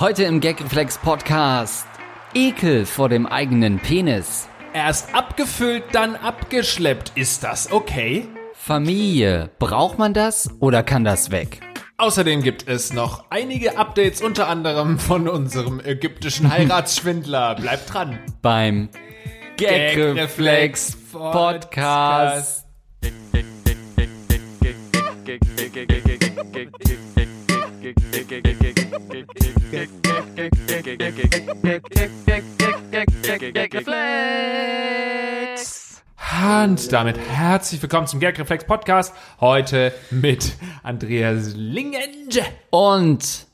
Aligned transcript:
Heute 0.00 0.24
im 0.24 0.40
Gagreflex 0.40 0.96
Podcast. 0.96 1.86
Ekel 2.32 2.86
vor 2.86 3.10
dem 3.10 3.26
eigenen 3.26 3.78
Penis. 3.78 4.48
Erst 4.72 5.14
abgefüllt, 5.14 5.84
dann 5.92 6.16
abgeschleppt. 6.16 7.12
Ist 7.16 7.44
das 7.44 7.70
okay? 7.70 8.26
Familie. 8.54 9.50
Braucht 9.58 9.98
man 9.98 10.14
das 10.14 10.48
oder 10.58 10.82
kann 10.82 11.04
das 11.04 11.30
weg? 11.30 11.60
Außerdem 11.98 12.42
gibt 12.42 12.66
es 12.66 12.94
noch 12.94 13.26
einige 13.28 13.76
Updates, 13.76 14.22
unter 14.22 14.48
anderem 14.48 14.98
von 14.98 15.28
unserem 15.28 15.80
ägyptischen 15.84 16.50
Heiratsschwindler. 16.50 17.56
Bleibt 17.56 17.92
dran. 17.92 18.18
Beim 18.40 18.88
Gagreflex 19.58 20.96
Podcast. 21.12 22.69
Und 29.72 29.82
damit 36.92 37.18
herzlich 37.18 37.80
willkommen 37.80 38.08
zum 38.08 38.18
Gagreflex 38.18 38.64
Podcast. 38.64 39.14
Heute 39.40 39.92
mit 40.10 40.54
Andreas 40.82 41.54
Lingenge. 41.54 42.42
Und 42.70 43.46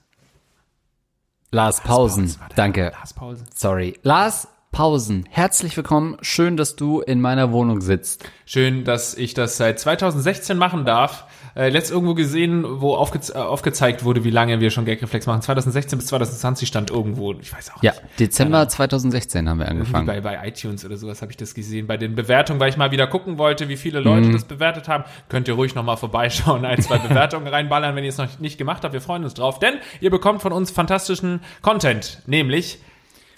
Lars 1.50 1.82
Pausen. 1.82 2.34
Danke. 2.54 2.92
Lars 2.94 3.12
Pausen. 3.12 3.46
Sorry. 3.54 3.98
Lars 4.02 4.48
Pausen. 4.72 5.26
Herzlich 5.28 5.76
willkommen. 5.76 6.16
Schön, 6.22 6.56
dass 6.56 6.76
du 6.76 7.00
in 7.02 7.20
meiner 7.20 7.52
Wohnung 7.52 7.82
sitzt. 7.82 8.24
Schön, 8.46 8.84
dass 8.84 9.14
ich 9.14 9.34
das 9.34 9.58
seit 9.58 9.78
2016 9.80 10.56
machen 10.56 10.86
darf. 10.86 11.26
Äh, 11.56 11.70
letzt 11.70 11.90
irgendwo 11.90 12.12
gesehen, 12.12 12.64
wo 12.82 12.94
aufge 12.94 13.18
äh, 13.32 13.38
aufgezeigt 13.38 14.04
wurde, 14.04 14.24
wie 14.24 14.30
lange 14.30 14.60
wir 14.60 14.70
schon 14.70 14.84
Gagreflex 14.84 15.26
machen. 15.26 15.40
2016 15.40 15.98
bis 15.98 16.08
2020 16.08 16.68
stand 16.68 16.90
irgendwo. 16.90 17.32
Ich 17.32 17.50
weiß 17.50 17.72
auch 17.74 17.82
Ja, 17.82 17.92
nicht. 17.92 18.20
Dezember 18.20 18.68
2016 18.68 19.48
haben 19.48 19.58
wir 19.60 19.68
angefangen. 19.68 20.06
Bei, 20.06 20.20
bei 20.20 20.46
iTunes 20.46 20.84
oder 20.84 20.98
sowas 20.98 21.22
habe 21.22 21.32
ich 21.32 21.38
das 21.38 21.54
gesehen. 21.54 21.86
Bei 21.86 21.96
den 21.96 22.14
Bewertungen, 22.14 22.60
weil 22.60 22.68
ich 22.68 22.76
mal 22.76 22.90
wieder 22.90 23.06
gucken 23.06 23.38
wollte, 23.38 23.70
wie 23.70 23.78
viele 23.78 24.00
Leute 24.00 24.30
das 24.32 24.44
bewertet 24.44 24.86
haben, 24.86 25.04
könnt 25.30 25.48
ihr 25.48 25.54
ruhig 25.54 25.74
nochmal 25.74 25.96
vorbeischauen, 25.96 26.66
ein, 26.66 26.82
zwei 26.82 26.98
Bewertungen 26.98 27.46
reinballern, 27.46 27.96
wenn 27.96 28.04
ihr 28.04 28.10
es 28.10 28.18
noch 28.18 28.38
nicht 28.38 28.58
gemacht 28.58 28.84
habt. 28.84 28.92
Wir 28.92 29.00
freuen 29.00 29.24
uns 29.24 29.32
drauf, 29.32 29.58
denn 29.58 29.76
ihr 30.02 30.10
bekommt 30.10 30.42
von 30.42 30.52
uns 30.52 30.70
fantastischen 30.70 31.40
Content, 31.62 32.20
nämlich 32.26 32.80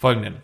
folgenden. 0.00 0.34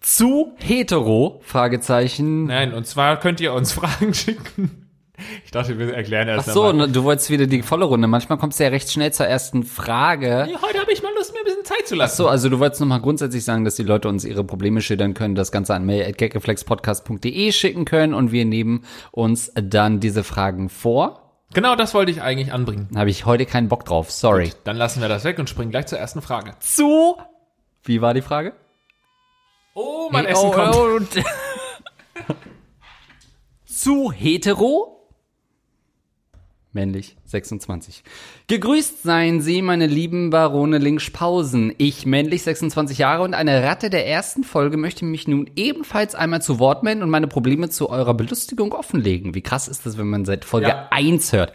Zu 0.00 0.56
hetero? 0.58 1.40
Fragezeichen. 1.44 2.46
Nein, 2.46 2.74
und 2.74 2.84
zwar 2.88 3.20
könnt 3.20 3.40
ihr 3.40 3.52
uns 3.52 3.70
Fragen 3.74 4.12
schicken. 4.12 4.81
Ich 5.44 5.50
dachte, 5.50 5.78
wir 5.78 5.94
erklären 5.94 6.28
erst 6.28 6.48
Ach 6.48 6.54
so, 6.54 6.62
einmal. 6.64 6.90
du 6.90 7.04
wolltest 7.04 7.30
wieder 7.30 7.46
die 7.46 7.62
volle 7.62 7.84
Runde. 7.84 8.06
Manchmal 8.08 8.38
kommst 8.38 8.58
du 8.60 8.64
ja 8.64 8.70
recht 8.70 8.90
schnell 8.90 9.12
zur 9.12 9.26
ersten 9.26 9.62
Frage. 9.64 10.44
Nee, 10.48 10.56
heute 10.60 10.78
habe 10.80 10.92
ich 10.92 11.02
mal 11.02 11.12
Lust, 11.16 11.32
mir 11.32 11.40
ein 11.40 11.44
bisschen 11.44 11.64
Zeit 11.64 11.86
zu 11.86 11.94
lassen. 11.94 12.16
So, 12.16 12.28
also 12.28 12.48
du 12.48 12.58
wolltest 12.58 12.80
nochmal 12.80 13.00
grundsätzlich 13.00 13.44
sagen, 13.44 13.64
dass 13.64 13.76
die 13.76 13.82
Leute 13.82 14.08
uns 14.08 14.24
ihre 14.24 14.44
Probleme 14.44 14.80
schildern 14.80 15.14
können, 15.14 15.34
das 15.34 15.52
Ganze 15.52 15.74
an 15.74 15.84
mail.gagreflexpodcast.de 15.86 17.52
schicken 17.52 17.84
können 17.84 18.14
und 18.14 18.32
wir 18.32 18.44
nehmen 18.44 18.84
uns 19.10 19.52
dann 19.54 20.00
diese 20.00 20.24
Fragen 20.24 20.68
vor. 20.68 21.18
Genau 21.54 21.76
das 21.76 21.92
wollte 21.92 22.10
ich 22.10 22.22
eigentlich 22.22 22.52
anbringen. 22.52 22.88
Habe 22.96 23.10
ich 23.10 23.26
heute 23.26 23.44
keinen 23.44 23.68
Bock 23.68 23.84
drauf, 23.84 24.10
sorry. 24.10 24.52
Dann 24.64 24.76
lassen 24.76 25.02
wir 25.02 25.08
das 25.08 25.24
weg 25.24 25.38
und 25.38 25.50
springen 25.50 25.70
gleich 25.70 25.86
zur 25.86 25.98
ersten 25.98 26.22
Frage. 26.22 26.52
Zu? 26.60 27.16
Wie 27.84 28.00
war 28.00 28.14
die 28.14 28.22
Frage? 28.22 28.54
Oh, 29.74 30.08
mein 30.10 30.24
Hey, 30.24 30.32
Essen 30.32 30.48
oh, 30.48 30.50
kommt. 30.52 30.74
oh, 30.76 30.84
und- 30.96 31.08
Zu 33.66 34.12
hetero? 34.12 35.01
Männlich, 36.74 37.16
26. 37.26 38.02
Gegrüßt 38.46 39.02
seien 39.02 39.42
Sie, 39.42 39.60
meine 39.60 39.86
lieben 39.86 40.30
Barone 40.30 40.78
Linkspausen. 40.78 41.74
Ich, 41.76 42.06
männlich, 42.06 42.44
26 42.44 42.96
Jahre 42.96 43.24
und 43.24 43.34
eine 43.34 43.62
Ratte 43.62 43.90
der 43.90 44.06
ersten 44.08 44.42
Folge, 44.42 44.78
möchte 44.78 45.04
mich 45.04 45.28
nun 45.28 45.50
ebenfalls 45.54 46.14
einmal 46.14 46.40
zu 46.40 46.58
Wort 46.58 46.82
melden 46.82 47.02
und 47.02 47.10
meine 47.10 47.26
Probleme 47.28 47.68
zu 47.68 47.90
eurer 47.90 48.14
Belustigung 48.14 48.72
offenlegen. 48.72 49.34
Wie 49.34 49.42
krass 49.42 49.68
ist 49.68 49.84
das, 49.84 49.98
wenn 49.98 50.08
man 50.08 50.24
seit 50.24 50.46
Folge 50.46 50.68
Ja. 50.68 50.88
1 50.90 51.34
hört? 51.34 51.52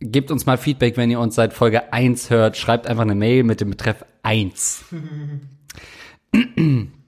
Gebt 0.00 0.30
uns 0.30 0.46
mal 0.46 0.56
Feedback, 0.56 0.96
wenn 0.96 1.10
ihr 1.10 1.20
uns 1.20 1.34
seit 1.34 1.52
Folge 1.52 1.92
1 1.92 2.30
hört. 2.30 2.56
Schreibt 2.56 2.86
einfach 2.86 3.02
eine 3.02 3.14
Mail 3.14 3.44
mit 3.44 3.60
dem 3.60 3.68
Betreff 3.68 4.02
1. 4.22 4.84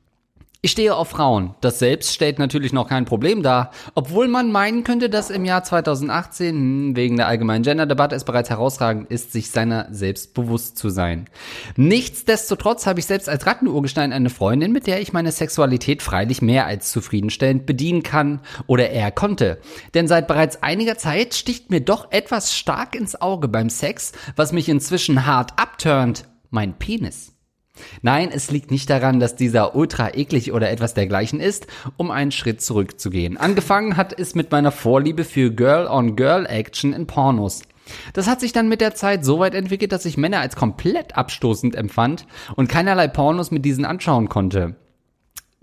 Ich 0.64 0.70
stehe 0.70 0.96
auf 0.96 1.10
Frauen. 1.10 1.54
Das 1.60 1.78
selbst 1.78 2.14
stellt 2.14 2.38
natürlich 2.38 2.72
noch 2.72 2.88
kein 2.88 3.04
Problem 3.04 3.42
dar, 3.42 3.70
obwohl 3.94 4.28
man 4.28 4.50
meinen 4.50 4.82
könnte, 4.82 5.10
dass 5.10 5.28
im 5.28 5.44
Jahr 5.44 5.62
2018 5.62 6.56
hm, 6.56 6.96
wegen 6.96 7.18
der 7.18 7.26
allgemeinen 7.26 7.64
Gender-Debatte 7.64 8.16
es 8.16 8.24
bereits 8.24 8.48
herausragend 8.48 9.10
ist, 9.10 9.30
sich 9.30 9.50
seiner 9.50 9.88
selbst 9.90 10.32
bewusst 10.32 10.78
zu 10.78 10.88
sein. 10.88 11.26
Nichtsdestotrotz 11.76 12.86
habe 12.86 12.98
ich 12.98 13.04
selbst 13.04 13.28
als 13.28 13.44
Rattenurgestein 13.44 14.14
eine 14.14 14.30
Freundin, 14.30 14.72
mit 14.72 14.86
der 14.86 15.02
ich 15.02 15.12
meine 15.12 15.32
Sexualität 15.32 16.02
freilich 16.02 16.40
mehr 16.40 16.64
als 16.64 16.90
zufriedenstellend 16.92 17.66
bedienen 17.66 18.02
kann 18.02 18.40
oder 18.66 18.88
eher 18.88 19.10
konnte. 19.10 19.58
Denn 19.92 20.08
seit 20.08 20.26
bereits 20.26 20.62
einiger 20.62 20.96
Zeit 20.96 21.34
sticht 21.34 21.70
mir 21.70 21.82
doch 21.82 22.10
etwas 22.10 22.56
stark 22.56 22.94
ins 22.94 23.20
Auge 23.20 23.48
beim 23.48 23.68
Sex, 23.68 24.12
was 24.34 24.52
mich 24.52 24.70
inzwischen 24.70 25.26
hart 25.26 25.58
abturnt. 25.58 26.24
Mein 26.48 26.78
Penis. 26.78 27.33
Nein, 28.02 28.30
es 28.32 28.50
liegt 28.50 28.70
nicht 28.70 28.88
daran, 28.90 29.20
dass 29.20 29.36
dieser 29.36 29.74
ultra 29.74 30.14
eklig 30.14 30.52
oder 30.52 30.70
etwas 30.70 30.94
dergleichen 30.94 31.40
ist, 31.40 31.66
um 31.96 32.10
einen 32.10 32.32
Schritt 32.32 32.62
zurückzugehen. 32.62 33.36
Angefangen 33.36 33.96
hat 33.96 34.18
es 34.18 34.34
mit 34.34 34.50
meiner 34.50 34.72
Vorliebe 34.72 35.24
für 35.24 35.50
Girl-on-Girl-Action 35.50 36.92
in 36.92 37.06
Pornos. 37.06 37.62
Das 38.12 38.28
hat 38.28 38.40
sich 38.40 38.52
dann 38.52 38.68
mit 38.68 38.80
der 38.80 38.94
Zeit 38.94 39.24
so 39.24 39.38
weit 39.38 39.54
entwickelt, 39.54 39.92
dass 39.92 40.06
ich 40.06 40.16
Männer 40.16 40.40
als 40.40 40.56
komplett 40.56 41.16
abstoßend 41.16 41.74
empfand 41.74 42.26
und 42.56 42.68
keinerlei 42.68 43.08
Pornos 43.08 43.50
mit 43.50 43.64
diesen 43.64 43.84
anschauen 43.84 44.28
konnte. 44.28 44.76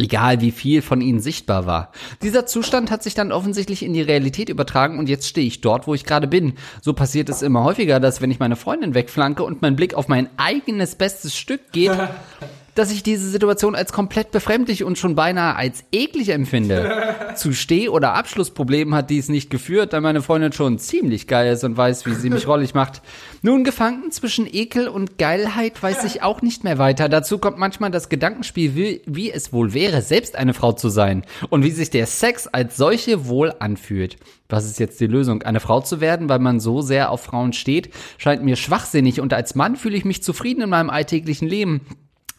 Egal 0.01 0.41
wie 0.41 0.49
viel 0.49 0.81
von 0.81 0.99
ihnen 0.99 1.19
sichtbar 1.19 1.67
war. 1.67 1.91
Dieser 2.23 2.47
Zustand 2.47 2.89
hat 2.89 3.03
sich 3.03 3.13
dann 3.13 3.31
offensichtlich 3.31 3.83
in 3.83 3.93
die 3.93 4.01
Realität 4.01 4.49
übertragen 4.49 4.97
und 4.97 5.07
jetzt 5.07 5.27
stehe 5.27 5.45
ich 5.45 5.61
dort, 5.61 5.85
wo 5.85 5.93
ich 5.93 6.05
gerade 6.05 6.27
bin. 6.27 6.53
So 6.81 6.93
passiert 6.93 7.29
es 7.29 7.43
immer 7.43 7.63
häufiger, 7.63 7.99
dass 7.99 8.19
wenn 8.19 8.31
ich 8.31 8.39
meine 8.39 8.55
Freundin 8.55 8.95
wegflanke 8.95 9.43
und 9.43 9.61
mein 9.61 9.75
Blick 9.75 9.93
auf 9.93 10.07
mein 10.07 10.27
eigenes 10.37 10.95
bestes 10.95 11.37
Stück 11.37 11.71
geht, 11.71 11.91
dass 12.75 12.91
ich 12.91 13.03
diese 13.03 13.29
Situation 13.29 13.75
als 13.75 13.91
komplett 13.93 14.31
befremdlich 14.31 14.83
und 14.83 14.97
schon 14.97 15.15
beinahe 15.15 15.55
als 15.55 15.83
eklig 15.91 16.29
empfinde. 16.29 17.15
Zu 17.35 17.53
Steh- 17.53 17.89
oder 17.89 18.13
Abschlussproblemen 18.13 18.95
hat 18.95 19.09
dies 19.09 19.29
nicht 19.29 19.49
geführt, 19.49 19.93
da 19.93 20.01
meine 20.01 20.21
Freundin 20.21 20.51
schon 20.51 20.79
ziemlich 20.79 21.27
geil 21.27 21.53
ist 21.53 21.63
und 21.63 21.77
weiß, 21.77 22.05
wie 22.05 22.13
sie 22.13 22.29
mich 22.29 22.47
rollig 22.47 22.73
macht. 22.73 23.01
Nun 23.41 23.63
gefangen 23.63 24.11
zwischen 24.11 24.47
Ekel 24.51 24.87
und 24.87 25.17
Geilheit 25.17 25.81
weiß 25.81 26.03
ich 26.03 26.21
auch 26.23 26.41
nicht 26.41 26.63
mehr 26.63 26.77
weiter. 26.77 27.09
Dazu 27.09 27.37
kommt 27.37 27.57
manchmal 27.57 27.91
das 27.91 28.09
Gedankenspiel, 28.09 28.75
wie, 28.75 29.01
wie 29.05 29.31
es 29.31 29.53
wohl 29.53 29.73
wäre, 29.73 30.01
selbst 30.01 30.35
eine 30.35 30.53
Frau 30.53 30.73
zu 30.73 30.89
sein 30.89 31.23
und 31.49 31.63
wie 31.63 31.71
sich 31.71 31.89
der 31.89 32.05
Sex 32.05 32.47
als 32.47 32.77
solche 32.77 33.27
wohl 33.27 33.53
anfühlt. 33.59 34.17
Was 34.49 34.65
ist 34.65 34.79
jetzt 34.79 34.99
die 34.99 35.07
Lösung? 35.07 35.43
Eine 35.43 35.61
Frau 35.61 35.79
zu 35.79 36.01
werden, 36.01 36.29
weil 36.29 36.39
man 36.39 36.59
so 36.59 36.81
sehr 36.81 37.09
auf 37.09 37.23
Frauen 37.23 37.53
steht, 37.53 37.89
scheint 38.17 38.43
mir 38.43 38.57
schwachsinnig 38.57 39.21
und 39.21 39.33
als 39.33 39.55
Mann 39.55 39.77
fühle 39.77 39.95
ich 39.97 40.05
mich 40.05 40.23
zufrieden 40.23 40.61
in 40.61 40.69
meinem 40.69 40.89
alltäglichen 40.89 41.47
Leben. 41.47 41.81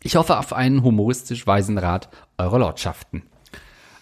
Ich 0.02 0.16
hoffe 0.16 0.38
auf 0.38 0.52
einen 0.52 0.82
humoristisch 0.82 1.46
weisen 1.46 1.78
Rat 1.78 2.08
eurer 2.38 2.58
Lordschaften. 2.58 3.22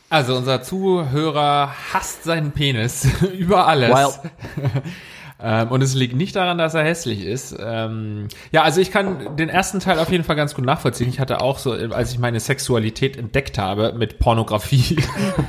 Also 0.08 0.36
unser 0.36 0.62
Zuhörer 0.62 1.72
hasst 1.92 2.24
seinen 2.24 2.52
Penis 2.52 3.06
über 3.38 3.66
alles. 3.66 3.90
Well. 3.90 4.12
ähm, 5.42 5.68
und 5.68 5.82
es 5.82 5.94
liegt 5.94 6.14
nicht 6.14 6.36
daran, 6.36 6.58
dass 6.58 6.74
er 6.74 6.84
hässlich 6.84 7.24
ist. 7.24 7.56
Ähm, 7.58 8.28
ja, 8.52 8.62
also 8.62 8.80
ich 8.80 8.90
kann 8.90 9.36
den 9.36 9.48
ersten 9.48 9.80
Teil 9.80 9.98
auf 9.98 10.10
jeden 10.10 10.24
Fall 10.24 10.36
ganz 10.36 10.54
gut 10.54 10.64
nachvollziehen. 10.64 11.08
Ich 11.08 11.20
hatte 11.20 11.40
auch 11.40 11.58
so, 11.58 11.72
als 11.72 12.12
ich 12.12 12.18
meine 12.18 12.40
Sexualität 12.40 13.16
entdeckt 13.16 13.58
habe 13.58 13.94
mit 13.96 14.18
Pornografie, 14.18 14.96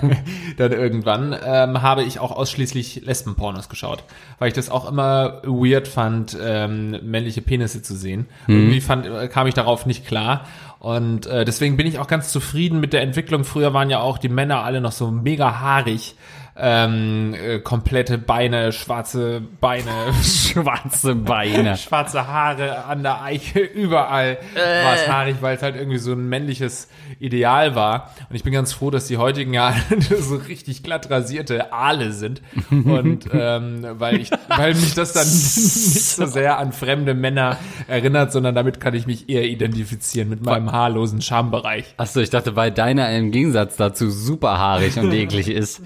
dann 0.58 0.72
irgendwann, 0.72 1.36
ähm, 1.44 1.82
habe 1.82 2.04
ich 2.04 2.20
auch 2.20 2.32
ausschließlich 2.32 3.02
Lesbenpornos 3.06 3.70
geschaut, 3.70 4.04
weil 4.40 4.48
ich 4.48 4.54
das 4.54 4.70
auch 4.70 4.90
immer 4.90 5.42
weird 5.44 5.88
fand, 5.88 6.38
ähm, 6.42 6.98
männliche 7.04 7.42
Penisse 7.42 7.82
zu 7.82 7.96
sehen. 7.96 8.28
Irgendwie 8.48 8.82
fand, 8.82 9.08
kam 9.32 9.48
ich 9.48 9.54
darauf 9.54 9.86
nicht 9.86 10.06
klar. 10.06 10.46
Und 10.80 11.28
äh, 11.28 11.46
deswegen 11.46 11.78
bin 11.78 11.86
ich 11.86 12.00
auch 12.00 12.08
ganz 12.08 12.32
zufrieden 12.32 12.80
mit 12.80 12.92
der 12.92 13.02
Entwicklung. 13.04 13.44
Früher 13.44 13.72
waren 13.72 13.92
ja 13.92 14.00
auch 14.00 14.18
die 14.18 14.30
Männer 14.30 14.64
alle 14.64 14.82
noch 14.82 14.92
so 14.92 15.12
mega 15.12 15.60
haarig. 15.60 16.16
Ähm, 16.54 17.34
äh, 17.34 17.60
komplette 17.60 18.18
Beine, 18.18 18.74
schwarze 18.74 19.42
Beine, 19.62 20.14
Schwarze 20.24 21.16
Beine. 21.16 21.78
schwarze 21.78 22.28
Haare 22.28 22.86
an 22.86 23.04
der 23.04 23.22
Eiche, 23.22 23.60
überall 23.60 24.38
war 24.56 24.96
es 24.96 25.08
haarig, 25.08 25.38
weil 25.40 25.56
es 25.56 25.64
halt 25.64 25.78
irgendwie 25.78 25.98
so 25.98 26.12
ein 26.12 26.28
männliches 26.28 26.90
Ideal 27.20 27.76
war. 27.76 28.12
Und 28.30 28.36
ich 28.36 28.44
bin 28.44 28.52
ganz 28.52 28.74
froh, 28.74 28.92
dass 28.92 29.08
die 29.08 29.18
heutigen 29.18 29.54
ja 29.54 29.74
so 30.20 30.36
richtig 30.36 30.84
glatt 30.84 31.10
rasierte 31.10 31.72
Aale 31.72 32.12
sind. 32.12 32.42
Und 32.70 33.30
ähm, 33.32 33.86
weil 33.94 34.20
ich, 34.20 34.30
weil 34.50 34.74
mich 34.74 34.94
das 34.94 35.14
dann 35.14 35.28
nicht 35.28 36.04
so 36.04 36.26
sehr 36.26 36.58
an 36.58 36.74
fremde 36.74 37.14
Männer 37.14 37.58
erinnert, 37.88 38.34
sondern 38.34 38.56
damit 38.56 38.82
kann 38.82 38.94
ich 38.94 39.08
mich 39.08 39.30
eher 39.30 39.46
identifizieren 39.46 40.28
mit 40.28 40.44
meinem 40.44 40.72
haarlosen 40.72 41.22
Schambereich. 41.22 41.94
Achso, 41.98 42.20
ich 42.20 42.30
dachte, 42.30 42.56
weil 42.56 42.72
deiner 42.72 43.10
im 43.16 43.32
Gegensatz 43.32 43.78
dazu 43.78 44.10
super 44.10 44.58
haarig 44.58 44.98
und 44.98 45.14
eklig 45.14 45.48
ist. 45.48 45.82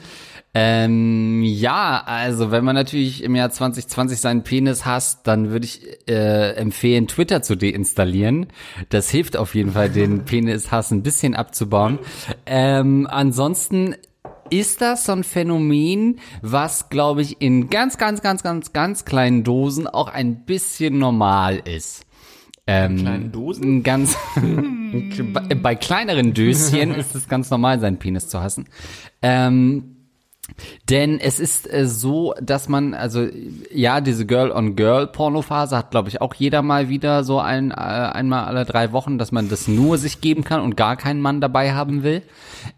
Ähm, 0.57 1.43
ja, 1.43 2.01
also 2.05 2.49
wenn 2.49 2.63
man 2.63 2.75
natürlich 2.75 3.21
im 3.21 3.35
Jahr 3.35 3.51
2020 3.51 4.21
seinen 4.21 4.43
Penis 4.43 4.85
hasst, 4.85 5.27
dann 5.27 5.49
würde 5.49 5.65
ich 5.65 5.81
äh, 6.07 6.53
empfehlen, 6.53 7.07
Twitter 7.09 7.41
zu 7.41 7.57
deinstallieren. 7.57 8.47
Das 8.87 9.09
hilft 9.09 9.35
auf 9.35 9.53
jeden 9.53 9.73
Fall, 9.73 9.89
den 9.89 10.23
Penishass 10.25 10.91
ein 10.91 11.03
bisschen 11.03 11.35
abzubauen. 11.35 11.99
Ähm, 12.45 13.05
ansonsten 13.11 13.95
ist 14.49 14.79
das 14.79 15.03
so 15.03 15.11
ein 15.11 15.25
Phänomen, 15.25 16.21
was, 16.41 16.87
glaube 16.87 17.21
ich, 17.21 17.41
in 17.41 17.69
ganz, 17.69 17.97
ganz, 17.97 18.21
ganz, 18.21 18.41
ganz, 18.41 18.71
ganz 18.71 19.03
kleinen 19.03 19.43
Dosen 19.43 19.87
auch 19.87 20.07
ein 20.07 20.45
bisschen 20.45 20.99
normal 20.99 21.61
ist. 21.65 22.05
Ähm, 22.65 22.95
kleinen 22.97 23.31
Dosen? 23.33 23.83
Ganz 23.83 24.15
bei, 25.33 25.55
bei 25.55 25.75
kleineren 25.75 26.33
Döschen 26.33 26.91
ist 26.95 27.13
es 27.13 27.27
ganz 27.27 27.49
normal, 27.49 27.81
seinen 27.81 27.97
Penis 27.97 28.29
zu 28.29 28.39
hassen. 28.41 28.67
Ähm, 29.21 29.94
denn 30.89 31.19
es 31.19 31.39
ist 31.39 31.71
äh, 31.71 31.87
so, 31.87 32.33
dass 32.41 32.69
man, 32.69 32.93
also 32.93 33.27
ja, 33.73 34.01
diese 34.01 34.25
Girl-on-Girl-Pornophase 34.25 35.77
hat, 35.77 35.91
glaube 35.91 36.09
ich, 36.09 36.21
auch 36.21 36.33
jeder 36.33 36.61
mal 36.61 36.89
wieder 36.89 37.23
so 37.23 37.39
ein, 37.39 37.71
äh, 37.71 37.75
einmal 37.75 38.45
alle 38.45 38.65
drei 38.65 38.91
Wochen, 38.91 39.17
dass 39.17 39.31
man 39.31 39.49
das 39.49 39.67
nur 39.67 39.97
sich 39.97 40.21
geben 40.21 40.43
kann 40.43 40.61
und 40.61 40.77
gar 40.77 40.95
keinen 40.95 41.21
Mann 41.21 41.41
dabei 41.41 41.73
haben 41.73 42.03
will. 42.03 42.21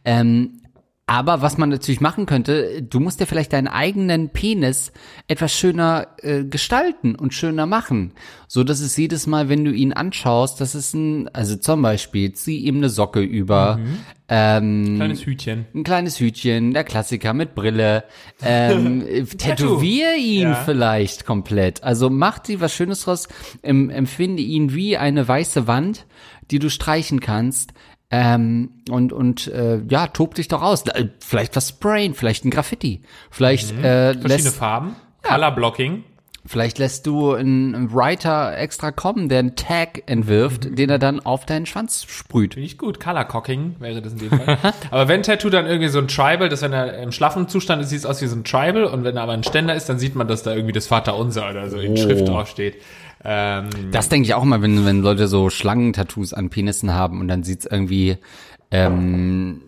Ähm, 0.05 0.61
aber 1.09 1.41
was 1.41 1.57
man 1.57 1.69
natürlich 1.69 2.01
machen 2.01 2.25
könnte, 2.25 2.83
du 2.83 2.99
musst 2.99 3.21
dir 3.21 3.25
vielleicht 3.27 3.53
deinen 3.53 3.69
eigenen 3.69 4.29
Penis 4.29 4.91
etwas 5.29 5.53
schöner 5.57 6.07
äh, 6.21 6.43
gestalten 6.43 7.15
und 7.15 7.33
schöner 7.33 7.65
machen, 7.65 8.11
so 8.47 8.65
dass 8.65 8.81
es 8.81 8.97
jedes 8.97 9.25
Mal, 9.25 9.47
wenn 9.47 9.63
du 9.63 9.71
ihn 9.71 9.93
anschaust, 9.93 10.59
das 10.59 10.75
ist 10.75 10.93
ein, 10.93 11.29
also 11.33 11.55
zum 11.55 11.81
Beispiel, 11.81 12.33
zieh 12.33 12.57
ihm 12.59 12.77
eine 12.77 12.89
Socke 12.89 13.21
über, 13.21 13.79
ähm, 14.27 14.95
Kleines 14.97 15.25
Hütchen. 15.25 15.65
ein 15.73 15.83
kleines 15.85 16.19
Hütchen, 16.19 16.73
der 16.73 16.83
Klassiker 16.83 17.33
mit 17.33 17.55
Brille, 17.55 18.03
ähm, 18.43 19.05
tätowier 19.37 20.15
ihn 20.17 20.49
Ja. 20.49 20.55
vielleicht 20.55 21.25
komplett. 21.25 21.83
Also 21.83 22.09
mach 22.09 22.39
dir 22.39 22.59
was 22.59 22.73
Schönes 22.73 23.03
draus, 23.05 23.29
em, 23.63 23.89
empfinde 23.89 24.41
ihn 24.41 24.73
wie 24.73 24.97
eine 24.97 25.25
weiße 25.25 25.67
Wand, 25.67 26.05
die 26.51 26.59
du 26.59 26.69
streichen 26.69 27.21
kannst. 27.21 27.71
Ähm, 28.09 28.69
und 28.89 29.11
und 29.11 29.47
äh, 29.47 29.81
ja, 29.89 30.07
tob 30.07 30.35
dich 30.35 30.47
doch 30.47 30.61
aus. 30.61 30.87
Äh, 30.87 31.07
Vielleicht 31.19 31.55
was 31.55 31.69
sprayen, 31.69 32.13
vielleicht 32.13 32.45
ein 32.45 32.51
Graffiti. 32.51 33.01
Vielleicht, 33.29 33.71
äh, 33.71 34.13
Verschiedene 34.13 34.27
lässt, 34.27 34.55
Farben. 34.57 34.95
Color 35.23 35.51
Blocking. 35.51 36.03
vielleicht 36.45 36.77
lässt 36.79 37.05
du 37.05 37.33
einen 37.33 37.93
Writer 37.93 38.57
extra 38.57 38.91
kommen, 38.91 39.27
der 39.27 39.39
einen 39.39 39.57
Tag 39.57 40.03
entwirft, 40.05 40.77
den 40.79 40.89
er 40.89 40.99
dann 40.99 41.19
auf 41.19 41.45
deinen 41.45 41.65
Schwanz 41.65 42.05
sprüht. 42.07 42.53
Finde 42.53 42.65
ich 42.67 42.77
gut. 42.77 43.01
Color 43.01 43.25
Cocking 43.25 43.75
wäre 43.79 44.01
das 44.01 44.13
in 44.13 44.19
dem 44.19 44.29
Fall. 44.29 44.57
aber 44.91 45.09
wenn 45.09 45.21
Tattoo 45.23 45.49
dann 45.49 45.65
irgendwie 45.65 45.89
so 45.89 45.99
ein 45.99 46.07
Tribal, 46.07 46.47
dass 46.47 46.61
wenn 46.61 46.71
er 46.71 46.99
im 46.99 47.11
schlaffen 47.11 47.49
Zustand 47.49 47.81
ist, 47.81 47.89
sieht 47.89 47.99
es 47.99 48.05
aus 48.05 48.21
wie 48.21 48.27
so 48.27 48.37
ein 48.37 48.45
Tribal 48.45 48.85
und 48.85 49.03
wenn 49.03 49.17
er 49.17 49.23
aber 49.23 49.33
ein 49.33 49.43
Ständer 49.43 49.75
ist, 49.75 49.89
dann 49.89 49.99
sieht 49.99 50.15
man, 50.15 50.29
dass 50.29 50.43
da 50.43 50.53
irgendwie 50.53 50.71
das 50.71 50.87
Vaterunser 50.87 51.49
oder 51.49 51.69
so 51.69 51.77
in 51.77 51.91
Oh. 51.91 51.97
Schrift 51.97 52.25
draufsteht. 52.29 52.75
Ähm, 53.29 53.69
Das 53.91 54.07
denke 54.07 54.25
ich 54.25 54.33
auch 54.33 54.43
immer, 54.43 54.61
wenn, 54.61 54.85
wenn 54.85 55.01
Leute 55.01 55.27
so 55.27 55.49
Schlangentattoos 55.49 56.33
an 56.33 56.49
Penissen 56.49 56.93
haben 56.93 57.19
und 57.19 57.27
dann 57.27 57.43
sieht's 57.43 57.65
irgendwie, 57.65 58.17
ähm, 58.71 59.61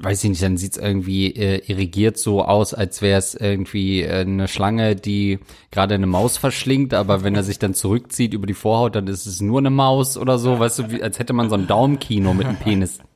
weiß 0.00 0.24
ich 0.24 0.30
nicht, 0.30 0.42
dann 0.42 0.56
sieht's 0.56 0.76
irgendwie 0.76 1.30
äh, 1.30 1.62
irrigiert 1.70 2.18
so 2.18 2.42
aus, 2.44 2.74
als 2.74 3.02
wäre 3.02 3.18
es 3.18 3.34
irgendwie 3.34 4.02
äh, 4.02 4.22
eine 4.22 4.48
Schlange, 4.48 4.96
die 4.96 5.38
gerade 5.70 5.94
eine 5.94 6.08
Maus 6.08 6.38
verschlingt, 6.38 6.92
aber 6.92 7.22
wenn 7.22 7.36
er 7.36 7.44
sich 7.44 7.60
dann 7.60 7.74
zurückzieht 7.74 8.34
über 8.34 8.48
die 8.48 8.54
Vorhaut, 8.54 8.96
dann 8.96 9.06
ist 9.06 9.26
es 9.26 9.40
nur 9.40 9.60
eine 9.60 9.70
Maus 9.70 10.18
oder 10.18 10.36
so, 10.38 10.58
weißt 10.58 10.80
du, 10.80 10.90
wie, 10.90 11.02
als 11.02 11.20
hätte 11.20 11.34
man 11.34 11.48
so 11.48 11.54
ein 11.54 11.68
Daumenkino 11.68 12.34
mit 12.34 12.46
einem 12.48 12.56
Penis. 12.58 12.98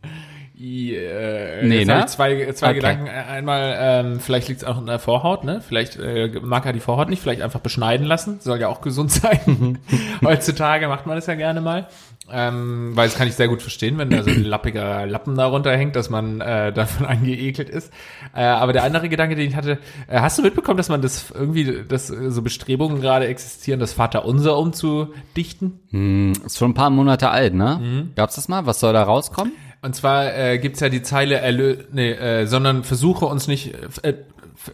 I, 0.60 0.96
äh, 0.96 1.64
Nee, 1.64 1.78
jetzt 1.78 1.86
ne? 1.86 1.94
habe 1.94 2.04
ich 2.06 2.10
zwei, 2.10 2.52
zwei 2.52 2.66
Okay. 2.70 2.74
Gedanken. 2.76 3.06
Äh, 3.06 3.10
Einmal, 3.10 3.76
ähm, 3.78 4.20
vielleicht 4.20 4.48
liegt 4.48 4.62
es 4.62 4.66
auch 4.66 4.78
in 4.78 4.86
der 4.86 4.98
Vorhaut, 4.98 5.44
ne? 5.44 5.60
Vielleicht 5.66 5.96
äh, 5.96 6.40
mag 6.42 6.66
er 6.66 6.72
die 6.72 6.80
Vorhaut 6.80 7.08
nicht, 7.08 7.22
vielleicht 7.22 7.42
einfach 7.42 7.60
beschneiden 7.60 8.06
lassen. 8.06 8.40
Soll 8.40 8.60
ja 8.60 8.66
auch 8.68 8.80
gesund 8.80 9.12
sein. 9.12 9.78
Heutzutage 10.24 10.88
macht 10.88 11.06
man 11.06 11.14
das 11.16 11.26
ja 11.26 11.34
gerne 11.34 11.60
mal. 11.60 11.86
Ähm, 12.30 12.90
weil 12.94 13.08
das 13.08 13.16
kann 13.16 13.26
ich 13.26 13.36
sehr 13.36 13.48
gut 13.48 13.62
verstehen, 13.62 13.96
wenn 13.96 14.10
da 14.10 14.22
so 14.22 14.28
ein 14.28 14.44
lappiger 14.44 15.06
Lappen 15.06 15.34
darunter 15.34 15.74
hängt, 15.74 15.96
dass 15.96 16.10
man 16.10 16.42
äh, 16.42 16.72
davon 16.74 17.06
angeekelt 17.06 17.70
ist. 17.70 17.90
Äh, 18.34 18.42
aber 18.42 18.74
der 18.74 18.82
andere 18.84 19.08
Gedanke, 19.08 19.34
den 19.34 19.48
ich 19.48 19.56
hatte, 19.56 19.78
äh, 20.08 20.20
hast 20.20 20.36
du 20.38 20.42
mitbekommen, 20.42 20.76
dass 20.76 20.90
man 20.90 21.00
das 21.00 21.30
irgendwie, 21.30 21.84
dass 21.88 22.10
äh, 22.10 22.30
so 22.30 22.42
Bestrebungen 22.42 23.00
gerade 23.00 23.28
existieren, 23.28 23.80
das 23.80 23.94
Vaterunser 23.94 24.58
umzudichten? 24.58 26.34
Ist 26.44 26.58
schon 26.58 26.72
ein 26.72 26.74
paar 26.74 26.90
Monate 26.90 27.30
alt, 27.30 27.54
ne? 27.54 28.08
Gab's 28.14 28.34
das 28.34 28.48
mal? 28.48 28.66
Was 28.66 28.80
soll 28.80 28.92
da 28.92 29.04
rauskommen? 29.04 29.52
Und 29.80 29.94
zwar 29.94 30.34
äh, 30.34 30.58
gibt's 30.58 30.80
ja 30.80 30.88
die 30.88 31.02
Zeile, 31.02 31.36
erlö 31.36 31.76
nee, 31.92 32.10
äh, 32.10 32.46
sondern 32.46 32.82
versuche 32.84 33.26
uns 33.26 33.46
nicht, 33.46 33.74
äh, 34.02 34.14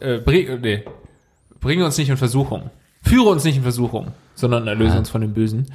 äh, 0.00 0.18
bring, 0.18 0.60
nee, 0.60 0.84
bringe 1.60 1.84
uns 1.84 1.98
nicht 1.98 2.08
in 2.08 2.16
Versuchung. 2.16 2.70
Führe 3.02 3.28
uns 3.28 3.44
nicht 3.44 3.56
in 3.56 3.62
Versuchung, 3.62 4.12
sondern 4.34 4.66
erlöse 4.66 4.96
uns 4.96 5.10
von 5.10 5.20
dem 5.20 5.34
Bösen. 5.34 5.66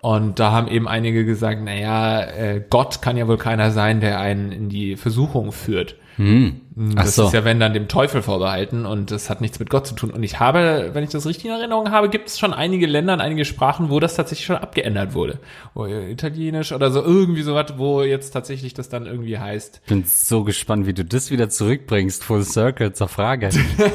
Und 0.00 0.40
da 0.40 0.50
haben 0.50 0.66
eben 0.66 0.88
einige 0.88 1.24
gesagt, 1.24 1.62
naja, 1.62 2.22
äh, 2.22 2.64
Gott 2.68 3.02
kann 3.02 3.16
ja 3.16 3.28
wohl 3.28 3.38
keiner 3.38 3.70
sein, 3.70 4.00
der 4.00 4.18
einen 4.18 4.50
in 4.50 4.68
die 4.68 4.96
Versuchung 4.96 5.52
führt. 5.52 5.94
Ach 6.18 7.04
Das 7.04 7.14
so. 7.16 7.26
ist 7.26 7.32
ja, 7.34 7.44
wenn 7.44 7.58
dann 7.60 7.72
dem 7.74 7.88
Teufel 7.88 8.22
vorbehalten 8.22 8.86
und 8.86 9.10
das 9.10 9.30
hat 9.30 9.40
nichts 9.40 9.58
mit 9.58 9.70
Gott 9.70 9.86
zu 9.86 9.94
tun. 9.94 10.10
Und 10.10 10.22
ich 10.22 10.40
habe, 10.40 10.90
wenn 10.92 11.04
ich 11.04 11.10
das 11.10 11.26
richtig 11.26 11.46
in 11.46 11.50
Erinnerung 11.52 11.90
habe, 11.90 12.08
gibt 12.08 12.28
es 12.28 12.38
schon 12.38 12.52
einige 12.52 12.86
Länder 12.86 13.14
und 13.14 13.20
einige 13.20 13.44
Sprachen, 13.44 13.90
wo 13.90 14.00
das 14.00 14.14
tatsächlich 14.14 14.46
schon 14.46 14.56
abgeändert 14.56 15.14
wurde. 15.14 15.38
Wo, 15.74 15.86
äh, 15.86 16.10
Italienisch 16.10 16.72
oder 16.72 16.90
so, 16.90 17.02
irgendwie 17.02 17.42
sowas, 17.42 17.74
wo 17.76 18.02
jetzt 18.02 18.30
tatsächlich 18.30 18.74
das 18.74 18.88
dann 18.88 19.06
irgendwie 19.06 19.38
heißt. 19.38 19.82
Bin 19.86 20.04
so 20.04 20.44
gespannt, 20.44 20.86
wie 20.86 20.94
du 20.94 21.04
das 21.04 21.30
wieder 21.30 21.48
zurückbringst, 21.48 22.24
Full 22.24 22.44
Circle 22.44 22.92
zur 22.92 23.08
Frage. 23.08 23.50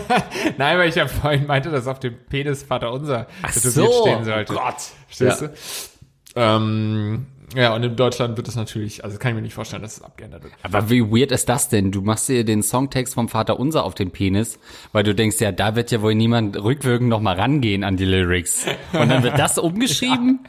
Nein, 0.58 0.78
weil 0.78 0.90
ich 0.90 0.96
ja 0.96 1.08
vorhin 1.08 1.48
meinte, 1.48 1.70
dass 1.72 1.88
auf 1.88 2.00
dem 2.00 2.16
Penis 2.30 2.64
Vater 2.64 2.92
unser 2.92 3.28
tätowiert 3.54 3.74
so. 3.94 4.02
stehen 4.02 4.24
sollte. 4.26 4.54
Gott. 4.54 4.76
Verstehst 5.08 5.42
Ja. 5.42 5.48
du? 5.48 5.54
Ähm, 6.36 7.26
ja, 7.56 7.74
und 7.74 7.84
in 7.84 7.96
Deutschland 7.96 8.36
wird 8.38 8.48
das 8.48 8.56
natürlich, 8.56 9.04
also 9.04 9.18
kann 9.18 9.30
ich 9.32 9.36
mir 9.36 9.42
nicht 9.42 9.54
vorstellen, 9.54 9.82
dass 9.82 9.98
es 9.98 10.04
abgeändert 10.04 10.44
wird. 10.44 10.54
Aber 10.64 10.90
wie 10.90 11.02
weird 11.02 11.32
ist 11.32 11.48
das 11.48 11.70
denn? 11.70 11.92
Du 11.92 12.02
machst 12.02 12.28
dir 12.28 12.44
den 12.44 12.62
Songtext 12.62 13.14
vom 13.14 13.30
Vater 13.30 13.60
Unser 13.60 13.86
auf 13.86 13.96
den 13.96 14.12
Penis, 14.12 14.60
weil 14.92 15.04
du 15.04 15.16
denkst, 15.16 15.40
ja, 15.40 15.52
da 15.52 15.76
wird 15.76 15.92
ja 15.92 16.02
wohl 16.02 16.14
niemand 16.16 16.62
rückwirkend 16.62 17.10
noch 17.10 17.22
mal 17.22 17.36
rangehen 17.36 17.84
an 17.84 17.96
die 17.96 18.06
Lyrics. 18.06 18.66
Und 18.94 19.10
dann 19.10 19.24
wird 19.24 19.40
das 19.40 19.58
umgeschrieben? 19.58 20.42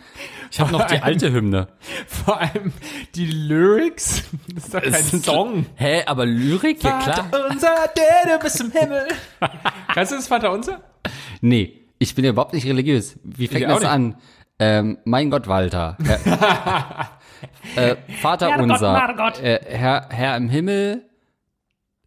Ich 0.50 0.58
habe 0.60 0.72
noch 0.72 0.86
die 0.86 0.98
alte 1.00 1.30
Hymne. 1.32 1.68
Vor 2.06 2.40
allem 2.40 2.72
die 3.14 3.26
Lyrics, 3.26 4.24
das 4.54 4.64
ist 4.64 4.74
doch 4.74 4.80
kein 4.82 4.92
Es 4.94 5.10
sind- 5.10 5.24
Song. 5.24 5.66
Hä, 5.76 6.02
aber 6.06 6.26
Lyrik? 6.26 6.82
Ja 6.82 6.98
klar. 7.00 7.16
Vater 7.30 7.48
unser, 7.50 7.74
der 7.96 8.38
du 8.38 8.42
bist 8.42 8.60
im 8.60 8.72
Himmel. 8.72 9.06
Kannst 9.94 10.12
du 10.12 10.16
das 10.16 10.26
Vater 10.26 10.50
unser? 10.50 10.80
Nee, 11.42 11.74
ich 11.98 12.14
bin 12.14 12.24
ja 12.24 12.30
überhaupt 12.30 12.54
nicht 12.54 12.66
religiös. 12.66 13.16
Wie 13.22 13.46
fängt 13.46 13.68
das 13.68 13.80
nicht. 13.80 13.88
an? 13.90 14.14
Ähm, 14.58 14.98
mein 15.04 15.30
Gott, 15.30 15.46
Walter. 15.46 15.96
Herr, 16.02 17.10
äh, 17.76 17.96
Vater 18.20 18.48
Herrgott, 18.48 18.70
unser. 18.70 18.92
Margot. 18.92 19.40
Äh, 19.42 19.60
Herr, 19.68 20.08
Herr 20.10 20.36
im 20.36 20.48
Himmel, 20.48 21.04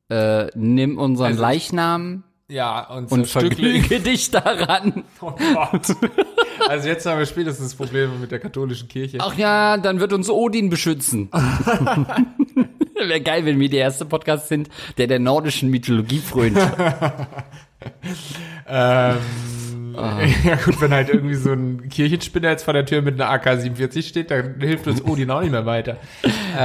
äh, 0.09 0.47
nimm 0.55 0.97
unseren 0.97 1.27
Also- 1.27 1.41
Leichnam 1.41 2.23
Ja, 2.49 2.87
und, 2.89 3.09
und 3.11 3.27
vergnüge 3.27 3.99
dich 4.01 4.31
daran. 4.31 5.03
Oh 5.21 5.31
Gott. 5.53 5.95
Also 6.67 6.87
jetzt 6.89 7.05
haben 7.05 7.19
wir 7.19 7.25
spätestens 7.25 7.67
das 7.69 7.75
Problem 7.75 8.19
mit 8.19 8.31
der 8.31 8.39
katholischen 8.39 8.87
Kirche. 8.87 9.17
Ach 9.21 9.35
ja, 9.37 9.77
dann 9.77 9.99
wird 9.99 10.11
uns 10.13 10.29
Odin 10.29 10.69
beschützen. 10.69 11.29
Wäre 12.95 13.21
geil, 13.21 13.45
wenn 13.45 13.59
wir 13.59 13.69
die 13.69 13.77
erste 13.77 14.05
Podcast 14.05 14.47
sind, 14.47 14.69
der 14.97 15.07
der 15.07 15.19
nordischen 15.19 15.69
Mythologie 15.69 16.19
frönt. 16.19 16.57
Ähm, 18.67 19.17
Ja 20.43 20.55
gut, 20.55 20.81
wenn 20.81 20.91
halt 20.91 21.09
irgendwie 21.09 21.35
so 21.35 21.51
ein 21.51 21.89
Kirchenspinner 21.89 22.49
jetzt 22.49 22.63
vor 22.63 22.73
der 22.73 22.85
Tür 22.85 23.01
mit 23.01 23.19
einer 23.19 23.29
AK-47 23.31 24.07
steht, 24.07 24.31
dann 24.31 24.59
hilft 24.59 24.87
uns 24.87 25.03
Odin 25.03 25.29
auch 25.31 25.41
nicht 25.41 25.51
mehr 25.51 25.65
weiter. 25.65 25.97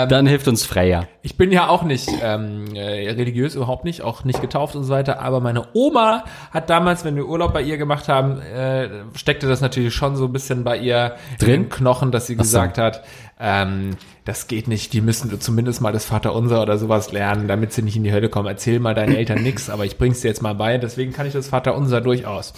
Dann 0.09 0.27
hilft 0.27 0.49
uns 0.49 0.65
Freya. 0.65 1.07
Ich 1.23 1.37
bin 1.37 1.53
ja 1.53 1.69
auch 1.69 1.83
nicht 1.83 2.09
ähm, 2.23 2.75
äh, 2.75 3.11
religiös, 3.11 3.55
überhaupt 3.55 3.85
nicht, 3.85 4.03
auch 4.03 4.25
nicht 4.25 4.41
getauft 4.41 4.75
und 4.77 4.85
so 4.85 4.93
weiter, 4.93 5.21
aber 5.21 5.41
meine 5.41 5.67
Oma 5.75 6.25
hat 6.51 6.71
damals, 6.71 7.05
wenn 7.05 7.17
wir 7.17 7.27
Urlaub 7.27 7.53
bei 7.53 7.63
ihr 7.63 7.77
gemacht 7.77 8.09
haben, 8.09 8.41
äh, 8.41 8.89
steckte 9.15 9.49
das 9.49 9.61
natürlich 9.61 9.95
schon 9.95 10.17
so 10.17 10.27
ein 10.27 10.33
bisschen 10.33 10.65
bei 10.65 10.79
ihr 10.79 11.17
Drin? 11.39 11.69
Knochen, 11.69 12.11
dass 12.11 12.27
sie 12.27 12.37
gesagt 12.37 12.79
hat, 12.79 13.03
ähm, 13.39 13.97
das 14.25 14.49
geht 14.49 14.67
nicht, 14.67 14.95
die 14.95 15.03
müssen 15.03 15.41
zumindest 15.41 15.83
mal 15.83 15.93
das 15.93 16.07
Vaterunser 16.07 16.63
oder 16.63 16.79
sowas 16.79 17.13
lernen, 17.13 17.49
damit 17.49 17.73
sie 17.73 17.83
nicht 17.83 17.97
in 17.97 18.03
die 18.03 18.13
Hölle 18.13 18.31
kommen. 18.31 18.49
Erzähl 18.49 18.81
mal 18.81 18.95
deinen 18.95 19.15
Eltern 19.15 19.43
nix, 19.43 19.69
aber 19.69 19.85
ich 19.85 19.99
bring's 19.99 20.23
dir 20.23 20.29
jetzt 20.29 20.43
mal 20.43 20.55
bei, 20.55 20.79
deswegen 20.79 21.13
kann 21.13 21.27
ich 21.27 21.35
das 21.35 21.49
Vaterunser 21.49 22.01
durchaus. 22.01 22.55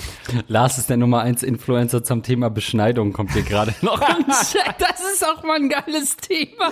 Lars 0.46 0.78
ist 0.78 0.88
der 0.88 0.96
Nummer 0.96 1.20
1 1.20 1.42
Influencer 1.42 2.04
zum 2.04 2.22
Thema 2.22 2.48
Beschneidung, 2.48 3.12
kommt 3.12 3.32
hier 3.32 3.42
gerade 3.42 3.74
noch 3.82 4.00
im 4.00 4.24
Chat. 4.26 4.76
Das 4.78 5.00
ist 5.12 5.26
auch 5.26 5.42
mal 5.42 5.56
ein 5.56 5.68
geiles 5.68 6.16
Thema. 6.16 6.70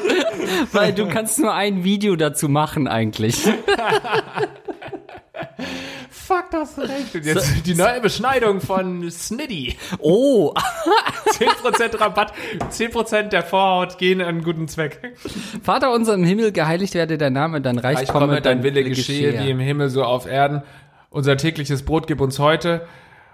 Weil 0.73 0.93
du 0.93 1.09
kannst 1.09 1.41
nur 1.41 1.53
ein 1.53 1.83
Video 1.83 2.15
dazu 2.15 2.49
machen 2.49 2.87
eigentlich. 2.87 3.45
Fuck, 6.11 6.51
das 6.51 6.79
recht. 6.79 7.15
Und 7.15 7.25
jetzt 7.25 7.67
die 7.67 7.75
neue 7.75 8.01
Beschneidung 8.01 8.61
von 8.61 9.09
Sniddy. 9.11 9.77
Oh, 9.99 10.53
10% 11.31 12.01
Rabatt, 12.01 12.33
10% 12.71 13.29
der 13.29 13.43
Vorhaut 13.43 13.99
gehen 13.99 14.21
an 14.21 14.29
einen 14.29 14.43
guten 14.43 14.67
Zweck. 14.69 15.15
Vater 15.63 15.93
unser 15.93 16.15
im 16.15 16.25
Himmel, 16.25 16.53
geheiligt 16.53 16.95
werde 16.95 17.19
dein 17.19 17.33
Name, 17.33 17.61
dein 17.61 17.79
Reich, 17.79 18.03
Ich 18.03 18.09
komme, 18.09 18.41
dein 18.41 18.63
Wille 18.63 18.83
geschehe, 18.85 19.33
geschehe. 19.33 19.45
wie 19.47 19.51
im 19.51 19.61
Himmel, 19.61 19.89
so 19.91 20.05
auf 20.05 20.27
Erden. 20.27 20.63
unser 21.11 21.37
tägliches 21.37 21.83
Brot 21.85 22.07
gib 22.07 22.21
uns 22.21 22.39
heute 22.39 22.87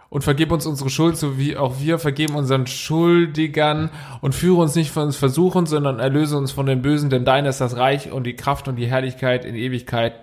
und 0.09 0.23
vergib 0.23 0.53
uns 0.53 0.67
unsere 0.67 0.91
Schuld, 0.91 1.17
so 1.17 1.39
wie 1.39 1.57
auch 1.57 1.81
wir 1.81 1.99
vergeben 1.99 2.35
unseren 2.35 2.67
Schuldigern 2.67 3.91
und 4.21 4.35
führe 4.35 4.61
uns 4.61 4.75
nicht 4.75 4.91
von 4.91 5.05
uns 5.05 5.17
versuchen, 5.17 5.65
sondern 5.65 5.99
erlöse 6.01 6.37
uns 6.37 6.53
von 6.53 6.67
den 6.67 6.83
Bösen, 6.83 7.09
denn 7.09 7.25
dein 7.25 7.47
ist 7.47 7.63
das 7.63 7.77
Reich 7.77 8.13
und 8.13 8.25
die 8.25 8.37
Kraft 8.37 8.69
und 8.69 8.77
die 8.77 8.87
Herrlichkeit 8.87 9.45
in 9.47 9.55
Ewigkeit. 9.55 10.15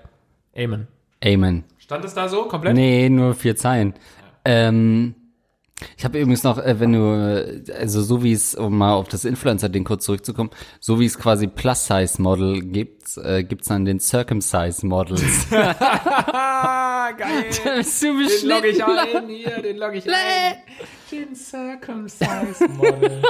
Amen. 0.56 0.88
Amen. 1.24 1.64
Stand 1.78 2.06
es 2.06 2.14
da 2.14 2.30
so 2.30 2.46
komplett? 2.46 2.76
Nee, 2.76 3.10
nur 3.10 3.34
vier 3.34 3.56
Zeilen. 3.56 3.94
Ähm, 4.46 5.16
ich 5.98 6.04
habe 6.04 6.20
übrigens 6.20 6.44
noch, 6.44 6.58
äh, 6.58 6.80
wenn 6.80 6.94
du, 6.94 7.64
also 7.78 8.02
so 8.02 8.24
wie 8.24 8.34
es, 8.34 8.56
um 8.56 8.78
mal 8.78 8.94
auf 8.94 9.08
das 9.08 9.26
Influencer-Ding 9.26 9.84
kurz 9.84 10.06
zurückzukommen, 10.06 10.50
so 10.80 11.00
wie 11.00 11.06
es 11.06 11.18
quasi 11.18 11.48
Plus-Size-Model 11.48 12.62
gibt, 12.62 13.18
äh, 13.18 13.44
gibt's 13.44 13.68
dann 13.70 13.86
den 13.86 14.00
Circumcise-Models. 14.00 15.50
Geil. 17.18 17.46
bist 17.78 18.04
du 18.04 18.18
Den 18.18 18.50
logge 18.50 18.68
ich 18.68 18.84
ein, 18.84 19.28
hier, 19.28 19.62
den 19.62 19.78
logge 19.78 19.98
ich 19.98 20.06
ein. 20.08 20.14
Den 21.12 21.36
Circumcised 21.36 22.70
Model. 22.78 23.22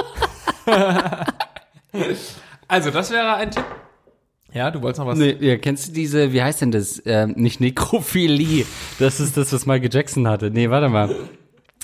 also, 2.68 2.90
das 2.90 3.10
wäre 3.10 3.34
ein 3.34 3.50
Tipp. 3.50 3.64
Ja, 4.52 4.70
du 4.70 4.82
wolltest 4.82 4.98
noch 5.00 5.06
was? 5.06 5.18
Nee, 5.18 5.36
ja, 5.40 5.56
kennst 5.56 5.88
du 5.88 5.92
diese, 5.92 6.32
wie 6.32 6.42
heißt 6.42 6.60
denn 6.60 6.72
das? 6.72 7.02
Ähm, 7.06 7.34
nicht 7.36 7.60
Nekrophilie. 7.60 8.66
Das 8.98 9.20
ist 9.20 9.36
das, 9.36 9.52
was 9.52 9.66
Michael 9.66 9.90
Jackson 9.92 10.26
hatte. 10.28 10.50
Nee, 10.50 10.70
warte 10.70 10.88
mal. 10.88 11.14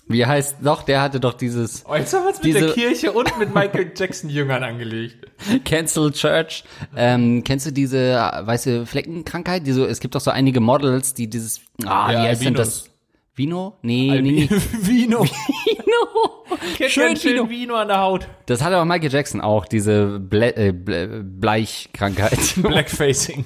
Wie 0.08 0.24
heißt, 0.24 0.58
doch, 0.62 0.82
der 0.84 1.00
hatte 1.02 1.18
doch 1.18 1.34
dieses 1.34 1.84
Oh, 1.88 1.94
jetzt 1.96 2.14
haben 2.14 2.24
wir 2.24 2.30
es 2.30 2.40
mit 2.42 2.54
der 2.54 2.72
Kirche 2.72 3.10
und 3.10 3.38
mit 3.38 3.52
Michael 3.52 3.90
Jackson 3.96 4.30
Jüngern 4.30 4.62
angelegt. 4.62 5.26
Cancel 5.64 6.12
Church. 6.12 6.62
Ähm, 6.96 7.42
kennst 7.42 7.66
du 7.66 7.72
diese 7.72 8.12
weiße 8.14 8.86
Fleckenkrankheit? 8.86 9.66
Die 9.66 9.72
so, 9.72 9.84
es 9.84 9.98
gibt 9.98 10.14
doch 10.14 10.20
so 10.20 10.30
einige 10.30 10.60
Models, 10.60 11.14
die 11.14 11.28
dieses, 11.28 11.60
ah, 11.84 12.12
Ja, 12.12 12.22
wie 12.22 12.28
heißt 12.28 12.40
denn 12.42 12.48
Albinos. 12.56 12.84
das? 12.84 12.90
Vino? 13.36 13.76
Nee, 13.82 14.18
nee, 14.22 14.30
nee. 14.32 14.48
Vino. 14.50 15.20
Vino. 15.24 16.44
Schön, 16.76 16.88
Schön 16.88 17.16
schön 17.16 17.32
Vino. 17.34 17.50
Vino 17.50 17.74
an 17.74 17.88
der 17.88 18.00
Haut. 18.00 18.26
Das 18.46 18.64
hatte 18.64 18.76
aber 18.76 18.86
Michael 18.86 19.12
Jackson 19.12 19.40
auch, 19.42 19.66
diese 19.66 20.18
Ble 20.18 20.56
äh, 20.56 20.72
Ble 20.72 21.22
Bleichkrankheit. 21.22 22.38
Blackfacing. 22.56 23.44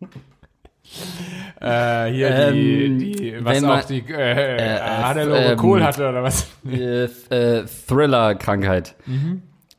äh, 1.60 2.12
hier 2.12 2.52
die, 2.52 2.84
Ähm, 2.84 2.98
die, 2.98 3.44
was 3.44 3.56
wenn 3.56 3.64
auch 3.64 3.68
man- 3.76 3.86
die, 3.88 4.04
äh, 4.12 4.76
äh, 4.76 4.80
Hannelore 4.80 5.52
ähm, 5.52 5.56
Kohl 5.58 5.82
hatte 5.82 6.08
oder 6.08 6.22
was? 6.22 6.46
äh, 6.70 7.04
äh, 7.04 7.64
Thriller-Krankheit. 7.88 8.94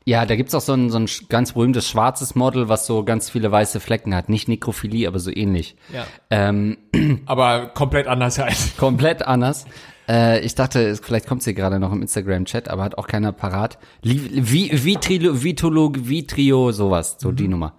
Ja, 0.08 0.24
da 0.24 0.36
gibt's 0.36 0.54
auch 0.54 0.60
so 0.60 0.72
ein, 0.72 0.88
so 0.88 0.98
ein 1.00 1.06
ganz 1.28 1.54
berühmtes 1.54 1.88
schwarzes 1.88 2.36
Model, 2.36 2.68
was 2.68 2.86
so 2.86 3.02
ganz 3.02 3.28
viele 3.28 3.50
weiße 3.50 3.80
Flecken 3.80 4.14
hat. 4.14 4.28
Nicht 4.28 4.46
Nekrophilie, 4.48 5.08
aber 5.08 5.18
so 5.18 5.32
ähnlich. 5.34 5.74
Ja. 5.92 6.06
Ähm, 6.30 6.78
Aber 7.26 7.66
komplett 7.74 8.06
anders 8.06 8.38
halt. 8.38 8.56
komplett 8.78 9.26
anders. 9.26 9.66
Äh, 10.08 10.38
ich 10.44 10.54
dachte, 10.54 10.80
es- 10.86 11.00
vielleicht 11.00 11.26
kommt's 11.26 11.44
hier 11.44 11.54
gerade 11.54 11.80
noch 11.80 11.90
im 11.92 12.02
Instagram-Chat, 12.02 12.68
aber 12.68 12.84
hat 12.84 12.96
auch 12.98 13.08
keiner 13.08 13.32
parat. 13.32 13.78
Vitrilo, 14.04 15.42
Vitolog, 15.42 16.08
Vitrio, 16.08 16.70
sowas, 16.70 17.16
so 17.18 17.32
die 17.32 17.48
Nummer. 17.48 17.74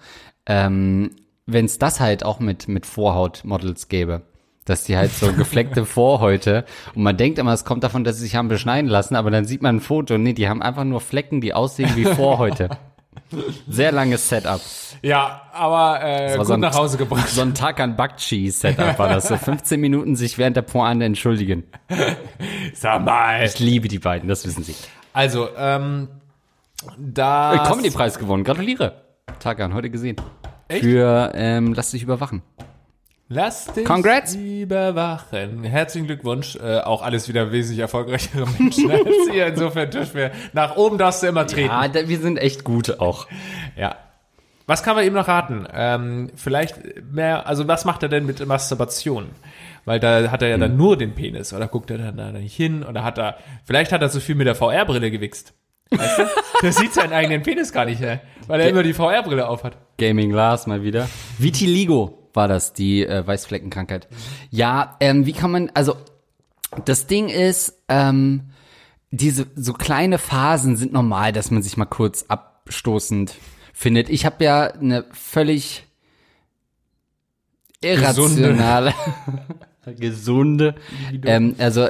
Ähm, 0.46 1.12
Wenn 1.46 1.63
es 1.63 1.79
das 1.79 2.01
halt 2.01 2.25
auch 2.25 2.41
mit, 2.41 2.67
mit 2.67 2.86
Vorhaut-Models 2.86 3.88
gäbe, 3.88 4.24
dass 4.69 4.83
die 4.83 4.97
halt 4.97 5.12
so 5.12 5.31
gefleckte 5.33 5.86
Vorhäute 5.86 6.65
und 6.95 7.03
man 7.03 7.17
denkt 7.17 7.39
immer, 7.39 7.53
es 7.53 7.65
kommt 7.65 7.83
davon, 7.83 8.03
dass 8.03 8.17
sie 8.17 8.24
sich 8.24 8.36
haben 8.36 8.47
beschneiden 8.47 8.89
lassen, 8.89 9.15
aber 9.15 9.31
dann 9.31 9.45
sieht 9.45 9.62
man 9.62 9.77
ein 9.77 9.79
Foto, 9.81 10.17
nee, 10.17 10.33
die 10.33 10.47
haben 10.50 10.62
einfach 10.62 10.83
nur 10.83 11.01
Flecken, 11.01 11.41
die 11.41 11.53
aussehen 11.53 11.91
wie 11.95 12.05
Vorhäute. 12.05 12.69
Sehr 13.67 13.91
langes 13.91 14.29
Setup. 14.29 14.62
Ja, 15.01 15.41
aber 15.51 16.00
äh, 16.03 16.38
gut 16.38 16.45
so 16.47 16.53
ein- 16.53 16.59
nach 16.62 16.75
Hause 16.75 16.97
gebracht. 16.97 17.27
So 17.27 17.41
ein 17.41 17.53
Takan 17.53 17.95
Bakchi 17.97 18.50
Setup 18.51 18.97
war 19.00 19.09
das. 19.09 19.27
So 19.27 19.36
15 19.38 19.79
Minuten 19.81 20.15
sich 20.15 20.38
während 20.38 20.55
der 20.55 20.62
Pointe 20.62 21.03
entschuldigen. 21.05 21.63
Sag 22.74 23.03
mal. 23.03 23.43
Ich 23.43 23.59
liebe 23.59 23.88
die 23.89 24.00
beiden, 24.00 24.29
das 24.29 24.45
wissen 24.45 24.63
sie. 24.63 24.75
Also, 25.13 25.50
ähm, 25.57 26.07
da. 26.97 27.63
Comedy-Preis 27.67 28.17
gewonnen. 28.19 28.43
Gratuliere. 28.43 29.01
Takan, 29.39 29.74
heute 29.74 29.89
gesehen. 29.89 30.15
Echt? 30.69 30.83
Für 30.83 31.31
ähm, 31.36 31.74
Lass 31.74 31.91
dich 31.91 32.03
überwachen. 32.03 32.43
Lass 33.29 33.65
dich 33.74 33.84
Congrats. 33.86 34.36
überwachen. 34.36 35.63
Herzlichen 35.65 36.07
Glückwunsch. 36.07 36.55
Äh, 36.55 36.79
auch 36.79 37.01
alles 37.01 37.27
wieder 37.27 37.51
wesentlich 37.51 37.79
erfolgreichere 37.79 38.46
Menschen 38.57 38.89
als 38.91 39.07
ihr. 39.34 39.48
Insofern 39.48 39.89
dürfen 39.91 40.15
wir 40.15 40.31
nach 40.53 40.77
oben 40.77 40.98
darfst 40.98 41.24
du 41.24 41.27
immer 41.27 41.46
treten. 41.46 41.69
Ah, 41.72 41.88
da, 41.89 42.07
wir 42.07 42.19
sind 42.19 42.38
echt 42.38 42.63
gute 42.63 43.01
auch. 43.01 43.27
Ja. 43.75 43.96
Was 44.65 44.84
kann 44.84 44.96
man 44.96 45.05
ihm 45.05 45.13
noch 45.13 45.27
raten? 45.27 45.65
Ähm, 45.74 46.29
vielleicht 46.36 46.75
mehr, 47.12 47.48
also 47.48 47.67
was 47.67 47.86
macht 47.86 48.03
er 48.03 48.10
denn 48.10 48.25
mit 48.25 48.46
Masturbation? 48.46 49.29
Weil 49.86 50.00
da 50.01 50.29
hat 50.29 50.41
er 50.41 50.50
ja 50.50 50.57
dann 50.57 50.72
Hm. 50.72 50.77
nur 50.77 50.98
den 50.98 51.15
Penis 51.15 51.53
oder 51.53 51.67
guckt 51.67 51.89
er 51.91 51.98
dann 51.98 52.17
da 52.17 52.31
nicht 52.31 52.55
hin 52.55 52.84
oder 52.84 53.03
hat 53.03 53.17
er, 53.17 53.38
vielleicht 53.65 53.91
hat 53.93 54.01
er 54.01 54.10
so 54.10 54.19
viel 54.19 54.36
mit 54.36 54.48
der 54.48 54.55
VR-Brille 54.55 55.10
gewichst. 55.12 55.53
Weißt 55.89 56.19
du? 56.19 56.24
Der 56.63 56.74
sieht 56.74 56.93
seinen 56.93 57.13
eigenen 57.13 57.43
Penis 57.43 57.72
gar 57.72 57.86
nicht, 57.86 58.01
weil 58.01 58.60
er 58.60 58.67
immer 58.67 58.84
die 58.84 58.93
VR-Brille 58.93 59.48
aufhat. 59.48 59.77
Gaming 59.98 60.31
Lars 60.31 60.67
mal 60.67 60.84
wieder. 60.84 61.07
Vitiligo 61.38 62.26
war 62.38 62.48
das, 62.48 62.72
die 62.72 63.06
äh, 63.06 63.27
Weißfleckenkrankheit. 63.27 64.08
Ja, 64.50 64.96
ähm, 65.01 65.25
wie 65.25 65.34
kann 65.34 65.51
man, 65.51 65.70
also 65.74 65.98
das 66.86 67.08
Ding 67.08 67.27
ist, 67.27 67.74
ähm, 67.89 68.51
diese 69.12 69.48
so 69.56 69.74
kleine 69.74 70.17
Phasen 70.17 70.77
sind 70.77 70.94
normal, 70.94 71.34
dass 71.34 71.51
man 71.51 71.62
sich 71.62 71.75
mal 71.75 71.86
kurz 71.86 72.24
abstoßend 72.29 73.36
findet. 73.74 74.10
Ich 74.10 74.25
habe 74.25 74.44
ja 74.44 74.72
eine 74.72 75.06
völlig 75.12 75.86
irrationale, 77.82 78.94
gesunde, 79.94 80.75
ähm, 81.24 81.56
also 81.58 81.88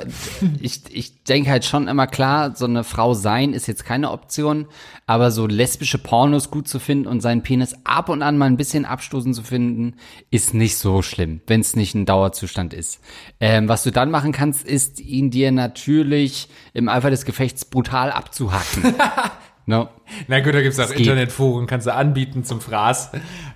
ich, 0.59 0.81
ich 0.89 1.23
denke 1.23 1.49
halt 1.49 1.65
schon 1.65 1.87
immer 1.87 2.07
klar, 2.07 2.55
so 2.55 2.65
eine 2.65 2.83
Frau 2.83 3.13
sein 3.13 3.53
ist 3.53 3.67
jetzt 3.67 3.85
keine 3.85 4.11
Option, 4.11 4.67
aber 5.05 5.31
so 5.31 5.47
lesbische 5.47 5.97
Pornos 5.97 6.51
gut 6.51 6.67
zu 6.67 6.79
finden 6.79 7.07
und 7.07 7.21
seinen 7.21 7.43
Penis 7.43 7.75
ab 7.83 8.09
und 8.09 8.21
an 8.21 8.37
mal 8.37 8.45
ein 8.45 8.57
bisschen 8.57 8.85
abstoßen 8.85 9.33
zu 9.33 9.43
finden, 9.43 9.95
ist 10.31 10.53
nicht 10.53 10.77
so 10.77 11.01
schlimm, 11.01 11.41
wenn 11.47 11.61
es 11.61 11.75
nicht 11.75 11.95
ein 11.95 12.05
Dauerzustand 12.05 12.73
ist. 12.73 12.99
Ähm, 13.39 13.67
was 13.69 13.83
du 13.83 13.91
dann 13.91 14.11
machen 14.11 14.31
kannst, 14.31 14.67
ist 14.67 14.99
ihn 14.99 15.31
dir 15.31 15.51
natürlich 15.51 16.49
im 16.73 16.89
Eifer 16.89 17.09
des 17.09 17.25
Gefechts 17.25 17.65
brutal 17.65 18.11
abzuhacken. 18.11 18.95
no. 19.67 19.87
Na 20.27 20.39
gut, 20.39 20.55
da 20.55 20.61
gibt's 20.61 20.79
auch. 20.79 20.89
Internetforen, 20.89 21.67
kannst 21.67 21.85
du 21.85 21.93
anbieten 21.93 22.43
zum 22.43 22.59
Fraß. 22.61 23.11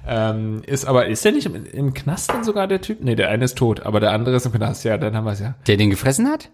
Ähm, 0.08 0.62
ist 0.68 0.86
aber, 0.86 1.08
ist 1.08 1.26
der 1.26 1.32
nicht 1.32 1.48
im, 1.48 1.66
im 1.66 1.94
Knast 1.96 2.30
dann 2.32 2.44
sogar 2.44 2.68
der 2.68 2.82
Typ? 2.82 3.00
Nee, 3.04 3.16
der 3.16 3.30
eine 3.30 3.46
ist 3.46 3.58
tot, 3.58 3.80
aber 3.82 4.00
der 4.00 4.12
andere 4.12 4.36
ist 4.36 4.46
im 4.46 4.52
Knast. 4.52 4.84
Ja, 4.84 4.98
dann 5.00 5.16
haben 5.16 5.26
wir 5.26 5.32
es 5.32 5.40
ja. 5.40 5.56
Der 5.68 5.78
den 5.78 5.90
gefressen 5.90 6.28
hat? 6.28 6.50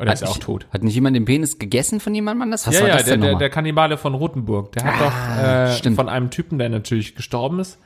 Oder 0.00 0.08
Hat 0.10 0.14
ist 0.16 0.22
er 0.22 0.28
auch 0.30 0.34
nicht- 0.34 0.42
tot? 0.42 0.66
Hat 0.72 0.82
nicht 0.82 0.94
jemand 0.94 1.14
den 1.14 1.24
Penis 1.24 1.58
gegessen 1.60 2.00
von 2.00 2.12
jemandem 2.14 2.42
anders? 2.42 2.66
Was 2.66 2.74
Ja, 2.74 2.80
war 2.80 2.88
ja, 2.88 2.94
das 2.96 3.04
der, 3.04 3.12
denn 3.14 3.20
der, 3.20 3.34
der 3.36 3.50
Kannibale 3.50 3.96
von 3.96 4.14
Rothenburg. 4.14 4.72
Der 4.72 4.82
hat 4.84 4.94
Ah, 5.00 5.66
doch 5.68 5.70
äh, 5.70 5.76
stimmt. 5.78 5.94
von 5.96 6.08
einem 6.08 6.30
Typen, 6.30 6.58
der 6.58 6.68
natürlich 6.68 7.14
gestorben 7.14 7.60
ist. 7.60 7.78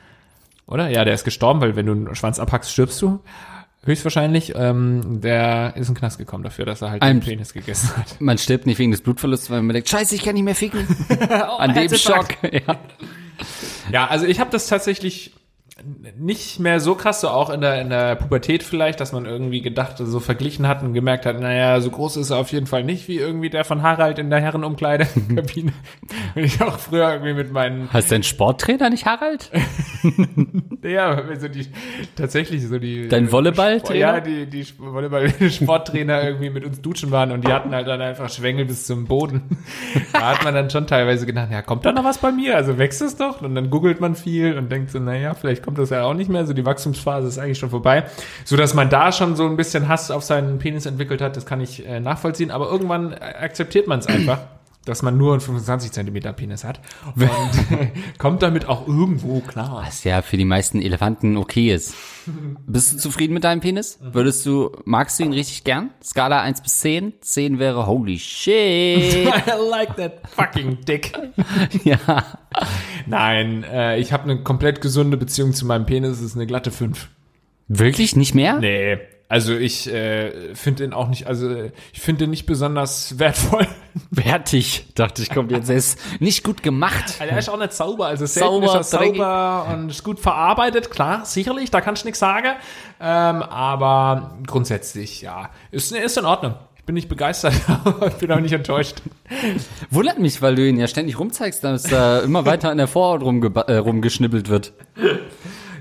Oder? 0.65 0.89
Ja, 0.89 1.05
der 1.05 1.13
ist 1.13 1.23
gestorben, 1.23 1.61
weil 1.61 1.75
wenn 1.75 1.85
du 1.85 1.91
einen 1.91 2.15
Schwanz 2.15 2.39
abhackst, 2.39 2.71
stirbst 2.71 2.99
du. 3.01 3.19
Höchstwahrscheinlich. 3.89 4.53
Ähm, 4.55 5.19
der 5.21 5.73
ist 5.75 5.87
in 5.89 5.95
den 5.95 5.99
Knast 5.99 6.17
gekommen 6.19 6.43
dafür, 6.43 6.65
dass 6.65 6.81
er 6.81 6.91
halt 6.91 7.01
Ein- 7.01 7.19
den 7.19 7.25
Penis 7.27 7.53
gegessen 7.53 7.89
hat. 7.97 8.21
Man 8.21 8.37
stirbt 8.37 8.65
nicht 8.67 8.77
wegen 8.79 8.91
des 8.91 9.01
Blutverlusts, 9.01 9.49
weil 9.49 9.61
man 9.63 9.73
denkt, 9.73 9.89
scheiße, 9.89 10.13
ich 10.15 10.23
kann 10.23 10.35
nicht 10.35 10.43
mehr 10.43 10.55
ficken. 10.55 10.87
An 11.57 11.73
dem 11.73 11.89
Schock. 11.95 12.27
Ja. 12.51 12.77
Ja, 13.91 14.07
also 14.07 14.25
ich 14.25 14.39
habe 14.39 14.51
das 14.51 14.67
tatsächlich 14.67 15.33
nicht 16.17 16.59
mehr 16.59 16.79
so 16.79 16.95
krass, 16.95 17.21
so 17.21 17.29
auch 17.29 17.49
in 17.49 17.61
der, 17.61 17.81
in 17.81 17.89
der 17.89 18.15
Pubertät 18.15 18.63
vielleicht, 18.63 18.99
dass 18.99 19.11
man 19.11 19.25
irgendwie 19.25 19.61
gedacht, 19.61 19.97
so 19.97 20.19
verglichen 20.19 20.67
hat 20.67 20.83
und 20.83 20.93
gemerkt 20.93 21.25
hat, 21.25 21.39
naja, 21.39 21.79
so 21.81 21.89
groß 21.89 22.17
ist 22.17 22.29
er 22.29 22.37
auf 22.37 22.51
jeden 22.51 22.67
Fall 22.67 22.83
nicht, 22.83 23.07
wie 23.07 23.17
irgendwie 23.17 23.49
der 23.49 23.63
von 23.63 23.81
Harald 23.81 24.19
in 24.19 24.29
der 24.29 24.41
Herrenumkleidekabine. 24.41 25.71
Wenn 26.33 26.43
ich 26.43 26.61
auch 26.61 26.79
früher 26.79 27.11
irgendwie 27.11 27.33
mit 27.33 27.51
meinen, 27.51 27.91
Heißt 27.91 28.11
dein 28.11 28.23
Sporttrainer 28.23 28.89
nicht 28.89 29.05
Harald? 29.05 29.51
ja, 30.83 31.21
so 31.39 31.47
die, 31.47 31.67
tatsächlich 32.15 32.67
so 32.67 32.79
die. 32.79 33.07
Dein 33.07 33.31
Volleyballtrainer? 33.31 33.99
Ja, 33.99 34.19
die, 34.19 34.45
die 34.45 34.65
Volleyball-Sporttrainer 34.77 36.23
irgendwie 36.25 36.49
mit 36.49 36.65
uns 36.65 36.81
duschen 36.81 37.11
waren 37.11 37.31
und 37.31 37.47
die 37.47 37.53
hatten 37.53 37.73
halt 37.73 37.87
dann 37.87 38.01
einfach 38.01 38.29
Schwengel 38.29 38.65
bis 38.65 38.85
zum 38.85 39.05
Boden. 39.05 39.57
Da 40.13 40.31
hat 40.31 40.43
man 40.43 40.53
dann 40.53 40.69
schon 40.69 40.87
teilweise 40.87 41.25
gedacht, 41.25 41.49
ja, 41.51 41.61
kommt 41.61 41.85
da 41.85 41.91
noch 41.91 42.03
was 42.03 42.17
bei 42.17 42.31
mir? 42.31 42.55
Also 42.55 42.77
wächst 42.77 43.01
es 43.01 43.15
doch? 43.15 43.41
Und 43.41 43.55
dann 43.55 43.69
googelt 43.69 43.99
man 43.99 44.15
viel 44.15 44.57
und 44.57 44.71
denkt 44.71 44.91
so, 44.91 44.99
naja, 44.99 45.33
vielleicht 45.33 45.63
kommt 45.63 45.68
das 45.77 45.89
ja 45.89 46.03
auch 46.03 46.13
nicht 46.13 46.29
mehr. 46.29 46.45
So 46.45 46.53
die 46.53 46.65
Wachstumsphase 46.65 47.27
ist 47.27 47.37
eigentlich 47.37 47.59
schon 47.59 47.69
vorbei. 47.69 48.05
So 48.45 48.55
dass 48.55 48.73
man 48.73 48.89
da 48.89 49.11
schon 49.11 49.35
so 49.35 49.45
ein 49.45 49.57
bisschen 49.57 49.87
Hass 49.87 50.11
auf 50.11 50.23
seinen 50.23 50.59
Penis 50.59 50.85
entwickelt 50.85 51.21
hat, 51.21 51.37
das 51.37 51.45
kann 51.45 51.61
ich 51.61 51.85
äh, 51.85 51.99
nachvollziehen. 51.99 52.51
Aber 52.51 52.69
irgendwann 52.69 53.13
äh, 53.13 53.15
akzeptiert 53.15 53.87
man 53.87 53.99
es 53.99 54.07
einfach. 54.07 54.39
Dass 54.89 55.03
man 55.03 55.17
nur 55.17 55.33
einen 55.33 55.41
25 55.41 55.91
Zentimeter 55.91 56.33
Penis 56.33 56.63
hat 56.63 56.79
und 57.15 57.29
kommt 58.17 58.41
damit 58.41 58.67
auch 58.67 58.87
irgendwo 58.87 59.39
klar. 59.39 59.83
Was 59.85 60.03
ja 60.03 60.23
für 60.23 60.35
die 60.35 60.45
meisten 60.45 60.81
Elefanten 60.81 61.37
okay 61.37 61.71
ist. 61.71 61.93
Bist 62.65 62.93
du 62.93 62.97
zufrieden 62.97 63.35
mit 63.35 63.43
deinem 63.43 63.59
Penis? 63.59 63.99
Würdest 64.01 64.43
du, 64.47 64.71
magst 64.85 65.19
du 65.19 65.25
ihn 65.25 65.33
richtig 65.33 65.63
gern? 65.63 65.91
Skala 66.03 66.41
1 66.41 66.61
bis 66.61 66.79
10? 66.79 67.13
10 67.21 67.59
wäre 67.59 67.85
holy 67.85 68.17
shit. 68.17 68.53
I 69.27 69.29
like 69.69 69.95
that 69.97 70.27
fucking 70.27 70.79
dick. 70.85 71.15
ja. 71.83 72.25
Nein, 73.05 73.63
äh, 73.71 73.99
ich 73.99 74.11
habe 74.11 74.23
eine 74.23 74.41
komplett 74.41 74.81
gesunde 74.81 75.17
Beziehung 75.17 75.53
zu 75.53 75.67
meinem 75.67 75.85
Penis. 75.85 76.13
Es 76.13 76.21
ist 76.21 76.35
eine 76.35 76.47
glatte 76.47 76.71
5. 76.71 77.09
Wirklich? 77.67 78.15
Nicht 78.15 78.33
mehr? 78.33 78.59
Nee. 78.59 78.97
Also 79.29 79.53
ich 79.55 79.87
äh, 79.87 80.55
finde 80.55 80.83
den 80.83 80.91
auch 80.91 81.07
nicht, 81.07 81.27
also 81.27 81.49
äh, 81.49 81.71
ich 81.93 82.01
finde 82.01 82.23
den 82.23 82.31
nicht 82.31 82.47
besonders 82.47 83.19
wertvoll. 83.19 83.67
Wertig, 84.09 84.87
dachte 84.95 85.21
ich, 85.21 85.29
kommt 85.29 85.51
jetzt. 85.51 85.69
Er 85.69 85.75
ist 85.75 85.99
nicht 86.19 86.43
gut 86.43 86.63
gemacht. 86.63 87.15
Also 87.19 87.31
er 87.31 87.37
ist 87.37 87.47
auch 87.47 87.59
nicht 87.59 87.73
sauber, 87.73 88.07
also 88.07 88.25
Sauber, 88.25 88.65
ist 88.65 88.73
er 88.73 88.99
sauber 88.99 89.67
und 89.71 89.89
ist 89.89 90.03
gut 90.03 90.19
verarbeitet, 90.19 90.89
klar, 90.89 91.25
sicherlich, 91.25 91.69
da 91.69 91.79
kann 91.79 91.93
ich 91.93 92.05
nichts 92.05 92.17
sagen. 92.17 92.55
Ähm, 92.99 93.43
aber 93.43 94.35
grundsätzlich, 94.47 95.21
ja, 95.21 95.51
ist, 95.69 95.91
ist 95.91 96.17
in 96.17 96.25
Ordnung. 96.25 96.55
Ich 96.77 96.83
bin 96.85 96.95
nicht 96.95 97.07
begeistert, 97.07 97.53
aber 97.67 98.07
ich 98.07 98.15
bin 98.15 98.31
auch 98.31 98.39
nicht 98.39 98.53
enttäuscht. 98.53 99.03
Wundert 99.91 100.17
mich, 100.17 100.41
weil 100.41 100.55
du 100.55 100.67
ihn 100.67 100.79
ja 100.79 100.87
ständig 100.87 101.19
rumzeigst, 101.19 101.63
dass 101.63 101.83
da 101.83 102.21
immer 102.21 102.47
weiter 102.47 102.71
an 102.71 102.77
der 102.77 102.87
Vorhaut 102.87 103.21
rumge 103.21 103.51
äh, 103.67 103.75
rumgeschnibbelt 103.75 104.49
wird. 104.49 104.73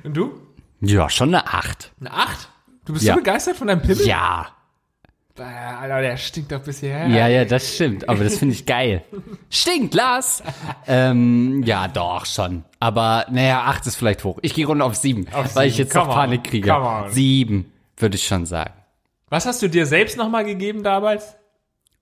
Und 0.04 0.14
du? 0.14 0.38
Ja, 0.82 1.08
schon 1.08 1.34
eine 1.34 1.46
Acht. 1.46 1.92
Eine 1.98 2.12
Acht? 2.12 2.50
Du 2.88 2.94
bist 2.94 3.04
Ja. 3.04 3.12
so 3.14 3.20
begeistert 3.20 3.54
von 3.56 3.66
deinem 3.68 3.82
Pimmel? 3.82 4.06
Ja. 4.06 4.48
Äh, 5.38 5.42
Alter, 5.42 6.00
der 6.00 6.16
stinkt 6.16 6.50
doch 6.50 6.60
bis 6.62 6.80
hierher. 6.80 7.06
Ja, 7.06 7.28
ja, 7.28 7.44
das 7.44 7.74
stimmt. 7.74 8.08
Aber 8.08 8.24
das 8.24 8.38
finde 8.38 8.54
ich 8.54 8.64
geil. 8.64 9.04
Stinkt, 9.50 9.94
Lars! 9.94 10.42
ähm, 10.86 11.62
ja, 11.64 11.86
doch, 11.86 12.24
schon. 12.24 12.64
Aber, 12.80 13.26
naja, 13.30 13.62
acht 13.64 13.86
ist 13.86 13.96
vielleicht 13.96 14.24
hoch. 14.24 14.38
Ich 14.40 14.54
gehe 14.54 14.66
runter 14.66 14.86
auf 14.86 14.94
sieben, 14.96 15.26
Auf 15.32 15.54
weil 15.54 15.68
ich 15.68 15.74
sieben. 15.74 15.86
jetzt 15.86 15.94
noch 15.94 16.04
Come. 16.04 16.14
Panik 16.14 16.44
kriege. 16.44 16.74
Sieben, 17.10 17.70
würde 17.98 18.16
ich 18.16 18.26
schon 18.26 18.46
sagen. 18.46 18.72
Was 19.28 19.44
hast 19.44 19.60
du 19.60 19.68
dir 19.68 19.84
selbst 19.84 20.16
nochmal 20.16 20.46
gegeben 20.46 20.82
damals? 20.82 21.36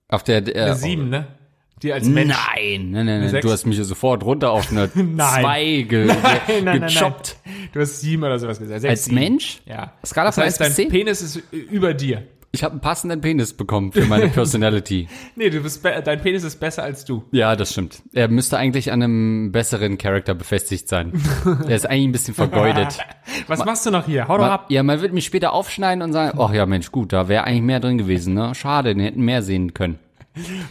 Auf 0.07 0.23
der, 0.23 0.47
äh, 0.47 0.61
Eine 0.61 0.75
sieben, 0.75 1.09
ne? 1.09 1.27
Die 1.83 1.93
als 1.93 2.07
Mensch. 2.07 2.33
Nein, 2.55 2.89
nein, 2.91 3.05
nein, 3.05 3.31
nein. 3.31 3.41
du 3.41 3.51
hast 3.51 3.65
mich 3.65 3.77
sofort 3.77 4.23
runter 4.23 4.51
auf 4.51 4.71
eine 4.71 4.91
zwei 5.15 5.85
ge 5.87 6.05
Nein, 6.05 6.17
nein, 6.47 6.63
nein, 6.65 6.81
gechoppt. 6.81 7.37
nein. 7.45 7.55
Du 7.71 7.79
hast 7.79 8.01
sieben 8.01 8.23
oder 8.23 8.39
sowas 8.39 8.59
gesagt. 8.59 8.81
Sechs, 8.81 8.89
Als 8.91 9.05
sieben. 9.05 9.15
Mensch? 9.19 9.61
Ja. 9.65 9.93
Skala 10.05 10.29
das 10.29 10.37
heißt, 10.37 10.59
1 10.61 10.67
bis 10.69 10.75
dein 10.77 10.85
10? 10.85 10.89
Penis 10.89 11.21
ist 11.21 11.41
über 11.51 11.93
dir. 11.93 12.23
Ich 12.53 12.63
habe 12.63 12.71
einen 12.71 12.81
passenden 12.81 13.21
Penis 13.21 13.53
bekommen 13.53 13.91
für 13.91 14.05
meine 14.05 14.27
Personality. 14.29 15.07
Nee, 15.35 15.49
du 15.51 15.59
bist 15.61 15.83
dein 15.85 16.21
Penis 16.21 16.43
ist 16.43 16.59
besser 16.59 16.81
als 16.81 17.05
du. 17.05 17.23
ja, 17.31 17.55
das 17.55 17.73
stimmt. 17.73 18.01
Er 18.13 18.29
müsste 18.29 18.57
eigentlich 18.57 18.91
an 18.91 19.03
einem 19.03 19.51
besseren 19.51 19.97
Charakter 19.99 20.33
befestigt 20.33 20.87
sein. 20.89 21.11
Er 21.67 21.75
ist 21.75 21.85
eigentlich 21.87 22.05
ein 22.07 22.11
bisschen 22.13 22.33
vergeudet. 22.33 22.97
Was 23.47 23.63
machst 23.65 23.85
du 23.85 23.91
noch 23.91 24.05
hier? 24.07 24.27
Hau 24.27 24.37
doch 24.37 24.45
Ma- 24.45 24.53
ab. 24.55 24.65
Ja, 24.69 24.81
man 24.81 25.01
wird 25.01 25.13
mich 25.13 25.25
später 25.25 25.53
aufschneiden 25.53 26.01
und 26.01 26.13
sagen, 26.13 26.39
ach 26.41 26.53
ja, 26.53 26.65
Mensch, 26.65 26.91
gut, 26.91 27.13
da 27.13 27.27
wäre 27.27 27.43
eigentlich 27.43 27.61
mehr 27.61 27.79
drin 27.81 27.97
gewesen, 27.99 28.33
ne? 28.33 28.55
Schade, 28.55 28.95
den 28.95 29.01
hätten 29.03 29.21
mehr 29.21 29.43
sehen 29.43 29.73
können. 29.75 29.99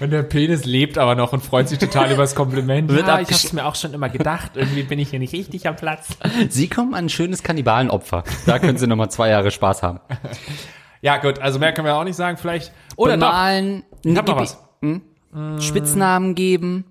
Und 0.01 0.11
der 0.11 0.23
Penis 0.23 0.65
lebt 0.65 0.99
aber 0.99 1.15
noch 1.15 1.33
und 1.33 1.43
freut 1.45 1.69
sich 1.69 1.79
total 1.79 2.13
über 2.13 2.23
das 2.23 2.35
Kompliment. 2.35 2.91
Wird 2.91 3.07
ja, 3.07 3.21
ich 3.21 3.29
hab's 3.29 3.53
mir 3.53 3.65
auch 3.67 3.75
schon 3.75 3.93
immer 3.95 4.09
gedacht. 4.09 4.53
Irgendwie 4.55 4.83
bin 4.83 4.99
ich 4.99 5.11
hier 5.11 5.19
nicht 5.19 5.33
richtig 5.33 5.67
am 5.69 5.77
Platz. 5.77 6.09
Sie 6.49 6.69
kommen 6.69 6.95
an 6.95 7.07
ein 7.07 7.09
schönes 7.09 7.43
Kannibalenopfer. 7.43 8.25
Da 8.47 8.59
können 8.59 8.79
Sie 8.79 8.87
nochmal 8.87 9.11
zwei 9.11 9.29
Jahre 9.31 9.51
Spaß 9.51 9.83
haben. 9.83 10.01
Ja, 11.03 11.19
gut, 11.19 11.39
also 11.39 11.59
mehr 11.59 11.73
können 11.73 11.87
wir 11.87 11.95
auch 11.97 12.05
nicht 12.05 12.17
sagen. 12.17 12.37
Vielleicht. 12.37 12.73
Oder 12.97 13.17
doch. 13.17 13.27
Bemalen, 13.29 13.85
Ich 14.03 14.17
hab 14.17 14.27
noch 14.27 14.37
was. 14.37 14.59
Hm? 14.83 15.03
Spitznamen 15.61 16.35
geben, 16.35 16.85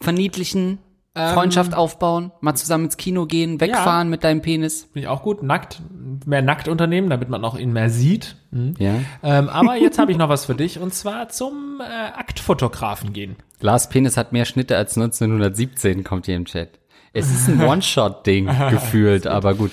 verniedlichen, 0.00 0.78
Freundschaft 1.14 1.74
aufbauen, 1.74 2.32
mal 2.40 2.54
zusammen 2.54 2.86
ins 2.86 2.96
Kino 2.96 3.26
gehen, 3.26 3.60
wegfahren 3.60 4.08
mit 4.08 4.24
deinem 4.24 4.40
Penis. 4.40 4.84
Finde 4.84 5.00
ich 5.00 5.06
auch 5.08 5.22
gut. 5.22 5.42
Nackt, 5.42 5.82
mehr 6.24 6.40
nackt 6.40 6.68
unternehmen, 6.68 7.10
damit 7.10 7.28
man 7.28 7.44
auch 7.44 7.58
ihn 7.58 7.72
mehr 7.72 7.90
sieht. 7.90 8.36
Hm. 8.50 8.74
Ja. 8.78 8.94
Ähm, 9.22 9.50
aber 9.50 9.76
jetzt 9.76 9.98
habe 9.98 10.10
ich 10.10 10.16
noch 10.16 10.30
was 10.30 10.46
für 10.46 10.54
dich 10.54 10.78
und 10.78 10.94
zwar 10.94 11.28
zum 11.28 11.80
äh, 11.80 11.84
Aktfotografen 11.84 13.12
gehen. 13.12 13.36
Lars 13.60 13.90
Penis 13.90 14.16
hat 14.16 14.32
mehr 14.32 14.46
Schnitte 14.46 14.76
als 14.76 14.96
1917, 14.96 16.02
kommt 16.02 16.24
hier 16.26 16.36
im 16.36 16.46
Chat. 16.46 16.78
Es 17.12 17.30
ist 17.30 17.46
ein 17.48 17.60
One-Shot-Ding 17.68 18.46
gefühlt, 18.70 19.26
aber 19.26 19.54
gut. 19.54 19.72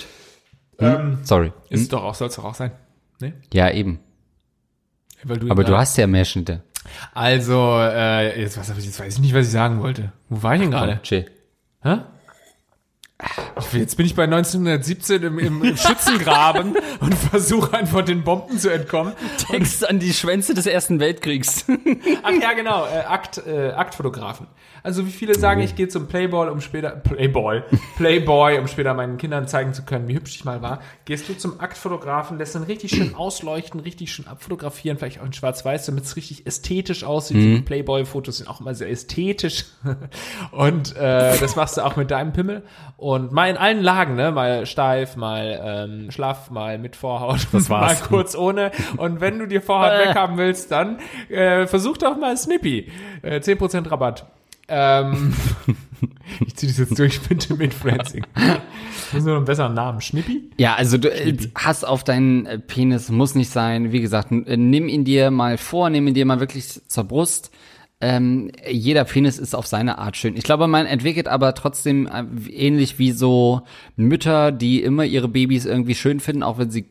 Hm? 0.77 1.19
Sorry. 1.23 1.53
Ist 1.69 1.93
doch 1.93 2.03
auch, 2.03 2.15
soll 2.15 2.27
es 2.27 2.35
doch 2.35 2.43
auch 2.43 2.55
sein. 2.55 2.71
Nee? 3.21 3.33
Ja, 3.53 3.71
eben. 3.71 3.99
Weil 5.23 5.37
du 5.37 5.51
Aber 5.51 5.63
du 5.63 5.77
hast 5.77 5.97
ja 5.97 6.07
mehr 6.07 6.25
Schnitte. 6.25 6.63
Also, 7.13 7.77
äh, 7.79 8.41
jetzt, 8.41 8.57
was, 8.57 8.69
jetzt 8.69 8.99
weiß 8.99 9.15
ich 9.15 9.19
nicht, 9.19 9.33
was 9.33 9.47
ich 9.47 9.51
sagen 9.51 9.81
wollte. 9.81 10.11
Wo 10.29 10.43
war 10.43 10.55
ich 10.55 10.61
denn 10.61 10.71
gerade? 10.71 10.99
Chill. 11.03 11.29
Hä? 11.81 11.99
Jetzt 13.73 13.97
bin 13.97 14.05
ich 14.05 14.15
bei 14.15 14.23
1917 14.23 15.23
im, 15.23 15.39
im, 15.39 15.63
im 15.63 15.75
Schützengraben 15.75 16.77
und 17.01 17.13
versuche 17.13 17.77
einfach 17.77 18.01
den 18.03 18.23
Bomben 18.23 18.57
zu 18.57 18.69
entkommen. 18.69 19.13
Text 19.49 19.87
an 19.87 19.99
die 19.99 20.13
Schwänze 20.13 20.53
des 20.53 20.65
Ersten 20.65 21.01
Weltkriegs. 21.01 21.65
Ach 22.23 22.31
ja, 22.41 22.53
genau, 22.53 22.85
äh, 22.85 22.99
Akt, 22.99 23.45
äh, 23.45 23.71
Aktfotografen. 23.71 24.47
Also 24.89 25.05
wie 25.05 25.11
viele 25.11 25.35
sagen, 25.35 25.61
ich 25.61 25.75
gehe 25.75 25.87
zum 25.87 26.07
Playboy, 26.07 26.49
um 26.49 26.61
später 26.61 26.89
Playboy, 26.89 27.61
Playboy, 27.95 28.57
um 28.57 28.67
später 28.67 28.95
meinen 28.95 29.17
Kindern 29.19 29.47
zeigen 29.47 29.71
zu 29.71 29.83
können, 29.83 30.07
wie 30.07 30.15
hübsch 30.15 30.33
ich 30.35 30.45
mal 30.45 30.63
war. 30.63 30.79
Gehst 31.05 31.29
du 31.29 31.37
zum 31.37 31.59
Aktfotografen, 31.59 32.39
lässt 32.39 32.55
ihn 32.55 32.63
richtig 32.63 32.89
schön 32.95 33.13
ausleuchten, 33.13 33.79
richtig 33.81 34.11
schön 34.11 34.25
abfotografieren, 34.25 34.97
vielleicht 34.97 35.21
auch 35.21 35.25
in 35.27 35.33
Schwarz-Weiß, 35.33 35.85
damit 35.85 36.05
es 36.05 36.15
richtig 36.15 36.47
ästhetisch 36.47 37.03
aussieht. 37.03 37.37
Die 37.37 37.61
Playboy-Fotos 37.61 38.37
sind 38.39 38.49
auch 38.49 38.61
immer 38.61 38.73
sehr 38.73 38.89
ästhetisch. 38.89 39.65
Und 40.51 40.95
äh, 40.95 41.37
das 41.39 41.55
machst 41.55 41.77
du 41.77 41.81
auch 41.85 41.95
mit 41.95 42.09
deinem 42.09 42.33
Pimmel. 42.33 42.63
Und 42.97 43.31
mal 43.31 43.47
in 43.47 43.57
allen 43.57 43.83
Lagen, 43.83 44.15
ne? 44.15 44.31
Mal 44.31 44.65
steif, 44.65 45.15
mal 45.15 45.61
ähm, 45.63 46.09
schlaff, 46.09 46.49
mal 46.49 46.79
mit 46.79 46.95
Vorhaut, 46.95 47.45
Das 47.51 47.69
war's. 47.69 47.99
mal 48.01 48.07
kurz 48.07 48.35
ohne. 48.35 48.71
Und 48.97 49.21
wenn 49.21 49.37
du 49.37 49.45
die 49.45 49.59
Vorhaut 49.59 49.91
Äh. 49.91 50.07
weghaben 50.09 50.37
willst, 50.39 50.71
dann 50.71 50.97
äh, 51.29 51.67
versuch 51.67 51.97
doch 51.97 52.17
mal 52.17 52.35
Snippy. 52.35 52.91
Äh, 53.21 53.37
10% 53.39 53.91
Rabatt. 53.91 54.25
Ähm, 54.69 55.33
ich 56.45 56.55
ziehe 56.55 56.71
das 56.71 56.77
jetzt 56.77 56.97
durch 56.97 57.19
mit 57.29 57.49
dem 57.49 57.59
Influencing. 57.59 58.25
Muss 59.11 59.23
nur 59.23 59.33
noch 59.33 59.37
einen 59.37 59.45
besseren 59.45 59.73
Namen. 59.73 60.01
Schnippi? 60.01 60.49
Ja, 60.57 60.75
also 60.75 60.97
du 60.97 61.09
äh, 61.09 61.35
Hass 61.55 61.83
auf 61.83 62.03
deinen 62.03 62.45
äh, 62.45 62.59
Penis 62.59 63.09
muss 63.09 63.35
nicht 63.35 63.49
sein. 63.49 63.91
Wie 63.91 64.01
gesagt, 64.01 64.31
äh, 64.31 64.57
nimm 64.57 64.87
ihn 64.87 65.03
dir 65.03 65.31
mal 65.31 65.57
vor, 65.57 65.89
nimm 65.89 66.07
ihn 66.07 66.13
dir 66.13 66.25
mal 66.25 66.39
wirklich 66.39 66.67
zur 66.87 67.03
Brust. 67.03 67.51
Ähm, 68.01 68.51
jeder 68.69 69.03
Penis 69.03 69.39
ist 69.39 69.55
auf 69.55 69.67
seine 69.67 69.97
Art 69.97 70.15
schön. 70.15 70.37
Ich 70.37 70.43
glaube, 70.43 70.67
man 70.67 70.85
entwickelt 70.85 71.27
aber 71.27 71.53
trotzdem 71.53 72.07
äh, 72.07 72.23
ähnlich 72.51 72.97
wie 72.97 73.11
so 73.11 73.61
Mütter, 73.97 74.51
die 74.51 74.81
immer 74.81 75.03
ihre 75.03 75.27
Babys 75.27 75.65
irgendwie 75.65 75.95
schön 75.95 76.19
finden, 76.19 76.43
auch 76.43 76.57
wenn 76.57 76.71
sie 76.71 76.85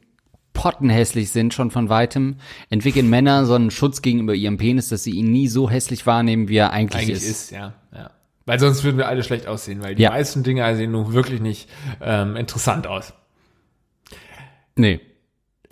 pottenhässlich 0.58 1.30
sind, 1.30 1.54
schon 1.54 1.70
von 1.70 1.88
weitem, 1.88 2.36
entwickeln 2.68 3.08
Männer 3.08 3.46
so 3.46 3.54
einen 3.54 3.70
Schutz 3.70 4.02
gegenüber 4.02 4.34
ihrem 4.34 4.58
Penis, 4.58 4.88
dass 4.88 5.04
sie 5.04 5.12
ihn 5.12 5.30
nie 5.30 5.46
so 5.46 5.70
hässlich 5.70 6.04
wahrnehmen, 6.04 6.48
wie 6.48 6.56
er 6.56 6.72
eigentlich, 6.72 7.02
Eigentlich 7.02 7.18
ist. 7.18 7.28
ist, 7.28 7.50
ja, 7.52 7.74
ja. 7.94 8.10
Weil 8.44 8.58
sonst 8.58 8.82
würden 8.82 8.96
wir 8.96 9.06
alle 9.06 9.22
schlecht 9.22 9.46
aussehen, 9.46 9.82
weil 9.82 9.94
die 9.94 10.02
Ja. 10.02 10.10
meisten 10.10 10.42
Dinge 10.42 10.74
sehen 10.74 10.90
nun 10.90 11.12
wirklich 11.12 11.40
nicht 11.40 11.68
ähm, 12.00 12.34
interessant 12.34 12.88
aus. 12.88 13.12
Nee. 14.74 15.00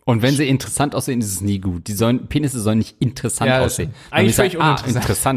Und 0.05 0.22
wenn 0.22 0.35
sie 0.37 0.49
interessant 0.49 0.94
aussehen, 0.94 1.20
ist 1.20 1.33
es 1.33 1.40
nie 1.40 1.59
gut. 1.59 1.88
Die 1.88 1.92
sollen, 1.92 2.29
Penisse 2.29 2.61
sollen 2.61 2.79
nicht 2.79 2.94
interessant 3.03 3.49
Ja, 3.51 3.61
aussehen. 3.64 3.92
Eigentlich 4.12 4.37
völlig 4.37 4.61
ah, 4.61 4.75
uninteressant. 4.75 4.96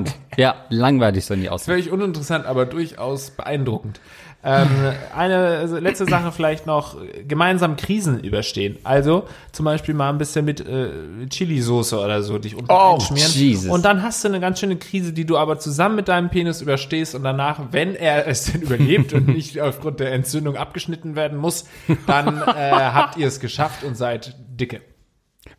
interessant. 0.09 0.15
Ja, 0.37 0.65
langweilig 0.69 1.25
sollen 1.25 1.41
die 1.41 1.49
aussehen. 1.49 1.73
Völlig 1.73 1.89
uninteressant, 1.91 2.45
aber 2.45 2.67
durchaus 2.67 3.31
beeindruckend. 3.31 3.99
Ähm, 4.41 4.67
eine 5.13 5.65
letzte 5.79 6.05
Sache 6.05 6.31
vielleicht 6.31 6.65
noch, 6.65 6.95
gemeinsam 7.27 7.75
Krisen 7.75 8.21
überstehen. 8.21 8.77
Also 8.85 9.27
zum 9.51 9.65
Beispiel 9.65 9.93
mal 9.93 10.09
ein 10.09 10.17
bisschen 10.17 10.45
mit 10.45 10.61
äh, 10.61 10.91
Chili-Soße 11.29 11.99
oder 11.99 12.23
so 12.23 12.37
dich 12.37 12.55
unten 12.55 12.71
Oh, 12.71 12.93
einschmieren. 12.93 13.31
Jesus. 13.33 13.69
Und 13.69 13.83
dann 13.83 14.01
hast 14.01 14.23
du 14.23 14.29
eine 14.29 14.39
ganz 14.39 14.61
schöne 14.61 14.77
Krise, 14.77 15.11
die 15.11 15.25
du 15.25 15.37
aber 15.37 15.59
zusammen 15.59 15.97
mit 15.97 16.07
deinem 16.07 16.29
Penis 16.29 16.61
überstehst 16.61 17.15
und 17.15 17.23
danach, 17.23 17.59
wenn 17.71 17.95
er 17.95 18.27
es 18.27 18.45
denn 18.45 18.61
überlebt 18.61 19.11
und 19.11 19.27
nicht 19.27 19.59
aufgrund 19.59 19.99
der 19.99 20.13
Entzündung 20.13 20.55
abgeschnitten 20.55 21.17
werden 21.17 21.37
muss, 21.37 21.65
dann 22.07 22.37
äh, 22.37 22.71
habt 22.71 23.17
ihr 23.17 23.27
es 23.27 23.41
geschafft 23.41 23.83
und 23.83 23.95
seid 23.97 24.35
dicke. 24.49 24.79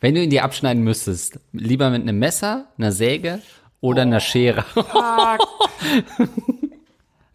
Wenn 0.00 0.14
du 0.14 0.22
ihn 0.22 0.30
dir 0.30 0.42
abschneiden 0.44 0.82
müsstest, 0.82 1.38
lieber 1.52 1.90
mit 1.90 2.00
einem 2.00 2.18
Messer, 2.18 2.66
einer 2.78 2.92
Säge 2.92 3.40
oder 3.82 4.02
einer 4.02 4.20
Schere. 4.20 4.64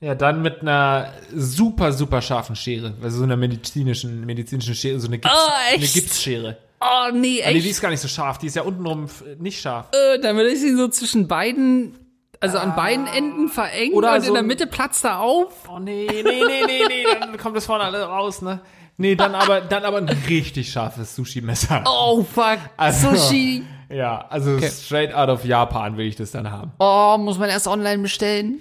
Ja, 0.05 0.13
dann 0.13 0.43
mit 0.43 0.61
einer 0.61 1.13
super, 1.33 1.91
super 1.91 2.21
scharfen 2.21 2.55
Schere. 2.55 2.93
Also 3.01 3.17
so 3.17 3.23
einer 3.23 3.37
medizinischen, 3.37 4.23
medizinischen 4.23 4.75
Schere, 4.75 4.99
so 4.99 5.07
eine, 5.07 5.17
Gips, 5.17 5.33
Ah, 5.33 5.51
echt? 5.71 5.77
eine 5.77 5.87
Gipsschere. 5.87 6.57
Oh, 6.79 7.11
nee, 7.11 7.41
Nee, 7.43 7.59
die 7.59 7.69
ist 7.69 7.81
gar 7.81 7.89
nicht 7.89 8.01
so 8.01 8.07
scharf, 8.07 8.37
die 8.37 8.45
ist 8.45 8.55
ja 8.55 8.61
untenrum 8.61 9.07
nicht 9.39 9.59
scharf. 9.59 9.87
Äh, 9.93 10.19
dann 10.19 10.35
würde 10.35 10.51
ich 10.51 10.59
sie 10.59 10.75
so 10.75 10.89
zwischen 10.89 11.27
beiden, 11.27 11.97
also 12.39 12.59
an 12.59 12.75
beiden 12.75 13.07
Enden 13.07 13.47
verengen 13.47 13.95
Oder 13.95 14.13
und 14.13 14.21
so 14.21 14.27
in 14.27 14.33
der 14.35 14.43
Mitte 14.43 14.67
platzt 14.67 15.03
er 15.05 15.21
auf. 15.21 15.67
Oh 15.67 15.79
nee, 15.79 16.05
nee, 16.07 16.21
nee, 16.23 16.41
nee, 16.67 16.83
nee, 16.87 17.03
dann 17.19 17.35
kommt 17.39 17.57
das 17.57 17.65
vorne 17.65 17.85
alle 17.85 18.03
raus, 18.03 18.43
ne? 18.43 18.59
Nee, 18.97 19.15
dann 19.15 19.33
aber, 19.35 19.61
dann 19.61 19.85
aber 19.85 19.97
ein 19.97 20.09
richtig 20.29 20.71
scharfes 20.71 21.15
Sushi-Messer. 21.15 21.83
Oh, 21.87 22.23
fuck. 22.23 22.59
Also- 22.77 23.15
Sushi. 23.15 23.63
Ja, 23.89 24.25
also 24.29 24.59
straight 24.61 25.13
out 25.15 25.29
of 25.29 25.45
Japan 25.45 25.97
will 25.97 26.05
ich 26.07 26.15
das 26.15 26.29
dann 26.31 26.51
haben. 26.51 26.73
Oh, 26.79 27.17
muss 27.19 27.39
man 27.39 27.49
erst 27.49 27.67
online 27.67 28.03
bestellen. 28.03 28.59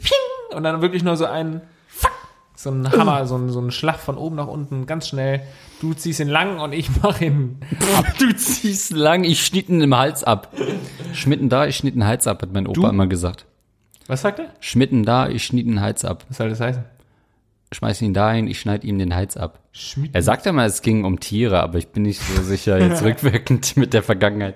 Und 0.52 0.62
dann 0.62 0.82
wirklich 0.82 1.02
nur 1.02 1.16
so 1.16 1.26
ein, 1.26 1.60
so 2.54 2.70
ein 2.70 2.90
Hammer, 2.90 3.26
so 3.26 3.36
ein, 3.36 3.50
so 3.50 3.60
ein 3.60 3.70
Schlag 3.70 3.98
von 3.98 4.16
oben 4.16 4.36
nach 4.36 4.46
unten, 4.46 4.86
ganz 4.86 5.08
schnell. 5.08 5.42
Du 5.80 5.94
ziehst 5.94 6.20
ihn 6.20 6.28
lang 6.28 6.60
und 6.60 6.72
ich 6.72 6.88
mach 7.02 7.20
ihn 7.20 7.60
Du 8.18 8.32
ziehst 8.34 8.92
lang, 8.92 9.24
ich 9.24 9.44
schnitt 9.44 9.68
ihn 9.68 9.80
im 9.80 9.96
Hals 9.96 10.24
ab. 10.24 10.52
Schmitten 11.12 11.48
da, 11.48 11.66
ich 11.66 11.76
schnitt 11.76 11.94
den 11.94 12.06
Hals 12.06 12.26
ab, 12.26 12.42
hat 12.42 12.52
mein 12.52 12.66
Opa 12.66 12.80
Du? 12.80 12.88
immer 12.88 13.06
gesagt. 13.06 13.46
Was 14.06 14.22
sagt 14.22 14.38
er? 14.38 14.50
Schmitten 14.60 15.04
da, 15.04 15.28
ich 15.28 15.44
schnitt 15.44 15.66
den 15.66 15.80
Hals 15.80 16.04
ab. 16.04 16.24
Was 16.28 16.36
soll 16.38 16.48
das 16.50 16.60
heißen? 16.60 16.84
schmeiß 17.74 18.02
ihn 18.02 18.14
dahin, 18.14 18.46
ich 18.46 18.60
schneide 18.60 18.86
ihm 18.86 18.98
den 18.98 19.14
Hals 19.14 19.36
ab. 19.36 19.60
Schmied 19.72 20.14
Er 20.14 20.22
sagte 20.22 20.52
mal, 20.52 20.66
es 20.66 20.82
ging 20.82 21.04
um 21.04 21.20
Tiere, 21.20 21.60
aber 21.60 21.78
ich 21.78 21.88
bin 21.88 22.04
nicht 22.04 22.20
so 22.20 22.42
sicher, 22.42 22.78
jetzt 22.78 23.02
rückwirkend 23.04 23.76
mit 23.76 23.92
der 23.92 24.02
Vergangenheit. 24.02 24.54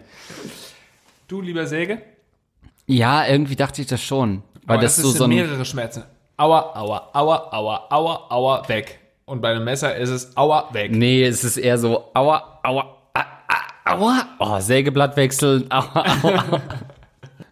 Du, 1.26 1.40
lieber 1.40 1.66
Säge? 1.66 2.00
Ja, 2.88 3.26
irgendwie 3.26 3.54
dachte 3.54 3.82
ich 3.82 3.86
das 3.86 4.02
schon. 4.02 4.42
Weil 4.64 4.76
Aber 4.76 4.82
das, 4.82 4.96
das, 4.96 5.04
so, 5.04 5.10
ist 5.10 5.18
so 5.18 5.24
ein, 5.24 5.30
mehrere 5.30 5.64
Schmerzen. 5.64 6.04
Aua, 6.38 6.72
aua, 6.74 7.10
aua, 7.12 7.48
aua, 7.52 7.86
aua, 7.90 8.26
aua, 8.30 8.68
weg. 8.68 8.98
Und 9.26 9.42
bei 9.42 9.50
einem 9.50 9.64
Messer 9.64 9.94
ist 9.94 10.08
es 10.08 10.36
aua, 10.36 10.68
weg. 10.72 10.90
Nee, 10.90 11.22
es 11.24 11.44
ist 11.44 11.58
eher 11.58 11.76
so, 11.76 12.04
aua, 12.14 12.60
aua, 12.62 12.96
ah, 13.12 13.26
aua. 13.84 14.26
Oh, 14.38 14.58
Sägeblatt 14.58 15.16
wechseln, 15.16 15.66
aua, 15.70 16.04
aua, 16.22 16.44
aua. 16.50 16.62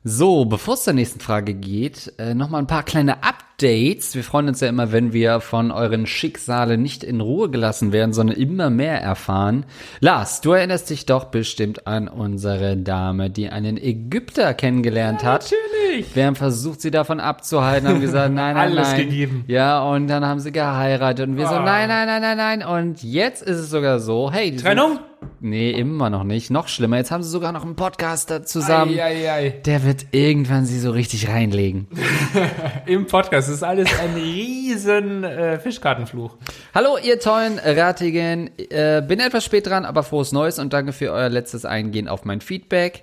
So, 0.05 0.47
bevor 0.47 0.75
es 0.75 0.85
zur 0.85 0.95
nächsten 0.95 1.21
Frage 1.21 1.53
geht, 1.53 2.15
äh, 2.19 2.33
nochmal 2.33 2.63
ein 2.63 2.67
paar 2.67 2.83
kleine 2.83 3.23
Updates. 3.23 3.46
Wir 3.59 4.23
freuen 4.23 4.49
uns 4.49 4.61
ja 4.61 4.69
immer, 4.69 4.93
wenn 4.93 5.15
wir 5.15 5.41
von 5.41 5.71
euren 5.71 6.05
Schicksale 6.07 6.77
nicht 6.77 7.03
in 7.03 7.23
Ruhe 7.23 7.49
gelassen 7.49 7.91
werden, 7.91 8.13
sondern 8.13 8.37
immer 8.37 8.69
mehr 8.69 9.01
erfahren. 9.01 9.65
Lars, 10.01 10.43
du 10.43 10.53
erinnerst 10.53 10.91
dich 10.91 11.07
doch 11.07 11.25
bestimmt 11.25 11.87
an 11.87 12.07
unsere 12.07 12.77
Dame, 12.77 13.31
die 13.31 13.49
einen 13.49 13.79
Ägypter 13.79 14.53
kennengelernt 14.53 15.25
hat. 15.25 15.51
Natürlich. 15.51 16.15
Wir 16.15 16.27
haben 16.27 16.37
versucht, 16.37 16.83
sie 16.83 16.91
davon 16.91 17.19
abzuhalten, 17.19 17.89
haben 17.89 18.03
gesagt, 18.03 18.35
nein, 18.35 18.57
nein, 18.57 18.73
Alles 18.77 18.89
nein. 18.91 19.01
gegeben. 19.09 19.45
Ja, 19.47 19.83
und 19.85 20.09
dann 20.09 20.27
haben 20.27 20.41
sie 20.41 20.53
geheiratet 20.53 21.27
und 21.27 21.39
wir 21.39 21.47
so, 21.47 21.55
Ah. 21.55 21.65
nein, 21.65 21.89
nein, 21.89 22.07
nein, 22.07 22.21
nein, 22.21 22.37
nein. 22.61 22.63
Und 22.63 23.03
jetzt 23.03 23.43
ist 23.43 23.57
es 23.57 23.71
sogar 23.71 24.01
so, 24.01 24.31
hey, 24.31 24.55
Trennung? 24.55 24.99
Nee, 25.41 25.71
immer 25.71 26.11
noch 26.11 26.25
nicht. 26.25 26.51
Noch 26.51 26.69
schlimmer. 26.69 26.99
Jetzt 26.99 27.11
haben 27.11 27.23
sie 27.23 27.31
sogar 27.31 27.51
noch 27.53 27.65
einen 27.65 27.75
Podcaster 27.75 28.45
zusammen. 28.45 28.93
Ei, 28.99 29.03
ei, 29.03 29.33
ei. 29.33 29.51
Der 29.65 29.83
wird 29.85 30.07
irgendwann 30.13 30.67
sie 30.67 30.79
so 30.79 30.91
richtig 30.91 31.29
reinlegen. 31.29 31.89
Im 32.87 33.07
Podcast. 33.07 33.46
Das 33.47 33.55
ist 33.55 33.63
alles 33.63 33.89
ein 34.01 34.15
riesen 34.17 35.23
äh, 35.23 35.61
Fischkartenfluch. 35.61 36.37
Hallo, 36.75 36.99
ihr 37.01 37.21
tollen 37.21 37.61
Ratigen. 37.61 38.51
Äh, 38.59 39.05
bin 39.07 39.21
etwas 39.21 39.45
spät 39.45 39.69
dran, 39.69 39.85
aber 39.85 40.03
frohes 40.03 40.33
Neues 40.33 40.59
und 40.59 40.73
danke 40.73 40.93
für 40.93 41.13
euer 41.13 41.29
letztes 41.29 41.65
Eingehen 41.65 42.09
auf 42.09 42.25
mein 42.25 42.41
Feedback. 42.41 43.03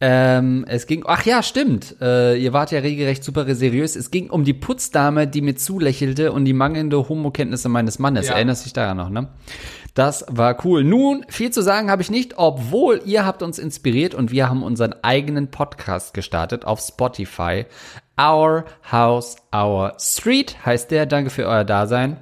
Ähm, 0.00 0.64
es 0.66 0.86
ging, 0.86 1.04
ach 1.06 1.26
ja, 1.26 1.42
stimmt. 1.42 1.96
Äh, 2.00 2.38
ihr 2.38 2.54
wart 2.54 2.72
ja 2.72 2.78
regelrecht 2.78 3.22
super 3.22 3.54
seriös. 3.54 3.94
Es 3.94 4.10
ging 4.10 4.30
um 4.30 4.44
die 4.44 4.54
Putzdame, 4.54 5.26
die 5.26 5.42
mir 5.42 5.54
zulächelte 5.54 6.32
und 6.32 6.46
die 6.46 6.54
mangelnde 6.54 7.06
Homokenntnisse 7.06 7.68
meines 7.68 7.98
Mannes. 7.98 8.28
Ja. 8.28 8.36
Erinnerst 8.36 8.64
dich 8.64 8.72
daran 8.72 8.96
noch, 8.96 9.10
ne? 9.10 9.28
Das 9.94 10.26
war 10.28 10.64
cool. 10.64 10.82
Nun, 10.82 11.24
viel 11.28 11.52
zu 11.52 11.62
sagen 11.62 11.88
habe 11.90 12.02
ich 12.02 12.10
nicht, 12.10 12.36
obwohl 12.36 13.00
ihr 13.04 13.24
habt 13.24 13.42
uns 13.42 13.60
inspiriert 13.60 14.14
und 14.14 14.32
wir 14.32 14.48
haben 14.48 14.64
unseren 14.64 14.92
eigenen 15.02 15.52
Podcast 15.52 16.14
gestartet 16.14 16.64
auf 16.64 16.80
Spotify. 16.80 17.64
Our 18.20 18.64
House, 18.90 19.36
Our 19.54 19.94
Street 19.98 20.56
heißt 20.66 20.90
der. 20.90 21.06
Danke 21.06 21.30
für 21.30 21.46
euer 21.46 21.64
Dasein. 21.64 22.16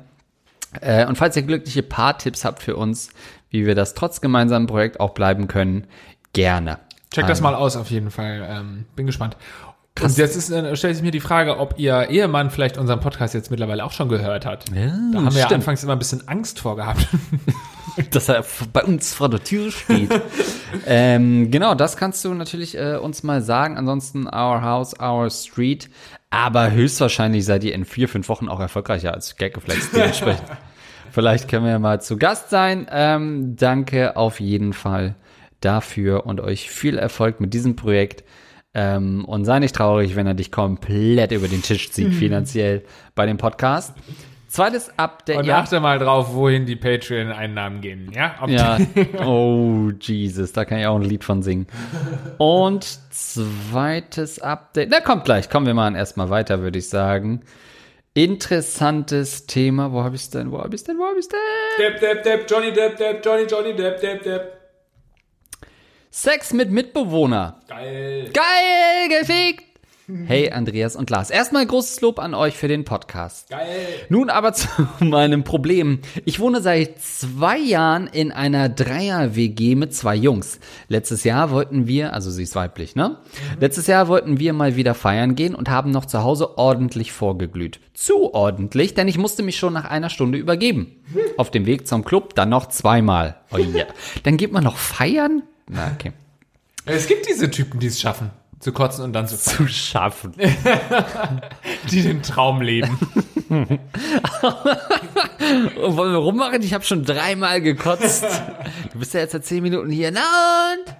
Äh, 0.80 1.06
und 1.06 1.16
falls 1.16 1.36
ihr 1.36 1.42
glückliche 1.42 1.82
Paar-Tipps 1.82 2.44
habt 2.44 2.62
für 2.62 2.76
uns, 2.76 3.10
wie 3.50 3.66
wir 3.66 3.74
das 3.74 3.94
trotz 3.94 4.20
gemeinsamen 4.20 4.66
Projekt 4.66 5.00
auch 5.00 5.10
bleiben 5.10 5.48
können, 5.48 5.86
gerne. 6.32 6.78
Check 7.10 7.26
das 7.26 7.38
Also, 7.38 7.42
mal 7.42 7.54
aus 7.54 7.76
auf 7.76 7.90
jeden 7.90 8.10
Fall. 8.10 8.46
Ähm, 8.48 8.86
bin 8.96 9.06
gespannt. 9.06 9.36
Und 10.00 10.16
jetzt 10.16 10.36
ist, 10.36 10.50
äh, 10.50 10.74
stellt 10.74 10.96
sich 10.96 11.04
mir 11.04 11.10
die 11.10 11.20
Frage, 11.20 11.58
ob 11.58 11.78
ihr 11.78 12.08
Ehemann 12.08 12.50
vielleicht 12.50 12.78
unseren 12.78 13.00
Podcast 13.00 13.34
jetzt 13.34 13.50
mittlerweile 13.50 13.84
auch 13.84 13.92
schon 13.92 14.08
gehört 14.08 14.46
hat. 14.46 14.64
Ja, 14.70 14.86
da 15.12 15.22
haben 15.22 15.34
wir 15.34 15.40
ja 15.40 15.48
anfangs 15.48 15.82
immer 15.82 15.92
ein 15.92 15.98
bisschen 15.98 16.26
Angst 16.28 16.60
vor 16.60 16.76
gehabt. 16.76 17.06
Dass 18.10 18.30
er 18.30 18.42
bei 18.72 18.82
uns 18.82 19.12
vor 19.12 19.28
der 19.28 19.44
Tür 19.44 19.70
steht. 19.70 20.10
ähm, 20.86 21.50
genau, 21.50 21.74
das 21.74 21.98
kannst 21.98 22.24
du 22.24 22.32
natürlich 22.32 22.76
äh, 22.76 22.96
uns 22.96 23.22
mal 23.22 23.42
sagen. 23.42 23.76
Ansonsten 23.76 24.26
Our 24.26 24.62
House, 24.62 24.98
Our 24.98 25.28
Street. 25.30 25.90
Aber 26.30 26.70
höchstwahrscheinlich 26.70 27.44
seid 27.44 27.62
ihr 27.62 27.74
in 27.74 27.84
vier, 27.84 28.08
fünf 28.08 28.30
Wochen 28.30 28.48
auch 28.48 28.60
erfolgreicher 28.60 29.12
als 29.12 29.36
Gaggeflex 29.36 29.90
dementsprechend. 29.90 30.48
Vielleicht 31.12 31.48
können 31.48 31.66
wir 31.66 31.78
mal 31.78 32.00
zu 32.00 32.16
Gast 32.16 32.48
sein. 32.48 32.86
Ähm, 32.90 33.56
danke 33.56 34.16
auf 34.16 34.40
jeden 34.40 34.72
Fall 34.72 35.14
dafür 35.60 36.24
und 36.24 36.40
euch 36.40 36.70
viel 36.70 36.96
Erfolg 36.96 37.40
mit 37.40 37.52
diesem 37.52 37.76
Projekt. 37.76 38.24
Ähm, 38.74 39.24
und 39.26 39.44
sei 39.44 39.58
nicht 39.58 39.74
traurig, 39.76 40.16
wenn 40.16 40.26
er 40.26 40.34
dich 40.34 40.50
komplett 40.50 41.32
über 41.32 41.46
den 41.48 41.62
Tisch 41.62 41.90
zieht, 41.90 42.14
finanziell 42.14 42.82
bei 43.14 43.26
dem 43.26 43.36
Podcast. 43.36 43.92
Zweites 44.48 44.90
Update. 44.98 45.38
Und 45.38 45.48
achte 45.50 45.80
mal 45.80 45.98
drauf, 45.98 46.34
wohin 46.34 46.66
die 46.66 46.76
Patreon-Einnahmen 46.76 47.80
gehen. 47.80 48.12
Ja, 48.14 48.34
Ob- 48.42 48.50
Ja. 48.50 48.78
Oh, 49.24 49.90
Jesus, 49.98 50.52
da 50.52 50.64
kann 50.66 50.78
ich 50.78 50.86
auch 50.86 50.96
ein 50.96 51.02
Lied 51.02 51.24
von 51.24 51.42
singen. 51.42 51.66
Und 52.38 52.84
zweites 53.10 54.40
Update. 54.40 54.88
Na, 54.90 55.00
kommt 55.00 55.24
gleich. 55.24 55.48
Kommen 55.48 55.66
wir 55.66 55.72
mal 55.74 55.94
erstmal 55.96 56.28
weiter, 56.28 56.60
würde 56.60 56.78
ich 56.78 56.88
sagen. 56.90 57.40
Interessantes 58.14 59.46
Thema. 59.46 59.92
Wo 59.92 60.02
habe 60.02 60.16
ich 60.16 60.28
denn? 60.30 60.50
Wo 60.52 60.58
habe 60.62 60.74
ich 60.74 60.84
denn? 60.84 60.98
Wo 60.98 61.04
habe 61.06 61.18
ich 61.18 61.28
denn? 61.28 61.38
Depp, 61.78 62.00
Depp, 62.00 62.22
Depp, 62.22 62.50
Johnny 62.50 62.72
Depp, 62.72 62.96
Depp, 62.98 63.24
Johnny, 63.24 63.44
Johnny 63.44 63.74
Depp, 63.74 64.00
Depp, 64.00 64.22
Depp. 64.22 64.61
Sex 66.14 66.52
mit 66.52 66.70
Mitbewohner. 66.70 67.60
Geil. 67.68 68.30
Geil, 68.34 69.08
gefickt. 69.08 69.64
Hey, 70.26 70.50
Andreas 70.50 70.94
und 70.94 71.08
Lars. 71.08 71.30
Erstmal 71.30 71.64
großes 71.64 72.02
Lob 72.02 72.18
an 72.18 72.34
euch 72.34 72.54
für 72.54 72.68
den 72.68 72.84
Podcast. 72.84 73.48
Geil. 73.48 73.86
Nun 74.10 74.28
aber 74.28 74.52
zu 74.52 74.68
meinem 75.00 75.42
Problem. 75.42 76.00
Ich 76.26 76.38
wohne 76.38 76.60
seit 76.60 77.00
zwei 77.00 77.56
Jahren 77.56 78.08
in 78.08 78.30
einer 78.30 78.68
Dreier-WG 78.68 79.74
mit 79.74 79.94
zwei 79.94 80.14
Jungs. 80.14 80.60
Letztes 80.88 81.24
Jahr 81.24 81.50
wollten 81.50 81.86
wir, 81.86 82.12
also 82.12 82.30
sie 82.30 82.42
ist 82.42 82.56
weiblich, 82.56 82.94
ne? 82.94 83.16
Letztes 83.58 83.86
Jahr 83.86 84.06
wollten 84.06 84.38
wir 84.38 84.52
mal 84.52 84.76
wieder 84.76 84.92
feiern 84.92 85.34
gehen 85.34 85.54
und 85.54 85.70
haben 85.70 85.92
noch 85.92 86.04
zu 86.04 86.22
Hause 86.22 86.58
ordentlich 86.58 87.10
vorgeglüht. 87.12 87.80
Zu 87.94 88.34
ordentlich, 88.34 88.92
denn 88.92 89.08
ich 89.08 89.16
musste 89.16 89.42
mich 89.42 89.56
schon 89.56 89.72
nach 89.72 89.86
einer 89.86 90.10
Stunde 90.10 90.36
übergeben. 90.36 91.02
Auf 91.38 91.50
dem 91.50 91.64
Weg 91.64 91.88
zum 91.88 92.04
Club 92.04 92.34
dann 92.34 92.50
noch 92.50 92.66
zweimal. 92.66 93.36
Oh 93.50 93.56
ja. 93.56 93.86
Dann 94.24 94.36
geht 94.36 94.52
man 94.52 94.64
noch 94.64 94.76
feiern? 94.76 95.42
Na, 95.72 95.90
okay. 95.92 96.12
Es 96.84 97.06
gibt 97.06 97.28
diese 97.28 97.48
Typen, 97.48 97.78
die 97.78 97.86
es 97.86 98.00
schaffen, 98.00 98.32
zu 98.58 98.72
kotzen 98.72 99.04
und 99.04 99.12
dann 99.12 99.28
zu 99.28 99.38
Zu 99.38 99.68
schaffen. 99.68 100.34
die 101.92 102.02
den 102.02 102.24
Traum 102.24 102.60
leben. 102.60 102.98
Und 103.48 103.68
wollen 105.96 106.12
wir 106.12 106.18
rummachen? 106.18 106.60
Ich 106.62 106.74
habe 106.74 106.84
schon 106.84 107.04
dreimal 107.04 107.60
gekotzt. 107.60 108.24
Du 108.92 108.98
bist 108.98 109.14
ja 109.14 109.20
jetzt 109.20 109.30
seit 109.30 109.44
zehn 109.44 109.62
Minuten 109.62 109.90
hier. 109.90 110.10
Na 110.10 110.22
und? 110.72 110.96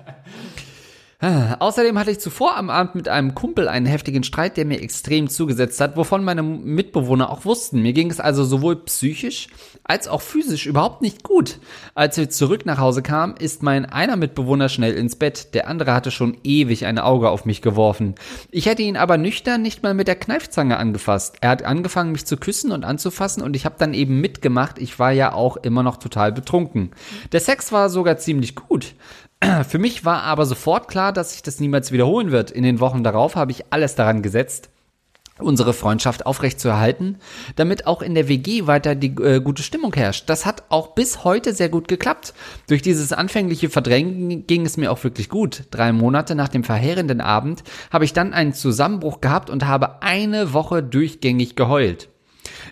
Ah, 1.24 1.54
Außerdem 1.61 1.96
hatte 2.00 2.11
ich 2.11 2.18
zuvor 2.18 2.56
am 2.56 2.68
Abend 2.68 2.96
mit 2.96 3.06
einem 3.06 3.37
Kumpel 3.37 3.68
einen 3.68 3.87
heftigen 3.87 4.24
Streit, 4.24 4.56
der 4.56 4.64
mir 4.64 4.82
extrem 4.82 5.28
zugesetzt 5.28 5.80
hat, 5.80 5.96
wovon 5.96 6.24
meine 6.24 6.42
Mitbewohner 6.42 7.30
auch 7.30 7.44
wussten. 7.44 7.80
Mir 7.80 7.92
ging 7.92 8.11
es 8.11 8.18
also 8.18 8.42
sowohl 8.42 8.74
psychisch 8.74 9.46
als 9.85 10.08
auch 10.08 10.20
physisch 10.20 10.66
überhaupt 10.66 11.00
nicht 11.00 11.22
gut. 11.22 11.61
Als 11.94 12.16
wir 12.16 12.28
zurück 12.28 12.66
nach 12.66 12.78
Hause 12.78 13.02
kamen, 13.02 13.37
ist 13.37 13.62
mein 13.62 13.85
einer 13.87 14.16
Mitbewohner 14.16 14.68
schnell 14.68 14.94
ins 14.94 15.14
Bett, 15.14 15.54
der 15.54 15.68
andere 15.68 15.94
hatte 15.94 16.11
schon 16.11 16.38
ewig 16.42 16.87
ein 16.87 16.98
Auge 16.98 17.30
auf 17.30 17.44
mich 17.44 17.62
geworfen. 17.62 18.16
Ich 18.50 18.66
hätte 18.66 18.82
ihn 18.82 18.96
aber 18.96 19.16
nüchtern 19.16 19.62
nicht 19.62 19.85
mal 19.85 19.94
mit 19.94 20.08
der 20.08 20.16
Kneifzange 20.16 20.76
angefasst. 20.76 21.37
Er 21.40 21.50
hat 21.50 21.62
angefangen, 21.62 22.11
mich 22.11 22.26
zu 22.26 22.37
küssen 22.37 22.72
und 22.72 22.82
anzufassen 22.82 23.44
und 23.44 23.54
ich 23.54 23.64
habe 23.64 23.76
dann 23.78 23.94
eben 23.94 24.20
mitgemacht. 24.20 24.80
Ich 24.80 24.98
war 24.98 25.12
ja 25.12 25.32
auch 25.35 25.56
immer 25.56 25.85
noch 25.85 25.98
total 25.98 26.32
betrunken. 26.32 26.90
Der 27.30 27.38
Sex 27.38 27.70
war 27.70 27.90
sogar 27.90 28.18
ziemlich 28.18 28.56
gut. 28.56 28.96
Für 29.68 29.78
mich 29.78 30.05
war 30.05 30.22
aber 30.22 30.46
sofort 30.46 30.88
klar, 30.88 31.12
dass 31.12 31.33
sich 31.33 31.42
das 31.42 31.61
niemals 31.61 31.92
wiederholen 31.92 32.31
wird. 32.31 32.50
In 32.50 32.62
den 32.62 32.81
Wochen 32.81 33.02
darauf 33.02 33.37
habe 33.37 33.50
ich 33.50 33.64
alles 33.70 33.94
daran 33.94 34.22
gesetzt, 34.22 34.70
unsere 35.38 35.72
Freundschaft 35.72 36.26
aufrechtzuerhalten, 36.26 37.18
damit 37.57 37.87
auch 37.87 38.02
in 38.02 38.14
der 38.14 38.28
WG 38.28 38.66
weiter 38.66 38.94
die 38.94 39.14
äh, 39.20 39.40
gute 39.40 39.62
Stimmung 39.62 39.94
herrscht. 39.94 40.28
Das 40.28 40.46
hat 40.46 40.64
auch 40.68 40.94
bis 40.94 41.24
heute 41.24 41.55
sehr 41.55 41.68
gut 41.68 41.88
geklappt. 41.88 42.35
Durch 42.68 42.83
dieses 42.83 43.12
anfängliche 43.12 43.68
Verdrängen 43.68 44.46
ging 44.46 44.64
es 44.64 44.76
mir 44.76 44.92
auch 44.92 45.02
wirklich 45.02 45.28
gut. 45.28 45.64
Drei 45.70 45.92
Monate 45.92 46.35
nach 46.35 46.48
dem 46.48 46.64
verheerenden 46.64 47.20
Abend 47.20 47.64
habe 47.90 48.05
ich 48.05 48.12
dann 48.12 48.35
einen 48.35 48.52
Zusammenbruch 48.52 49.20
gehabt 49.20 49.50
und 49.50 49.66
habe 49.66 50.02
eine 50.02 50.52
Woche 50.52 50.83
durchgängig 50.83 51.57
geheult. 51.57 52.09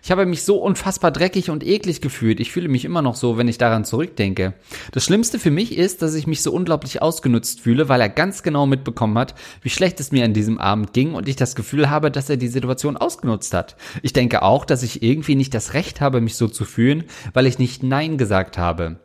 Ich 0.03 0.11
habe 0.11 0.27
mich 0.27 0.45
so 0.45 0.59
unfassbar 0.59 1.11
dreckig 1.11 1.51
und 1.51 1.67
eklig 1.67 2.01
gefühlt. 2.01 2.41
Ich 2.41 2.53
fühle 2.53 2.69
mich 2.69 2.85
immer 2.85 3.03
noch 3.03 3.15
so, 3.15 3.37
wenn 3.37 3.49
ich 3.49 3.59
daran 3.59 3.85
zurückdenke. 3.85 4.55
Das 4.93 5.05
Schlimmste 5.05 5.39
für 5.39 5.51
mich 5.51 5.77
ist, 5.77 6.03
dass 6.03 6.15
ich 6.15 6.27
mich 6.27 6.43
so 6.43 6.53
unglaublich 6.53 7.03
ausgenutzt 7.03 7.61
fühle, 7.61 7.89
weil 7.89 8.01
er 8.01 8.09
ganz 8.09 8.43
genau 8.43 8.67
mitbekommen 8.67 9.19
hat, 9.19 9.35
wie 9.63 9.71
schlecht 9.71 10.01
es 10.01 10.13
mir 10.13 10.25
an 10.25 10.35
diesem 10.35 10.59
Abend 10.59 10.93
ging 10.93 11.15
und 11.15 11.29
ich 11.29 11.37
das 11.37 11.55
Gefühl 11.55 11.91
habe, 11.91 12.11
dass 12.11 12.31
er 12.31 12.37
die 12.37 12.49
Situation 12.49 12.97
ausgenutzt 12.97 13.55
hat. 13.55 13.77
Ich 14.03 14.13
denke 14.13 14.43
auch, 14.43 14.65
dass 14.65 14.83
ich 14.83 15.03
irgendwie 15.03 15.37
nicht 15.37 15.55
das 15.55 15.75
Recht 15.75 16.01
habe, 16.01 16.21
mich 16.21 16.37
so 16.37 16.49
zu 16.49 16.65
fühlen, 16.65 17.05
weil 17.33 17.47
ich 17.47 17.59
nicht 17.59 17.83
Nein 17.83 18.19
gesagt 18.19 18.59
habe. 18.59 18.99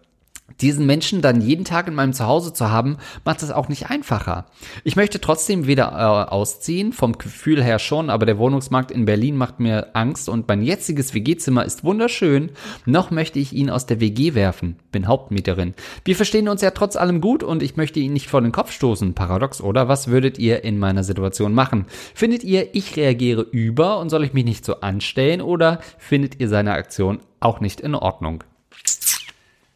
Diesen 0.61 0.85
Menschen 0.85 1.21
dann 1.21 1.41
jeden 1.41 1.65
Tag 1.65 1.87
in 1.87 1.95
meinem 1.95 2.13
Zuhause 2.13 2.53
zu 2.53 2.69
haben, 2.69 2.97
macht 3.25 3.43
es 3.43 3.51
auch 3.51 3.67
nicht 3.67 3.89
einfacher. 3.89 4.45
Ich 4.83 4.95
möchte 4.95 5.19
trotzdem 5.19 5.67
wieder 5.67 5.91
äh, 5.91 6.31
ausziehen, 6.31 6.93
vom 6.93 7.17
Gefühl 7.17 7.63
her 7.63 7.79
schon, 7.79 8.09
aber 8.09 8.25
der 8.25 8.37
Wohnungsmarkt 8.37 8.91
in 8.91 9.05
Berlin 9.05 9.35
macht 9.35 9.59
mir 9.59 9.95
Angst 9.95 10.29
und 10.29 10.47
mein 10.47 10.61
jetziges 10.61 11.13
WG-Zimmer 11.13 11.65
ist 11.65 11.83
wunderschön. 11.83 12.51
Noch 12.85 13.11
möchte 13.11 13.39
ich 13.39 13.53
ihn 13.53 13.69
aus 13.69 13.85
der 13.85 13.99
WG 13.99 14.33
werfen. 14.33 14.77
Bin 14.91 15.07
Hauptmieterin. 15.07 15.73
Wir 16.05 16.15
verstehen 16.15 16.47
uns 16.47 16.61
ja 16.61 16.71
trotz 16.71 16.95
allem 16.95 17.21
gut 17.21 17.43
und 17.43 17.61
ich 17.61 17.75
möchte 17.75 17.99
ihn 17.99 18.13
nicht 18.13 18.29
vor 18.29 18.41
den 18.41 18.51
Kopf 18.51 18.71
stoßen. 18.71 19.13
Paradox, 19.13 19.61
oder? 19.61 19.87
Was 19.87 20.07
würdet 20.07 20.37
ihr 20.37 20.63
in 20.63 20.79
meiner 20.79 21.03
Situation 21.03 21.53
machen? 21.53 21.85
Findet 22.13 22.43
ihr, 22.43 22.73
ich 22.75 22.95
reagiere 22.95 23.41
über 23.41 23.99
und 23.99 24.09
soll 24.09 24.23
ich 24.23 24.33
mich 24.33 24.45
nicht 24.45 24.63
so 24.63 24.79
anstellen 24.81 25.41
oder 25.41 25.79
findet 25.97 26.39
ihr 26.39 26.47
seine 26.47 26.73
Aktion 26.73 27.19
auch 27.39 27.59
nicht 27.59 27.81
in 27.81 27.95
Ordnung? 27.95 28.43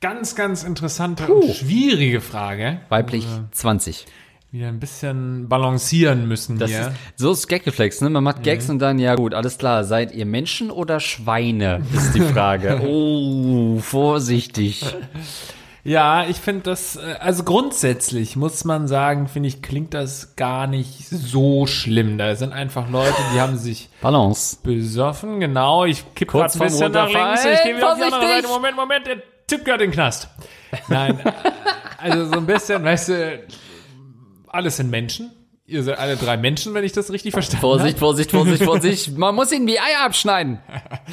Ganz, 0.02 0.36
ganz 0.36 0.64
interessante 0.64 1.28
und 1.28 1.54
schwierige 1.54 2.22
Frage. 2.22 2.80
Weiblich 2.88 3.26
20. 3.52 4.06
Wieder 4.50 4.70
ein 4.70 4.80
bisschen 4.80 5.50
balancieren 5.50 6.26
müssen 6.26 6.58
Das 6.58 6.72
hier. 6.72 6.80
ist, 6.88 6.92
so 7.18 7.32
ist 7.34 7.48
Gagreflex, 7.50 8.00
ne? 8.00 8.10
Man 8.10 8.24
macht 8.24 8.42
Gags 8.42 8.70
und 8.70 8.80
dann, 8.80 8.98
ja 8.98 9.16
gut, 9.16 9.34
alles 9.34 9.58
klar. 9.58 9.84
Seid 9.84 10.14
ihr 10.14 10.26
Menschen 10.26 10.72
oder 10.72 11.02
Schweine? 11.02 11.82
Ist 11.94 12.14
die 12.16 12.22
Frage. 12.22 12.80
oh, 12.88 13.80
vorsichtig. 13.80 14.86
Ja, 15.84 16.26
ich 16.26 16.38
finde 16.38 16.62
das, 16.62 16.96
äh, 16.96 17.16
also 17.20 17.44
grundsätzlich 17.44 18.38
muss 18.38 18.64
man 18.64 18.88
sagen, 18.88 19.28
finde 19.28 19.50
ich, 19.50 19.62
klingt 19.62 19.94
das 19.94 20.36
gar 20.38 20.66
nicht 20.66 21.10
so 21.10 21.68
schlimm. 21.68 22.18
Da 22.18 22.36
sind 22.36 22.54
einfach 22.54 22.90
Leute, 22.90 23.16
die 23.34 23.42
haben 23.42 23.58
sich 23.58 23.90
Balance. 24.02 24.58
besoffen. 24.64 25.42
Genau, 25.42 25.84
ich 25.84 26.06
kipp 26.16 26.30
Kurz 26.30 26.54
grad 26.54 26.62
ein 26.62 26.68
bisschen 26.70 26.92
nach 26.94 27.08
links. 27.10 27.44
Ich 27.44 27.64
gehe 27.64 27.76
wieder 27.78 27.92
auf 27.92 27.98
die 27.98 28.04
andere. 28.04 28.22
Seite. 28.22 28.48
Moment, 28.48 28.76
Moment, 28.78 29.08
Typ 29.50 29.66
gehört 29.66 29.82
in 29.82 29.90
den 29.90 29.94
Knast. 29.94 30.30
Nein, 30.88 31.20
äh, 31.20 31.32
also 31.98 32.26
so 32.26 32.34
ein 32.34 32.46
bisschen, 32.46 32.84
weißt 32.84 33.10
du, 33.10 33.48
alles 34.48 34.78
sind 34.78 34.90
Menschen. 34.92 35.32
Ihr 35.70 35.84
seid 35.84 36.00
alle 36.00 36.16
drei 36.16 36.36
Menschen, 36.38 36.74
wenn 36.74 36.84
ich 36.84 36.94
das 36.94 37.12
richtig 37.12 37.32
verstanden 37.34 37.62
Vorsicht, 37.62 38.00
Vorsicht, 38.00 38.32
Vorsicht, 38.32 38.64
Vorsicht. 38.64 39.18
Man 39.18 39.36
muss 39.36 39.52
ihnen 39.52 39.68
die 39.68 39.80
Eier 39.80 40.04
abschneiden. 40.04 40.60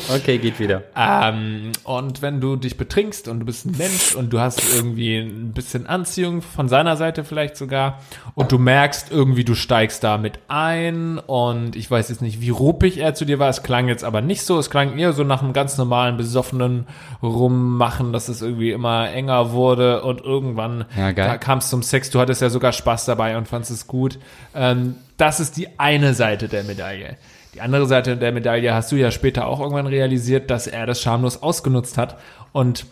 Okay, 0.08 0.38
geht 0.38 0.58
wieder. 0.58 0.82
Ähm, 0.96 1.72
und 1.84 2.22
wenn 2.22 2.40
du 2.40 2.56
dich 2.56 2.78
betrinkst 2.78 3.28
und 3.28 3.40
du 3.40 3.46
bist 3.46 3.66
ein 3.66 3.76
Mensch 3.76 4.14
und 4.14 4.32
du 4.32 4.40
hast 4.40 4.62
irgendwie 4.74 5.18
ein 5.18 5.52
bisschen 5.52 5.86
Anziehung 5.86 6.40
von 6.40 6.68
seiner 6.68 6.96
Seite 6.96 7.22
vielleicht 7.24 7.56
sogar 7.56 8.00
und 8.34 8.50
du 8.50 8.58
merkst 8.58 9.10
irgendwie, 9.10 9.44
du 9.44 9.54
steigst 9.54 10.02
da 10.02 10.16
mit 10.16 10.38
ein 10.48 11.18
und 11.18 11.76
ich 11.76 11.90
weiß 11.90 12.08
jetzt 12.08 12.22
nicht, 12.22 12.40
wie 12.40 12.50
ruppig 12.50 12.98
er 12.98 13.14
zu 13.14 13.26
dir 13.26 13.38
war, 13.38 13.50
es 13.50 13.62
klang 13.62 13.88
jetzt 13.88 14.04
aber 14.04 14.22
nicht 14.22 14.42
so, 14.42 14.58
es 14.58 14.70
klang 14.70 14.96
eher 14.98 15.12
so 15.12 15.22
nach 15.22 15.42
einem 15.42 15.52
ganz 15.52 15.76
normalen 15.76 16.16
besoffenen 16.16 16.86
Rummachen, 17.22 18.12
dass 18.12 18.28
es 18.28 18.40
irgendwie 18.40 18.70
immer 18.70 19.10
enger 19.10 19.52
wurde 19.52 20.02
und 20.02 20.22
irgendwann 20.22 20.86
Ja, 20.96 21.12
kam 21.12 21.58
es 21.58 21.68
zum 21.68 21.82
Sex, 21.82 22.10
du 22.10 22.20
hattest 22.20 22.40
ja 22.40 22.48
sogar 22.48 22.72
Spaß 22.72 23.04
dabei 23.04 23.36
und 23.36 23.48
fandest 23.48 23.72
es 23.72 23.86
gut. 23.86 24.18
Ähm, 24.56 24.96
das 25.16 25.38
ist 25.40 25.56
die 25.56 25.78
eine 25.78 26.14
Seite 26.14 26.48
der 26.48 26.64
Medaille. 26.64 27.16
Die 27.54 27.60
andere 27.60 27.86
Seite 27.86 28.16
der 28.16 28.32
Medaille 28.32 28.74
hast 28.74 28.90
du 28.92 28.96
ja 28.96 29.10
später 29.10 29.46
auch 29.46 29.60
irgendwann 29.60 29.86
realisiert, 29.86 30.50
dass 30.50 30.66
er 30.66 30.86
das 30.86 31.00
schamlos 31.00 31.42
ausgenutzt 31.42 31.96
hat. 31.98 32.18
Und 32.52 32.86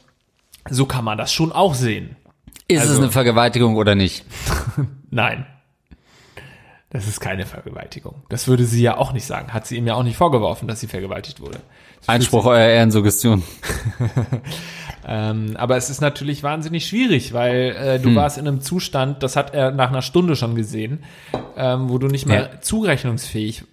so 0.70 0.86
kann 0.86 1.04
man 1.04 1.18
das 1.18 1.32
schon 1.32 1.52
auch 1.52 1.74
sehen. 1.74 2.16
Ist 2.68 2.84
es 2.84 2.90
Also- 2.90 3.02
eine 3.02 3.10
Vergewaltigung 3.10 3.76
oder 3.76 3.94
nicht? 3.94 4.24
Nein. 5.10 5.46
Das 6.90 7.08
ist 7.08 7.18
keine 7.20 7.44
Vergewaltigung. 7.44 8.22
Das 8.28 8.46
würde 8.46 8.64
sie 8.64 8.80
ja 8.80 8.96
auch 8.96 9.12
nicht 9.12 9.26
sagen. 9.26 9.52
Hat 9.52 9.66
sie 9.66 9.76
ihm 9.76 9.86
ja 9.86 9.94
auch 9.94 10.04
nicht 10.04 10.16
vorgeworfen, 10.16 10.68
dass 10.68 10.78
sie 10.80 10.86
vergewaltigt 10.86 11.40
wurde. 11.40 11.58
Einspruch 12.06 12.44
eurer 12.46 12.66
Ehrensuggestion. 12.68 13.42
Ähm, 15.06 15.54
aber 15.58 15.76
es 15.76 15.90
ist 15.90 16.00
natürlich 16.00 16.42
wahnsinnig 16.42 16.86
schwierig, 16.86 17.34
weil 17.34 17.76
äh, 17.78 17.98
du 18.00 18.14
warst 18.14 18.38
in 18.38 18.48
einem 18.48 18.62
Zustand, 18.62 19.22
das 19.22 19.36
hat 19.36 19.52
er 19.52 19.70
nach 19.70 19.90
einer 19.90 20.00
Stunde 20.00 20.34
schon 20.34 20.54
gesehen, 20.54 21.04
ähm, 21.58 21.90
wo 21.90 21.98
du 21.98 22.06
nicht 22.06 22.24
mehr 22.24 22.50
Ja. 22.54 22.60
zurechnungsfähig 22.62 23.64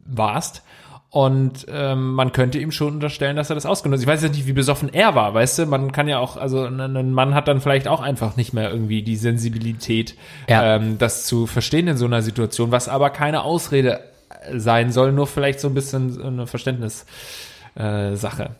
warst. 0.00 0.62
Und 1.08 1.64
ähm, 1.70 2.12
man 2.12 2.32
könnte 2.32 2.58
ihm 2.58 2.70
schon 2.70 2.94
unterstellen, 2.96 3.36
dass 3.36 3.48
er 3.48 3.54
das 3.54 3.64
ausgenutzt. 3.64 4.02
Ich 4.02 4.06
weiß 4.08 4.22
jetzt 4.24 4.34
nicht, 4.36 4.46
wie 4.46 4.52
besoffen 4.52 4.92
er 4.92 5.14
war, 5.14 5.32
weißt 5.32 5.60
du? 5.60 5.66
Man 5.66 5.90
kann 5.90 6.06
ja 6.06 6.18
auch, 6.18 6.36
also 6.36 6.64
ein, 6.66 7.12
Mann 7.14 7.34
hat 7.34 7.48
dann 7.48 7.62
vielleicht 7.62 7.88
auch 7.88 8.02
einfach 8.02 8.36
nicht 8.36 8.52
mehr 8.52 8.70
irgendwie 8.70 9.02
die 9.02 9.16
Sensibilität, 9.16 10.16
Ja. 10.50 10.76
ähm, 10.76 10.98
das 10.98 11.24
zu 11.24 11.46
verstehen 11.46 11.88
in 11.88 11.96
so 11.96 12.04
einer 12.04 12.20
Situation, 12.20 12.72
was 12.72 12.90
aber 12.90 13.08
keine 13.08 13.42
Ausrede 13.44 14.00
sein 14.54 14.92
soll, 14.92 15.12
nur 15.12 15.26
vielleicht 15.28 15.60
so 15.60 15.68
ein 15.68 15.74
bisschen 15.74 16.20
eine 16.20 16.46
Verständnissache. 16.46 17.06
Äh, 17.76 18.14
Sache. 18.16 18.56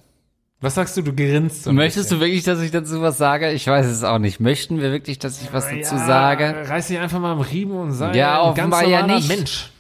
Was 0.61 0.77
sagst 0.77 0.97
du? 0.97 1.03
Du 1.03 1.15
grinst 1.15 1.65
so 1.65 1.73
Möchtest 1.73 2.07
bisschen. 2.09 2.21
du 2.21 2.25
wirklich, 2.25 2.43
dass 2.45 2.61
ich 2.61 2.71
dazu 2.71 3.03
was 3.03 3.19
sage? 3.19 3.53
Ich 3.53 3.67
weiß 3.67 3.87
es 3.87 4.03
auch 4.03 4.19
nicht. 4.19 4.41
Möchten 4.41 4.81
wir 4.81 4.91
wirklich, 4.93 5.19
dass 5.19 5.43
ich 5.43 5.53
was 5.53 5.67
dazu 5.69 5.95
Ja, 5.97 6.07
sage? 6.07 6.55
Reiß 6.69 6.89
dich 6.89 6.99
einfach 6.99 7.21
mal 7.21 7.33
am 7.33 7.41
Riemen 7.41 7.77
und 7.77 7.93
sei 7.93 8.15
Ja, 8.17 8.41
ein 8.41 8.55
ganz 8.55 8.73
offenbar 8.73 8.83
ja 8.89 9.01
normaler 9.03 9.17
nicht. 9.21 9.29
Mensch. 9.29 9.71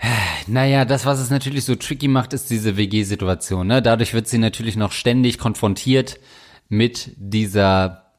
Naja, 0.48 0.84
das, 0.84 1.04
was 1.06 1.18
es 1.18 1.30
natürlich 1.30 1.64
so 1.64 1.74
tricky 1.74 2.06
macht, 2.06 2.32
ist 2.32 2.50
diese 2.50 2.76
WG-Situation. 2.76 3.66
Ne? 3.66 3.82
Dadurch 3.82 4.14
wird 4.14 4.28
sie 4.28 4.38
natürlich 4.38 4.76
noch 4.76 4.92
ständig 4.92 5.38
konfrontiert 5.38 6.20
mit 6.68 7.10
dieser 7.16 8.12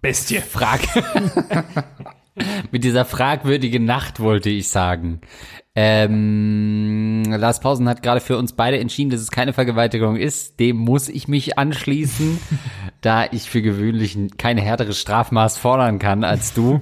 Bestie. 0.00 0.40
Frage. 0.40 0.82
mit 2.70 2.84
dieser 2.84 3.04
fragwürdigen 3.04 3.84
Nacht, 3.84 4.20
wollte 4.20 4.50
ich 4.50 4.68
sagen. 4.68 5.20
Ähm, 5.76 7.24
Lars 7.26 7.58
Pausen 7.58 7.88
hat 7.88 8.02
gerade 8.02 8.20
für 8.20 8.38
uns 8.38 8.52
beide 8.52 8.78
entschieden, 8.78 9.10
dass 9.10 9.20
es 9.20 9.32
keine 9.32 9.52
Vergewaltigung 9.52 10.14
ist. 10.16 10.60
Dem 10.60 10.76
muss 10.76 11.08
ich 11.08 11.26
mich 11.26 11.58
anschließen, 11.58 12.38
da 13.00 13.26
ich 13.30 13.50
für 13.50 13.60
gewöhnlich 13.60 14.16
keine 14.38 14.60
härtere 14.60 14.92
Strafmaß 14.92 15.58
fordern 15.58 15.98
kann 15.98 16.22
als 16.22 16.54
du. 16.54 16.80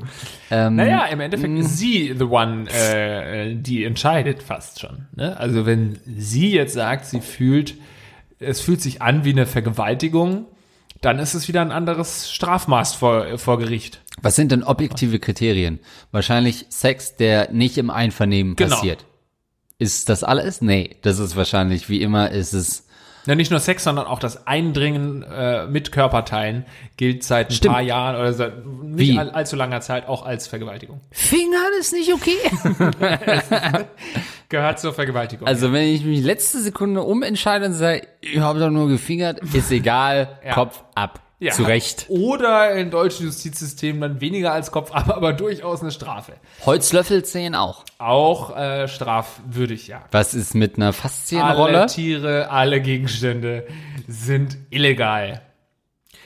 Ähm, 0.51 0.77
Naja, 0.77 1.07
im 1.07 1.21
Endeffekt 1.21 1.59
ist 1.59 1.79
sie 1.79 2.15
the 2.17 2.25
one, 2.25 2.69
äh, 2.71 3.55
die 3.55 3.85
entscheidet 3.85 4.43
fast 4.43 4.81
schon. 4.81 5.07
Ne? 5.17 5.38
Also 5.38 5.65
wenn 5.65 5.99
sie 6.05 6.53
jetzt 6.53 6.75
sagt, 6.75 7.07
sie 7.07 7.21
fühlt, 7.21 7.77
es 8.38 8.61
fühlt 8.61 8.83
sich 8.83 9.01
an 9.01 9.25
wie 9.25 9.33
eine 9.33 9.47
Vergewaltigung, 9.47 10.47
dann 11.03 11.19
ist 11.19 11.35
es 11.35 11.49
wieder 11.49 11.61
ein 11.61 11.73
anderes 11.73 12.31
Strafmaß 12.33 12.95
vor, 12.95 13.38
vor 13.38 13.59
Gericht. 13.59 14.01
Was 14.23 14.37
sind 14.37 14.53
denn 14.53 14.62
objektive 14.62 15.19
Kriterien? 15.19 15.81
Wahrscheinlich 16.12 16.67
Sex, 16.71 17.17
der 17.17 17.53
nicht 17.53 17.77
im 17.77 17.91
Einvernehmen 17.91 18.57
Genau. 18.57 18.77
passiert. 18.77 19.05
Ist 19.79 20.09
das 20.09 20.23
alles? 20.25 20.62
Nee, 20.62 20.97
das 21.03 21.19
ist 21.19 21.37
wahrscheinlich, 21.37 21.88
wie 21.88 22.01
immer, 22.03 22.31
ist 22.31 22.53
es. 22.55 22.87
Ja, 23.25 23.37
nicht 23.37 23.51
nur 23.53 23.61
Sex, 23.61 23.85
sondern 23.85 24.07
auch 24.07 24.19
das 24.19 24.47
Eindringen 24.49 25.23
äh, 25.23 25.67
mit 25.67 25.93
Körperteilen 25.93 26.65
gilt 26.97 27.23
seit 27.23 27.51
ein 27.51 27.55
Stimmt. 27.55 27.75
paar 27.75 27.83
Jahren 27.83 28.17
oder 28.17 28.33
seit 28.33 28.67
nicht 28.67 28.99
Wie? 29.13 29.19
all, 29.19 29.31
allzu 29.31 29.55
langer 29.55 29.81
Zeit 29.81 30.09
auch 30.09 30.27
als 30.27 30.49
Vergewaltigung. 30.49 31.01
Fingern 31.13 31.61
ist 31.79 31.93
nicht 31.93 32.13
okay. 32.13 32.37
Gehört 34.49 34.81
zur 34.81 34.93
Vergewaltigung. 34.93 35.47
Also 35.47 35.73
wenn 35.73 35.89
ich 35.89 36.05
mich 36.05 36.23
letzte 36.23 36.61
Sekunde 36.61 37.03
umentscheide 37.03 37.67
und 37.67 37.75
sage, 37.75 38.07
ich 38.21 38.39
habe 38.39 38.59
doch 38.59 38.71
nur 38.71 38.89
gefingert, 38.89 39.39
ist 39.55 39.71
egal, 39.71 40.39
Ja. 40.45 40.55
Kopf 40.55 40.83
ab. 40.95 41.21
Ja. 41.42 41.50
Zu 41.52 41.64
Recht. 41.64 42.07
Oder 42.09 42.70
im 42.76 42.90
deutschen 42.92 43.26
Justizsystem 43.26 44.00
dann 44.00 44.20
weniger 44.20 44.52
als 44.52 44.70
Kopf, 44.70 44.90
aber, 44.94 45.16
aber 45.16 45.33
durchaus 45.33 45.81
eine 45.83 45.90
Strafe. 45.90 46.35
Holzlöffel 46.64 47.24
zählen 47.24 47.57
auch. 47.57 47.85
Auch 47.98 48.57
äh, 48.57 48.87
strafwürdig, 48.87 49.88
ja. 49.88 50.05
Was 50.12 50.35
ist 50.35 50.55
mit 50.55 50.76
einer 50.76 50.87
Alle 50.87 50.92
Faszienrolle? 50.92 51.87
Tiere, 51.87 52.48
alle 52.50 52.81
Gegenstände 52.81 53.66
sind 54.07 54.57
illegal. 54.70 55.42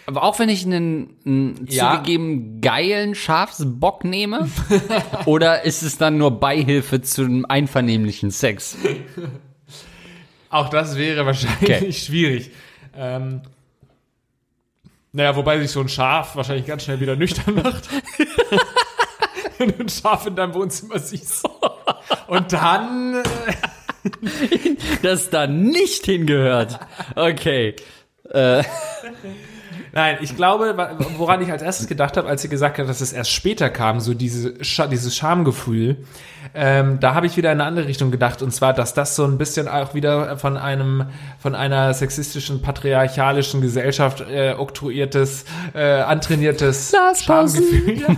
Aber 0.05 0.22
auch 0.22 0.38
wenn 0.38 0.50
ich 0.50 0.66
einen, 0.66 1.16
einen 1.24 1.66
Ja. 1.70 1.94
zugegeben 1.94 2.61
geilen 2.61 3.14
Schafsbock 3.14 4.05
nehme? 4.05 4.50
oder 5.24 5.62
ist 5.64 5.83
es 5.83 5.96
dann 5.96 6.18
nur 6.18 6.38
Beihilfe 6.38 7.00
zum 7.00 7.46
einvernehmlichen 7.46 8.31
Sex? 8.31 8.76
Auch 10.50 10.68
das 10.68 10.96
wäre 10.96 11.26
wahrscheinlich 11.26 11.62
Okay. 11.62 11.92
schwierig. 11.92 12.50
Ähm, 12.96 13.40
naja, 15.16 15.35
wobei 15.35 15.59
sich 15.59 15.70
so 15.70 15.81
ein 15.81 15.88
Schaf 15.88 16.37
wahrscheinlich 16.37 16.66
ganz 16.66 16.85
schnell 16.85 17.00
wieder 17.00 17.16
nüchtern 17.16 17.55
macht. 17.55 17.88
Wenn 19.59 19.70
du 19.70 19.85
ein 19.85 19.88
Schaf 19.88 20.26
in 20.26 20.37
deinem 20.37 20.52
Wohnzimmer 20.52 20.98
siehst. 20.98 21.48
Und 22.26 22.52
dann 22.52 23.14
äh, 23.14 23.52
Das 25.02 25.31
da 25.31 25.46
nicht 25.46 26.05
hingehört. 26.05 26.79
Okay. 27.14 27.76
Nein, 29.97 30.19
ich 30.21 30.37
glaube, 30.37 30.77
woran 31.17 31.41
ich 31.41 31.51
als 31.51 31.63
erstes 31.63 31.87
gedacht 31.87 32.19
habe, 32.19 32.29
als 32.29 32.43
sie 32.43 32.51
gesagt 32.51 32.77
hat, 32.77 32.87
dass 32.87 33.01
es 33.01 33.15
erst 33.15 33.31
später 33.33 33.71
kam, 33.71 33.99
so 34.01 34.13
diese, 34.13 34.63
Scha 34.63 34.89
dieses 34.89 35.17
Schamgefühl, 35.17 36.05
ähm, 36.55 37.01
da 37.01 37.15
habe 37.15 37.25
ich 37.25 37.39
wieder 37.39 37.51
in 37.51 37.63
eine 37.63 37.67
andere 37.67 37.87
Richtung 37.87 38.11
gedacht, 38.11 38.43
und 38.43 38.51
zwar, 38.51 38.75
dass 38.75 38.93
das 38.93 39.17
so 39.17 39.25
ein 39.25 39.39
bisschen 39.39 39.69
auch 39.69 39.95
wieder 39.95 40.37
von 40.37 40.59
einem, 40.59 41.07
von 41.39 41.55
einer 41.55 41.95
sexistischen, 41.95 42.61
patriarchalischen 42.61 43.63
Gesellschaft 43.63 44.21
äh, 44.21 44.53
oktroyiertes, 44.53 45.47
äh, 45.73 46.03
antrainiertes. 46.03 46.95
Schamgefühl, 47.19 47.99
ja, 47.99 48.17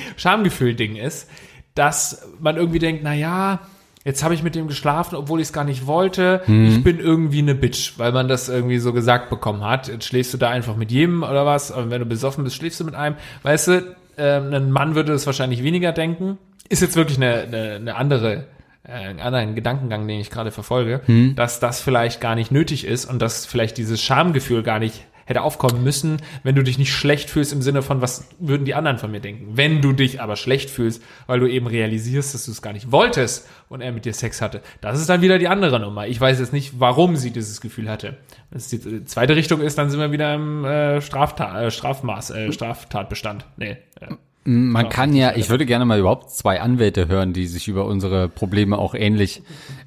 Schamgefühl-Ding 0.16 0.96
ist, 0.96 1.30
dass 1.76 2.26
man 2.40 2.56
irgendwie 2.56 2.80
denkt, 2.80 3.02
na 3.04 3.14
ja, 3.14 3.60
jetzt 4.04 4.22
habe 4.22 4.34
ich 4.34 4.42
mit 4.42 4.54
dem 4.54 4.68
geschlafen, 4.68 5.16
obwohl 5.16 5.40
ich 5.40 5.48
es 5.48 5.52
gar 5.52 5.64
nicht 5.64 5.86
wollte. 5.86 6.42
Ich 6.46 6.84
bin 6.84 6.98
irgendwie 6.98 7.40
eine 7.40 7.54
Bitch, 7.54 7.98
weil 7.98 8.12
man 8.12 8.28
das 8.28 8.48
irgendwie 8.48 8.78
so 8.78 8.92
gesagt 8.92 9.30
bekommen 9.30 9.64
hat. 9.64 9.88
Jetzt 9.88 10.06
schläfst 10.06 10.32
du 10.32 10.38
da 10.38 10.50
einfach 10.50 10.76
mit 10.76 10.90
jedem 10.90 11.22
oder 11.22 11.46
was. 11.46 11.70
Und 11.70 11.90
wenn 11.90 12.00
du 12.00 12.06
besoffen 12.06 12.44
bist, 12.44 12.56
schläfst 12.56 12.80
du 12.80 12.84
mit 12.84 12.94
einem. 12.94 13.16
Weißt 13.42 13.68
du, 13.68 13.96
ähm, 14.16 14.52
ein 14.52 14.70
Mann 14.70 14.94
würde 14.94 15.12
das 15.12 15.26
wahrscheinlich 15.26 15.62
weniger 15.62 15.92
denken. 15.92 16.38
Ist 16.68 16.82
jetzt 16.82 16.96
wirklich 16.96 17.18
eine, 17.18 17.42
eine, 17.42 17.74
eine 17.76 17.96
andere 17.96 18.46
äh, 18.84 18.92
einen 18.92 19.20
anderen 19.20 19.54
Gedankengang, 19.54 20.08
den 20.08 20.20
ich 20.20 20.30
gerade 20.30 20.50
verfolge, 20.50 21.02
dass 21.36 21.60
das 21.60 21.80
vielleicht 21.80 22.20
gar 22.20 22.34
nicht 22.34 22.50
nötig 22.50 22.86
ist 22.86 23.04
und 23.04 23.20
dass 23.20 23.44
vielleicht 23.44 23.76
dieses 23.76 24.00
Schamgefühl 24.02 24.62
gar 24.62 24.78
nicht 24.78 25.04
hätte 25.26 25.42
aufkommen 25.42 25.82
müssen, 25.82 26.18
wenn 26.42 26.54
du 26.54 26.62
dich 26.62 26.78
nicht 26.78 26.92
schlecht 26.92 27.30
fühlst 27.30 27.52
im 27.52 27.62
Sinne 27.62 27.82
von, 27.82 28.00
was 28.00 28.28
würden 28.38 28.64
die 28.64 28.74
anderen 28.74 28.98
von 28.98 29.10
mir 29.10 29.20
denken. 29.20 29.56
Wenn 29.56 29.80
du 29.82 29.92
dich 29.92 30.20
aber 30.20 30.36
schlecht 30.36 30.70
fühlst, 30.70 31.02
weil 31.26 31.40
du 31.40 31.46
eben 31.46 31.66
realisierst, 31.66 32.34
dass 32.34 32.46
du 32.46 32.50
es 32.50 32.62
gar 32.62 32.72
nicht 32.72 32.92
wolltest 32.92 33.48
und 33.68 33.80
er 33.80 33.92
mit 33.92 34.04
dir 34.04 34.12
Sex 34.14 34.40
hatte, 34.40 34.62
das 34.80 35.00
ist 35.00 35.08
dann 35.08 35.22
wieder 35.22 35.38
die 35.38 35.48
andere 35.48 35.80
Nummer. 35.80 36.06
Ich 36.06 36.20
weiß 36.20 36.38
jetzt 36.38 36.52
nicht, 36.52 36.80
warum 36.80 37.16
sie 37.16 37.30
dieses 37.30 37.60
Gefühl 37.60 37.88
hatte. 37.88 38.16
Wenn 38.50 38.58
es 38.58 38.68
die 38.68 39.04
zweite 39.04 39.36
Richtung 39.36 39.60
ist, 39.60 39.78
dann 39.78 39.90
sind 39.90 40.00
wir 40.00 40.12
wieder 40.12 40.34
im 40.34 40.64
äh, 40.64 41.00
Straftat, 41.00 41.62
äh, 41.62 41.70
Strafmaß, 41.70 42.30
äh, 42.30 42.52
Straftatbestand. 42.52 43.46
Nee. 43.56 43.76
Äh. 44.00 44.14
Man 44.44 44.88
kann 44.88 45.12
ja, 45.12 45.36
ich 45.36 45.50
würde 45.50 45.66
gerne 45.66 45.84
mal 45.84 45.98
überhaupt 45.98 46.30
zwei 46.30 46.60
Anwälte 46.60 47.08
hören, 47.08 47.34
die 47.34 47.46
sich 47.46 47.68
über 47.68 47.84
unsere 47.84 48.28
Probleme 48.28 48.78
auch 48.78 48.94
ähnlich 48.94 49.42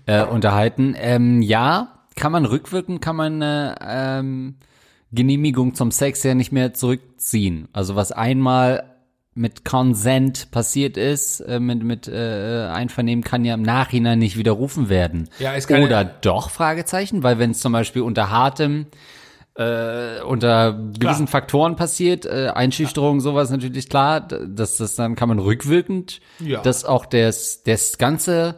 äh, 0.05 0.23
unterhalten. 0.23 0.95
Ähm, 0.95 1.41
ja, 1.41 1.99
kann 2.15 2.31
man 2.31 2.45
rückwirken, 2.45 2.99
kann 2.99 3.15
man 3.15 3.41
eine 3.41 3.75
ähm, 3.85 4.55
Genehmigung 5.13 5.75
zum 5.75 5.91
Sex 5.91 6.23
ja 6.23 6.33
nicht 6.35 6.51
mehr 6.51 6.73
zurückziehen. 6.73 7.67
Also 7.73 7.95
was 7.95 8.11
einmal 8.11 8.89
mit 9.35 9.65
Consent 9.65 10.51
passiert 10.51 10.95
ist, 10.95 11.39
äh, 11.39 11.59
mit, 11.59 11.83
mit 11.83 12.07
äh, 12.07 12.67
Einvernehmen, 12.71 13.23
kann 13.23 13.45
ja 13.45 13.55
im 13.55 13.63
Nachhinein 13.63 14.19
nicht 14.19 14.37
widerrufen 14.37 14.89
werden. 14.89 15.29
Ja, 15.39 15.55
es 15.55 15.67
kann- 15.67 15.81
Oder 15.83 16.03
doch, 16.05 16.49
Fragezeichen, 16.51 17.23
weil 17.23 17.39
wenn 17.39 17.51
es 17.51 17.59
zum 17.59 17.73
Beispiel 17.73 18.03
unter 18.03 18.29
hartem 18.29 18.85
äh, 19.55 20.19
unter 20.21 20.73
gewissen 20.97 21.27
Faktoren 21.27 21.75
passiert, 21.75 22.25
äh, 22.25 22.49
Einschüchterung, 22.55 23.19
sowas 23.21 23.51
natürlich 23.51 23.87
klar, 23.87 24.19
dass 24.21 24.77
das 24.77 24.95
dann 24.95 25.15
kann 25.15 25.29
man 25.29 25.37
rückwirkend, 25.37 26.21
Ja. 26.39 26.61
dass 26.61 26.85
auch 26.85 27.05
das, 27.05 27.61
das 27.63 27.99
ganze 27.99 28.55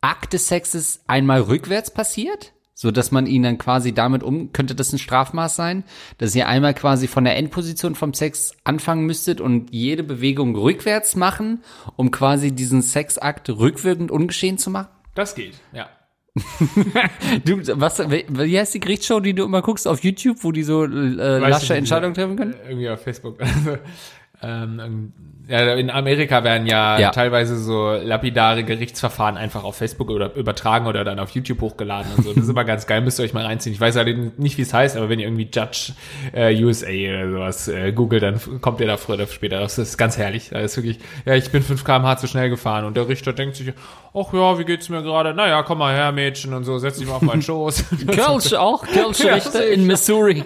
Akt 0.00 0.32
des 0.32 0.46
Sexes 0.46 1.02
einmal 1.08 1.40
rückwärts 1.40 1.92
passiert, 1.92 2.52
so 2.80 2.92
dass 2.92 3.10
man 3.10 3.26
ihn 3.26 3.42
dann 3.42 3.58
quasi 3.58 3.92
damit 3.92 4.22
um, 4.22 4.52
könnte 4.52 4.76
das 4.76 4.92
ein 4.92 5.00
Strafmaß 5.00 5.56
sein, 5.56 5.82
dass 6.18 6.32
ihr 6.36 6.46
einmal 6.46 6.74
quasi 6.74 7.08
von 7.08 7.24
der 7.24 7.36
Endposition 7.36 7.96
vom 7.96 8.14
Sex 8.14 8.52
anfangen 8.62 9.04
müsstet 9.04 9.40
und 9.40 9.72
jede 9.72 10.04
Bewegung 10.04 10.54
rückwärts 10.54 11.16
machen, 11.16 11.64
um 11.96 12.12
quasi 12.12 12.52
diesen 12.52 12.82
Sexakt 12.82 13.50
rückwirkend 13.50 14.12
ungeschehen 14.12 14.58
zu 14.58 14.70
machen? 14.70 14.90
Das 15.16 15.34
geht, 15.34 15.54
ja. 15.72 15.88
Du, 17.44 17.60
was, 17.80 17.98
wie 17.98 18.58
heißt 18.60 18.74
die 18.74 18.80
Gerichtsshow, 18.80 19.18
die 19.18 19.34
du 19.34 19.44
immer 19.44 19.60
guckst 19.60 19.88
auf 19.88 20.04
YouTube, 20.04 20.36
wo 20.44 20.52
die 20.52 20.62
so 20.62 20.84
äh, 20.84 20.88
lasche 20.88 21.74
Entscheidungen 21.74 22.14
treffen 22.14 22.36
können? 22.36 22.54
irgendwie 22.64 22.90
auf 22.90 23.02
Facebook. 23.02 23.40
ähm, 24.42 25.12
ja, 25.48 25.74
in 25.74 25.88
Amerika 25.90 26.44
werden 26.44 26.66
ja, 26.66 26.98
Ja. 26.98 27.10
teilweise 27.10 27.56
so 27.58 27.92
lapidare 27.92 28.64
Gerichtsverfahren 28.64 29.36
einfach 29.38 29.64
auf 29.64 29.76
Facebook 29.76 30.10
oder 30.10 30.34
übertragen 30.34 30.86
oder 30.86 31.04
dann 31.04 31.18
auf 31.18 31.30
YouTube 31.30 31.62
hochgeladen 31.62 32.12
und 32.16 32.24
so. 32.24 32.34
Das 32.34 32.44
ist 32.44 32.50
immer 32.50 32.64
ganz 32.64 32.86
geil, 32.86 33.00
müsst 33.00 33.18
ihr 33.18 33.24
euch 33.24 33.32
mal 33.32 33.46
reinziehen. 33.46 33.72
Ich 33.74 33.80
weiß 33.80 33.94
ja 33.94 34.04
nicht, 34.04 34.58
wie 34.58 34.62
es 34.62 34.74
heißt, 34.74 34.96
aber 34.98 35.08
wenn 35.08 35.18
ihr 35.18 35.26
irgendwie 35.26 35.48
Judge 35.52 35.92
äh, 36.34 36.54
USA 36.62 36.88
oder 36.88 37.30
sowas 37.32 37.68
äh, 37.68 37.92
googelt, 37.92 38.22
dann 38.22 38.38
kommt 38.60 38.80
ihr 38.80 38.86
da 38.86 38.98
früher 38.98 39.14
oder 39.16 39.26
später. 39.26 39.58
Das 39.60 39.78
ist 39.78 39.96
ganz 39.96 40.18
herrlich. 40.18 40.50
Das 40.50 40.62
ist 40.72 40.76
wirklich, 40.76 40.98
ja, 41.24 41.34
ich 41.34 41.50
bin 41.50 41.62
5 41.62 41.82
km/h 41.82 42.18
zu 42.18 42.26
schnell 42.26 42.50
gefahren 42.50 42.84
und 42.84 42.94
der 42.96 43.08
Richter 43.08 43.32
denkt 43.32 43.56
sich, 43.56 43.72
ach 44.14 44.32
ja, 44.34 44.58
wie 44.58 44.64
geht's 44.64 44.90
mir 44.90 45.02
gerade? 45.02 45.32
Naja, 45.32 45.62
komm 45.62 45.78
mal 45.78 45.94
her, 45.94 46.12
Mädchen 46.12 46.52
und 46.52 46.64
so, 46.64 46.76
setz 46.78 46.98
dich 46.98 47.08
mal 47.08 47.14
auf 47.14 47.22
meinen 47.22 47.42
Schoß. 47.48 47.84
Kölsch 48.06 48.52
auch, 48.52 48.84
Kölsch 48.86 49.24
Richter 49.24 49.66
in 49.66 49.86
Missouri. 49.86 50.44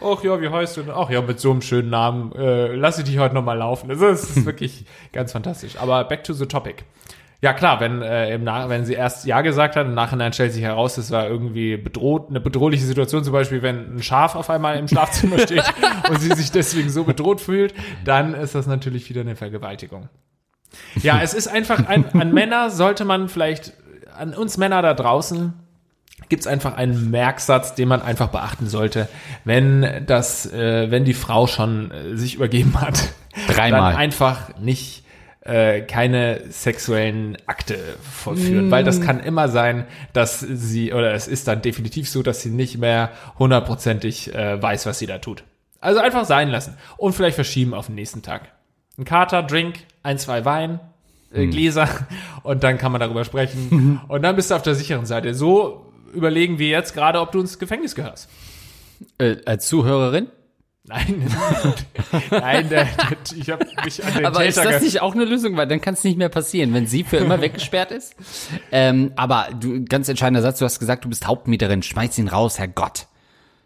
Ach 0.00 0.22
ja, 0.22 0.40
wie 0.40 0.48
heißt 0.48 0.76
du 0.76 0.82
denn? 0.82 0.92
Ach 0.94 1.10
ja, 1.10 1.22
mit 1.22 1.40
so 1.40 1.50
einem 1.50 1.62
schönen 1.62 1.90
Namen. 1.90 2.32
Äh, 2.32 2.74
lass 2.74 2.98
ich 2.98 3.04
dich 3.04 3.18
heute 3.18 3.34
nochmal 3.34 3.58
laufen. 3.58 3.90
Also, 3.90 4.06
es 4.06 4.36
ist 4.36 4.46
wirklich 4.46 4.84
ganz 5.12 5.32
fantastisch. 5.32 5.76
Aber 5.78 6.04
back 6.04 6.24
to 6.24 6.32
the 6.32 6.46
topic. 6.46 6.84
Ja 7.44 7.52
klar, 7.52 7.78
wenn 7.78 8.00
äh, 8.00 8.34
im 8.34 8.42
Nach 8.42 8.70
wenn 8.70 8.86
sie 8.86 8.94
erst 8.94 9.26
ja 9.26 9.42
gesagt 9.42 9.76
hat, 9.76 9.86
im 9.86 9.92
Nachhinein 9.92 10.32
stellt 10.32 10.54
sich 10.54 10.62
heraus, 10.62 10.96
es 10.96 11.10
war 11.10 11.28
irgendwie 11.28 11.76
bedroht, 11.76 12.30
eine 12.30 12.40
bedrohliche 12.40 12.86
Situation, 12.86 13.22
zum 13.22 13.34
Beispiel 13.34 13.60
wenn 13.60 13.96
ein 13.96 14.02
Schaf 14.02 14.34
auf 14.34 14.48
einmal 14.48 14.78
im 14.78 14.88
Schlafzimmer 14.88 15.38
steht 15.40 15.62
und 16.08 16.20
sie 16.22 16.34
sich 16.34 16.52
deswegen 16.52 16.88
so 16.88 17.04
bedroht 17.04 17.42
fühlt, 17.42 17.74
dann 18.02 18.32
ist 18.32 18.54
das 18.54 18.66
natürlich 18.66 19.10
wieder 19.10 19.20
eine 19.20 19.36
Vergewaltigung. 19.36 20.08
Ja, 21.02 21.20
es 21.20 21.34
ist 21.34 21.48
einfach 21.48 21.86
ein, 21.86 22.06
an 22.18 22.32
Männer 22.32 22.70
sollte 22.70 23.04
man 23.04 23.28
vielleicht 23.28 23.74
an 24.16 24.32
uns 24.32 24.56
Männer 24.56 24.80
da 24.80 24.94
draußen 24.94 25.52
gibt's 26.28 26.46
einfach 26.46 26.74
einen 26.76 27.10
Merksatz, 27.10 27.74
den 27.74 27.88
man 27.88 28.02
einfach 28.02 28.28
beachten 28.28 28.66
sollte, 28.66 29.08
wenn 29.44 30.04
das, 30.06 30.50
äh, 30.52 30.90
wenn 30.90 31.04
die 31.04 31.14
Frau 31.14 31.46
schon 31.46 31.90
äh, 31.90 32.16
sich 32.16 32.34
übergeben 32.36 32.80
hat, 32.80 33.12
Dreimal. 33.48 33.92
dann 33.92 34.00
einfach 34.00 34.56
nicht 34.58 35.04
äh, 35.44 35.82
keine 35.82 36.40
sexuellen 36.48 37.36
Akte 37.46 37.78
vollführen, 38.02 38.70
weil 38.70 38.82
das 38.82 39.00
kann 39.00 39.20
immer 39.20 39.48
sein, 39.48 39.86
dass 40.14 40.40
sie 40.40 40.92
oder 40.92 41.12
es 41.12 41.28
ist 41.28 41.48
dann 41.48 41.60
definitiv 41.60 42.08
so, 42.08 42.22
dass 42.22 42.40
sie 42.40 42.50
nicht 42.50 42.78
mehr 42.78 43.10
hundertprozentig 43.38 44.34
äh, 44.34 44.62
weiß, 44.62 44.86
was 44.86 44.98
sie 44.98 45.06
da 45.06 45.18
tut. 45.18 45.44
Also 45.80 46.00
einfach 46.00 46.24
sein 46.24 46.48
lassen 46.48 46.78
und 46.96 47.12
vielleicht 47.12 47.34
verschieben 47.34 47.74
auf 47.74 47.86
den 47.86 47.94
nächsten 47.94 48.22
Tag. 48.22 48.52
Ein 48.96 49.04
Kater, 49.04 49.42
Drink, 49.42 49.80
ein, 50.02 50.16
zwei 50.16 50.46
Wein, 50.46 50.80
äh, 51.30 51.46
Gläser 51.46 51.88
und 52.42 52.64
dann 52.64 52.78
kann 52.78 52.92
man 52.92 53.02
darüber 53.02 53.24
sprechen 53.24 54.00
und 54.08 54.22
dann 54.22 54.36
bist 54.36 54.50
du 54.50 54.54
auf 54.54 54.62
der 54.62 54.74
sicheren 54.74 55.04
Seite. 55.04 55.34
So 55.34 55.83
überlegen 56.14 56.58
wir 56.58 56.68
jetzt 56.68 56.94
gerade, 56.94 57.20
ob 57.20 57.32
du 57.32 57.40
ins 57.40 57.58
Gefängnis 57.58 57.94
gehörst. 57.94 58.28
Äh, 59.18 59.36
als 59.44 59.66
Zuhörerin? 59.68 60.28
Nein, 60.86 61.26
nein, 62.30 62.68
der, 62.68 62.84
der, 62.84 62.88
ich 63.34 63.48
habe 63.50 63.64
mich 63.84 64.04
an 64.04 64.14
den 64.14 64.26
Aber 64.26 64.44
ist 64.44 64.56
Täter 64.56 64.70
das 64.70 64.80
ge- 64.80 64.88
nicht 64.88 65.00
auch 65.00 65.14
eine 65.14 65.24
Lösung? 65.24 65.56
Weil 65.56 65.66
dann 65.66 65.80
kann 65.80 65.94
es 65.94 66.04
nicht 66.04 66.18
mehr 66.18 66.28
passieren, 66.28 66.74
wenn 66.74 66.86
sie 66.86 67.04
für 67.04 67.16
immer 67.16 67.40
weggesperrt 67.40 67.90
ist. 67.90 68.14
Ähm, 68.70 69.12
aber 69.16 69.48
du, 69.58 69.82
ganz 69.86 70.10
entscheidender 70.10 70.42
Satz, 70.42 70.58
du 70.58 70.66
hast 70.66 70.78
gesagt, 70.78 71.04
du 71.06 71.08
bist 71.08 71.26
Hauptmieterin, 71.26 71.82
schmeiß 71.82 72.18
ihn 72.18 72.28
raus, 72.28 72.58
Herr 72.58 72.68
Gott. 72.68 73.06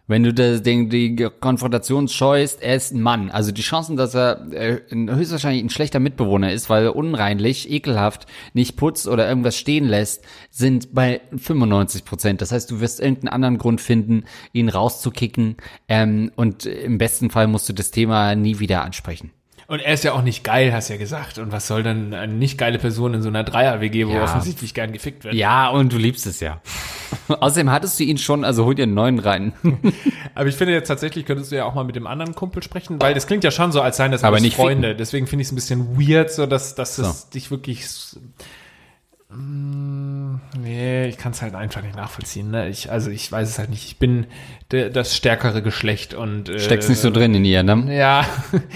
Wenn 0.08 0.24
du 0.24 0.32
das, 0.32 0.62
den, 0.62 0.88
die 0.88 1.14
Konfrontation 1.38 2.08
scheust, 2.08 2.62
er 2.62 2.74
ist 2.74 2.92
ein 2.94 3.02
Mann. 3.02 3.30
Also 3.30 3.52
die 3.52 3.60
Chancen, 3.62 3.96
dass 3.96 4.14
er 4.14 4.50
äh, 4.52 4.80
ein- 4.90 5.14
höchstwahrscheinlich 5.14 5.62
ein 5.62 5.70
schlechter 5.70 6.00
Mitbewohner 6.00 6.50
ist, 6.52 6.70
weil 6.70 6.84
er 6.84 6.96
unreinlich, 6.96 7.70
ekelhaft, 7.70 8.26
nicht 8.54 8.76
putzt 8.76 9.06
oder 9.06 9.28
irgendwas 9.28 9.56
stehen 9.56 9.84
lässt, 9.84 10.24
sind 10.50 10.94
bei 10.94 11.20
95 11.36 12.04
Prozent. 12.06 12.40
Das 12.40 12.52
heißt, 12.52 12.70
du 12.70 12.80
wirst 12.80 13.00
irgendeinen 13.00 13.28
anderen 13.28 13.58
Grund 13.58 13.80
finden, 13.82 14.24
ihn 14.52 14.70
rauszukicken. 14.70 15.56
Ähm, 15.88 16.32
und 16.36 16.64
im 16.64 16.96
besten 16.98 17.28
Fall 17.30 17.46
musst 17.46 17.68
du 17.68 17.74
das 17.74 17.90
Thema 17.90 18.34
nie 18.34 18.58
wieder 18.58 18.82
ansprechen. 18.84 19.30
Und 19.70 19.80
er 19.80 19.92
ist 19.92 20.02
ja 20.02 20.14
auch 20.14 20.22
nicht 20.22 20.44
geil, 20.44 20.72
hast 20.72 20.88
ja 20.88 20.96
gesagt. 20.96 21.36
Und 21.36 21.52
was 21.52 21.66
soll 21.66 21.82
denn 21.82 22.14
eine 22.14 22.32
nicht 22.32 22.56
geile 22.56 22.78
Person 22.78 23.12
in 23.12 23.20
so 23.20 23.28
einer 23.28 23.44
Dreier-WG, 23.44 24.06
wo 24.06 24.12
Ja. 24.12 24.24
offensichtlich 24.24 24.72
gern 24.72 24.92
gefickt 24.94 25.24
wird? 25.24 25.34
Ja, 25.34 25.68
und 25.68 25.92
du 25.92 25.98
liebst 25.98 26.26
es 26.26 26.40
ja. 26.40 26.62
Außerdem 27.28 27.70
hattest 27.70 28.00
du 28.00 28.04
ihn 28.04 28.16
schon, 28.16 28.44
also 28.44 28.64
hol 28.64 28.74
dir 28.74 28.84
einen 28.84 28.94
neuen 28.94 29.18
rein. 29.18 29.52
Aber 30.34 30.46
ich 30.48 30.54
finde 30.54 30.72
jetzt 30.72 30.88
tatsächlich, 30.88 31.26
könntest 31.26 31.52
du 31.52 31.56
ja 31.56 31.66
auch 31.66 31.74
mal 31.74 31.84
mit 31.84 31.96
dem 31.96 32.06
anderen 32.06 32.34
Kumpel 32.34 32.62
sprechen, 32.62 32.98
weil 32.98 33.12
das 33.12 33.26
klingt 33.26 33.44
ja 33.44 33.50
schon 33.50 33.70
so, 33.70 33.82
als 33.82 33.98
seien 33.98 34.10
das 34.10 34.24
Aber 34.24 34.40
nicht 34.40 34.56
Freunde. 34.56 34.94
Deswegen 34.96 35.26
finde 35.26 35.42
ich 35.42 35.48
es 35.48 35.52
ein 35.52 35.56
bisschen 35.56 35.98
weird, 36.00 36.30
so 36.32 36.46
dass, 36.46 36.74
dass 36.74 36.96
es 36.96 37.28
dich 37.28 37.50
wirklich. 37.50 37.86
Mm, 39.30 40.18
Nee, 40.56 41.06
ich 41.06 41.18
kann 41.18 41.32
es 41.32 41.42
halt 41.42 41.54
einfach 41.54 41.82
nicht 41.82 41.96
nachvollziehen. 41.96 42.50
Ne? 42.50 42.68
Ich, 42.68 42.90
also 42.90 43.10
ich 43.10 43.30
weiß 43.30 43.48
es 43.48 43.58
halt 43.58 43.70
nicht. 43.70 43.84
Ich 43.86 43.98
bin 43.98 44.26
de, 44.72 44.90
das 44.90 45.16
stärkere 45.16 45.62
Geschlecht 45.62 46.14
und 46.14 46.48
äh, 46.48 46.58
Steckst 46.58 46.88
nicht 46.88 47.00
so 47.00 47.10
drin 47.10 47.34
in 47.34 47.44
ihr, 47.44 47.62
ne? 47.62 47.94
Ja, 47.96 48.24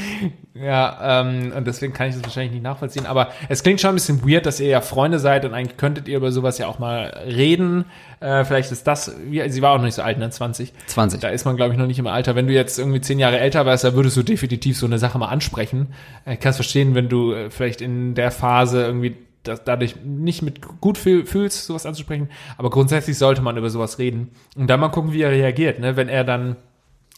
ja, 0.55 1.21
ähm, 1.21 1.53
und 1.57 1.67
deswegen 1.67 1.93
kann 1.93 2.09
ich 2.09 2.15
das 2.15 2.25
wahrscheinlich 2.25 2.53
nicht 2.53 2.62
nachvollziehen. 2.62 3.07
Aber 3.07 3.31
es 3.49 3.62
klingt 3.62 3.81
schon 3.81 3.91
ein 3.91 3.95
bisschen 3.95 4.29
weird, 4.29 4.47
dass 4.47 4.61
ihr 4.61 4.69
ja 4.69 4.81
Freunde 4.81 5.19
seid 5.19 5.45
und 5.45 5.55
eigentlich 5.55 5.77
könntet 5.77 6.09
ihr 6.09 6.17
über 6.19 6.31
sowas 6.31 6.59
ja 6.59 6.67
auch 6.67 6.79
mal 6.79 7.23
reden. 7.27 7.87
Äh, 8.21 8.45
vielleicht 8.45 8.71
ist 8.71 8.87
das, 8.87 9.07
sie 9.07 9.62
war 9.62 9.73
auch 9.73 9.79
noch 9.79 9.85
nicht 9.85 9.95
so 9.95 10.03
alt, 10.03 10.19
ne, 10.19 10.31
20. 10.31 10.73
20. 10.87 11.21
Da 11.21 11.29
ist 11.29 11.45
man, 11.45 11.57
glaube 11.57 11.73
ich, 11.73 11.79
noch 11.79 11.87
nicht 11.87 11.99
im 11.99 12.07
Alter. 12.07 12.35
Wenn 12.37 12.47
du 12.47 12.53
jetzt 12.53 12.79
irgendwie 12.79 13.01
zehn 13.01 13.19
Jahre 13.19 13.38
älter 13.38 13.67
wärst, 13.67 13.85
da 13.85 13.95
würdest 13.95 14.17
du 14.17 14.23
definitiv 14.23 14.77
so 14.77 14.87
eine 14.87 14.99
Sache 14.99 15.19
mal 15.19 15.29
ansprechen. 15.29 15.88
Ich 16.27 16.41
kann 16.41 16.51
es 16.51 16.57
verstehen, 16.57 16.95
wenn 16.95 17.09
du 17.09 17.33
äh, 17.33 17.51
vielleicht 17.51 17.81
in 17.81 18.15
der 18.15 18.31
Phase 18.31 18.83
irgendwie 18.85 19.17
das, 19.42 19.64
dadurch 19.64 19.96
nicht 20.05 20.42
mit 20.42 20.61
gut 20.81 20.98
fühl, 20.98 21.26
fühlst, 21.26 21.66
sowas 21.66 21.87
anzusprechen. 21.87 22.28
Aber 22.59 22.70
grundsätzlich 22.70 23.18
sollte 23.18 23.42
man 23.42 23.57
über 23.57 23.70
sowas 23.70 23.98
reden. 23.98 24.31
Und 24.57 24.68
dann 24.68 24.81
mal 24.81 24.88
gucken, 24.88 25.12
wie 25.12 25.22
er 25.22 25.31
reagiert. 25.31 25.78
Ne? 25.81 25.96
Wenn 25.96 26.09
er 26.09 26.24
dann 26.24 26.57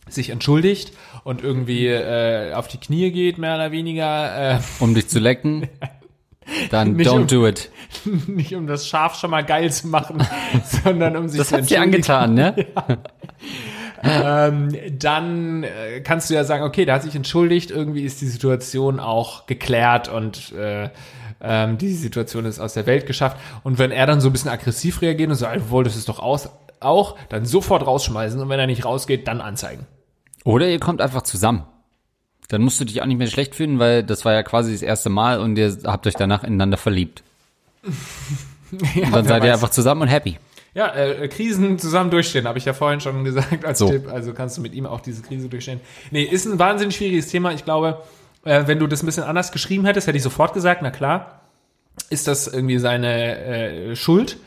sich 0.08 0.30
entschuldigt 0.30 0.92
und 1.24 1.42
irgendwie 1.42 1.86
äh, 1.86 2.52
auf 2.54 2.68
die 2.68 2.78
Knie 2.78 3.10
geht, 3.10 3.38
mehr 3.38 3.54
oder 3.54 3.72
weniger, 3.72 4.56
äh, 4.56 4.58
Um 4.78 4.94
dich 4.94 5.08
zu 5.08 5.18
lecken, 5.18 5.68
dann 6.70 6.92
Nicht 6.94 7.08
don't 7.10 7.22
um- 7.22 7.26
do 7.26 7.46
it. 7.46 7.70
nicht 8.26 8.54
um 8.54 8.66
das 8.66 8.86
Schaf 8.88 9.18
schon 9.18 9.30
mal 9.30 9.44
geil 9.44 9.70
zu 9.72 9.86
machen, 9.88 10.18
sondern 10.84 11.16
um 11.16 11.28
sich 11.28 11.38
Das 11.38 11.48
zu 11.48 11.56
hat 11.56 11.64
sie 11.66 11.78
angetan, 11.78 12.34
ne? 12.34 12.54
ähm, 14.02 14.68
dann 14.98 15.62
äh, 15.64 16.00
kannst 16.02 16.28
du 16.28 16.34
ja 16.34 16.44
sagen, 16.44 16.64
okay, 16.64 16.84
der 16.84 16.96
hat 16.96 17.02
sich 17.02 17.14
entschuldigt, 17.14 17.70
irgendwie 17.70 18.02
ist 18.02 18.20
die 18.20 18.26
Situation 18.26 19.00
auch 19.00 19.46
geklärt 19.46 20.08
und 20.08 20.52
äh, 20.52 20.90
ähm, 21.40 21.78
die 21.78 21.92
Situation 21.94 22.44
ist 22.44 22.60
aus 22.60 22.74
der 22.74 22.86
Welt 22.86 23.06
geschafft. 23.06 23.36
Und 23.62 23.78
wenn 23.78 23.90
er 23.90 24.06
dann 24.06 24.20
so 24.20 24.28
ein 24.28 24.32
bisschen 24.32 24.50
aggressiv 24.50 25.02
reagiert 25.02 25.30
und 25.30 25.36
so, 25.36 25.46
du 25.46 25.70
wolltest 25.70 25.96
es 25.96 26.04
doch 26.04 26.18
aus, 26.18 26.48
auch, 26.80 27.16
dann 27.28 27.46
sofort 27.46 27.86
rausschmeißen 27.86 28.40
und 28.40 28.48
wenn 28.48 28.60
er 28.60 28.66
nicht 28.66 28.84
rausgeht, 28.84 29.26
dann 29.28 29.40
anzeigen. 29.40 29.86
Oder 30.44 30.68
ihr 30.68 30.80
kommt 30.80 31.00
einfach 31.00 31.22
zusammen. 31.22 31.64
Dann 32.48 32.60
musst 32.62 32.78
du 32.80 32.84
dich 32.84 33.00
auch 33.00 33.06
nicht 33.06 33.16
mehr 33.16 33.26
schlecht 33.26 33.54
fühlen, 33.54 33.78
weil 33.78 34.02
das 34.02 34.24
war 34.26 34.34
ja 34.34 34.42
quasi 34.42 34.72
das 34.72 34.82
erste 34.82 35.08
Mal 35.08 35.40
und 35.40 35.56
ihr 35.56 35.74
habt 35.84 36.06
euch 36.06 36.14
danach 36.14 36.44
ineinander 36.44 36.76
verliebt. 36.76 37.22
Ja, 38.94 39.06
Und 39.06 39.12
dann 39.14 39.24
seid 39.24 39.44
ihr 39.44 39.50
weiß. 39.50 39.54
einfach 39.54 39.70
zusammen 39.70 40.02
und 40.02 40.08
happy. 40.08 40.36
Ja, 40.74 40.92
äh, 40.92 41.28
Krisen 41.28 41.78
zusammen 41.78 42.10
durchstehen, 42.10 42.48
habe 42.48 42.58
ich 42.58 42.64
ja 42.64 42.72
vorhin 42.72 43.00
schon 43.00 43.22
gesagt 43.22 43.64
als 43.64 43.78
So. 43.78 43.88
Tipp. 43.88 44.08
Also 44.10 44.32
kannst 44.34 44.56
du 44.56 44.62
mit 44.62 44.74
ihm 44.74 44.86
auch 44.86 45.00
diese 45.00 45.22
Krise 45.22 45.48
durchstehen. 45.48 45.80
Nee, 46.10 46.24
ist 46.24 46.46
ein 46.46 46.58
wahnsinnig 46.58 46.96
schwieriges 46.96 47.28
Thema. 47.28 47.52
Ich 47.52 47.64
glaube, 47.64 48.02
äh, 48.44 48.66
wenn 48.66 48.78
du 48.78 48.86
das 48.86 49.02
ein 49.02 49.06
bisschen 49.06 49.24
anders 49.24 49.52
geschrieben 49.52 49.84
hättest, 49.84 50.06
hätte 50.06 50.16
ich 50.16 50.22
sofort 50.22 50.54
gesagt, 50.54 50.82
na 50.82 50.90
klar, 50.90 51.40
ist 52.10 52.26
das 52.26 52.46
irgendwie 52.46 52.78
seine 52.78 53.38
äh, 53.38 53.96
Schuld. 53.96 54.38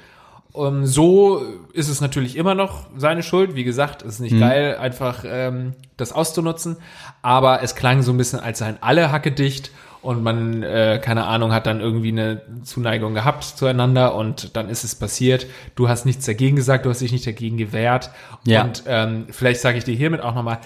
Um, 0.53 0.87
so 0.87 1.43
ist 1.73 1.87
es 1.87 2.01
natürlich 2.01 2.35
immer 2.35 2.55
noch 2.55 2.87
seine 2.97 3.21
Schuld. 3.21 3.53
Wie 3.53 3.63
gesagt, 3.63 4.01
es 4.01 4.15
ist 4.15 4.19
nicht 4.21 4.39
geil, 4.39 4.75
einfach 4.77 5.23
ähm, 5.27 5.73
das 5.97 6.13
auszunutzen. 6.13 6.77
Aber 7.21 7.61
es 7.61 7.75
klang 7.75 8.01
so 8.01 8.11
ein 8.11 8.17
bisschen, 8.17 8.39
als 8.39 8.59
seien 8.59 8.77
alle 8.81 9.11
Hacke 9.11 9.31
dicht 9.31 9.71
und 10.01 10.23
man, 10.23 10.63
äh, 10.63 10.99
keine 11.03 11.25
Ahnung, 11.25 11.51
hat 11.51 11.67
dann 11.67 11.79
irgendwie 11.79 12.09
eine 12.09 12.41
Zuneigung 12.63 13.13
gehabt 13.13 13.43
zueinander 13.43 14.15
und 14.15 14.55
dann 14.55 14.69
ist 14.69 14.83
es 14.83 14.95
passiert. 14.95 15.47
Du 15.75 15.89
hast 15.89 16.05
nichts 16.05 16.25
dagegen 16.25 16.55
gesagt, 16.55 16.85
du 16.85 16.89
hast 16.89 17.01
dich 17.01 17.11
nicht 17.11 17.27
dagegen 17.27 17.57
gewehrt. 17.57 18.09
Ja. 18.45 18.63
Und 18.63 18.83
ähm, 18.87 19.27
vielleicht 19.29 19.61
sage 19.61 19.77
ich 19.77 19.83
dir 19.83 19.95
hiermit 19.95 20.21
auch 20.21 20.33
nochmal, 20.33 20.59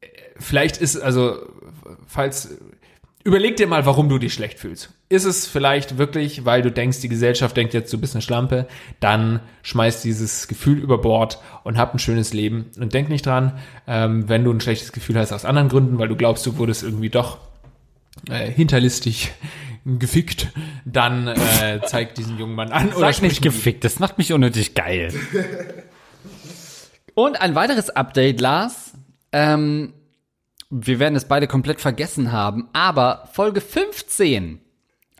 äh, 0.00 0.06
vielleicht 0.38 0.76
ist, 0.76 0.96
also, 1.00 1.38
falls, 2.06 2.56
überleg 3.24 3.56
dir 3.56 3.66
mal, 3.66 3.86
warum 3.86 4.08
du 4.08 4.18
dich 4.18 4.34
schlecht 4.34 4.58
fühlst. 4.58 4.90
Ist 5.08 5.24
es 5.24 5.46
vielleicht 5.46 5.98
wirklich, 5.98 6.44
weil 6.44 6.62
du 6.62 6.70
denkst, 6.70 7.00
die 7.00 7.08
Gesellschaft 7.08 7.56
denkt 7.56 7.74
jetzt, 7.74 7.92
du 7.92 7.98
bist 7.98 8.14
eine 8.14 8.22
Schlampe, 8.22 8.66
dann 9.00 9.40
schmeiß 9.62 10.02
dieses 10.02 10.46
Gefühl 10.46 10.78
über 10.78 10.98
Bord 10.98 11.40
und 11.64 11.78
hab 11.78 11.94
ein 11.94 11.98
schönes 11.98 12.32
Leben. 12.32 12.66
Und 12.78 12.92
denk 12.92 13.08
nicht 13.08 13.24
dran, 13.26 13.58
ähm, 13.86 14.28
wenn 14.28 14.44
du 14.44 14.52
ein 14.52 14.60
schlechtes 14.60 14.92
Gefühl 14.92 15.18
hast 15.18 15.32
aus 15.32 15.44
anderen 15.44 15.68
Gründen, 15.68 15.98
weil 15.98 16.08
du 16.08 16.16
glaubst, 16.16 16.44
du 16.46 16.58
wurdest 16.58 16.82
irgendwie 16.82 17.10
doch 17.10 17.38
äh, 18.28 18.50
hinterlistig 18.50 19.32
gefickt, 19.84 20.48
dann 20.84 21.28
äh, 21.28 21.80
zeig 21.86 22.14
diesen 22.14 22.38
jungen 22.38 22.54
Mann 22.54 22.72
an. 22.72 22.90
Sag 22.96 23.14
sprich 23.14 23.30
nicht 23.30 23.42
gefickt, 23.42 23.84
das 23.84 23.98
macht 23.98 24.18
mich 24.18 24.32
unnötig 24.32 24.74
geil. 24.74 25.12
Und 27.14 27.40
ein 27.40 27.54
weiteres 27.54 27.90
Update, 27.90 28.40
Lars. 28.40 28.92
Ähm, 29.32 29.92
wir 30.76 30.98
werden 30.98 31.14
es 31.14 31.26
beide 31.26 31.46
komplett 31.46 31.80
vergessen 31.80 32.32
haben, 32.32 32.68
aber 32.72 33.28
Folge 33.32 33.60
15. 33.60 34.60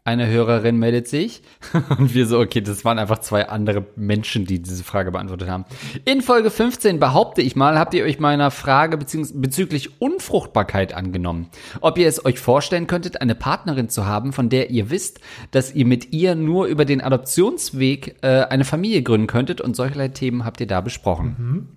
Eine 0.06 0.26
Hörerin 0.26 0.76
meldet 0.76 1.08
sich 1.08 1.42
und 1.98 2.12
wir 2.12 2.26
so, 2.26 2.38
okay, 2.40 2.60
das 2.60 2.84
waren 2.84 2.98
einfach 2.98 3.20
zwei 3.20 3.48
andere 3.48 3.86
Menschen, 3.96 4.44
die 4.46 4.60
diese 4.60 4.82
Frage 4.82 5.12
beantwortet 5.12 5.48
haben. 5.48 5.64
In 6.04 6.20
Folge 6.22 6.50
15 6.50 6.98
behaupte 6.98 7.40
ich 7.40 7.56
mal, 7.56 7.78
habt 7.78 7.94
ihr 7.94 8.04
euch 8.04 8.18
meiner 8.18 8.50
Frage 8.50 8.98
bezüglich 8.98 10.02
Unfruchtbarkeit 10.02 10.92
angenommen. 10.92 11.48
Ob 11.80 11.98
ihr 11.98 12.08
es 12.08 12.22
euch 12.26 12.38
vorstellen 12.40 12.88
könntet, 12.88 13.22
eine 13.22 13.36
Partnerin 13.36 13.88
zu 13.88 14.04
haben, 14.04 14.32
von 14.34 14.50
der 14.50 14.70
ihr 14.70 14.90
wisst, 14.90 15.20
dass 15.52 15.72
ihr 15.72 15.86
mit 15.86 16.12
ihr 16.12 16.34
nur 16.34 16.66
über 16.66 16.84
den 16.84 17.00
Adoptionsweg 17.00 18.16
äh, 18.22 18.42
eine 18.42 18.64
Familie 18.64 19.02
gründen 19.02 19.28
könntet 19.28 19.60
und 19.60 19.76
solcherlei 19.76 20.08
Themen 20.08 20.44
habt 20.44 20.60
ihr 20.60 20.66
da 20.66 20.80
besprochen. 20.80 21.68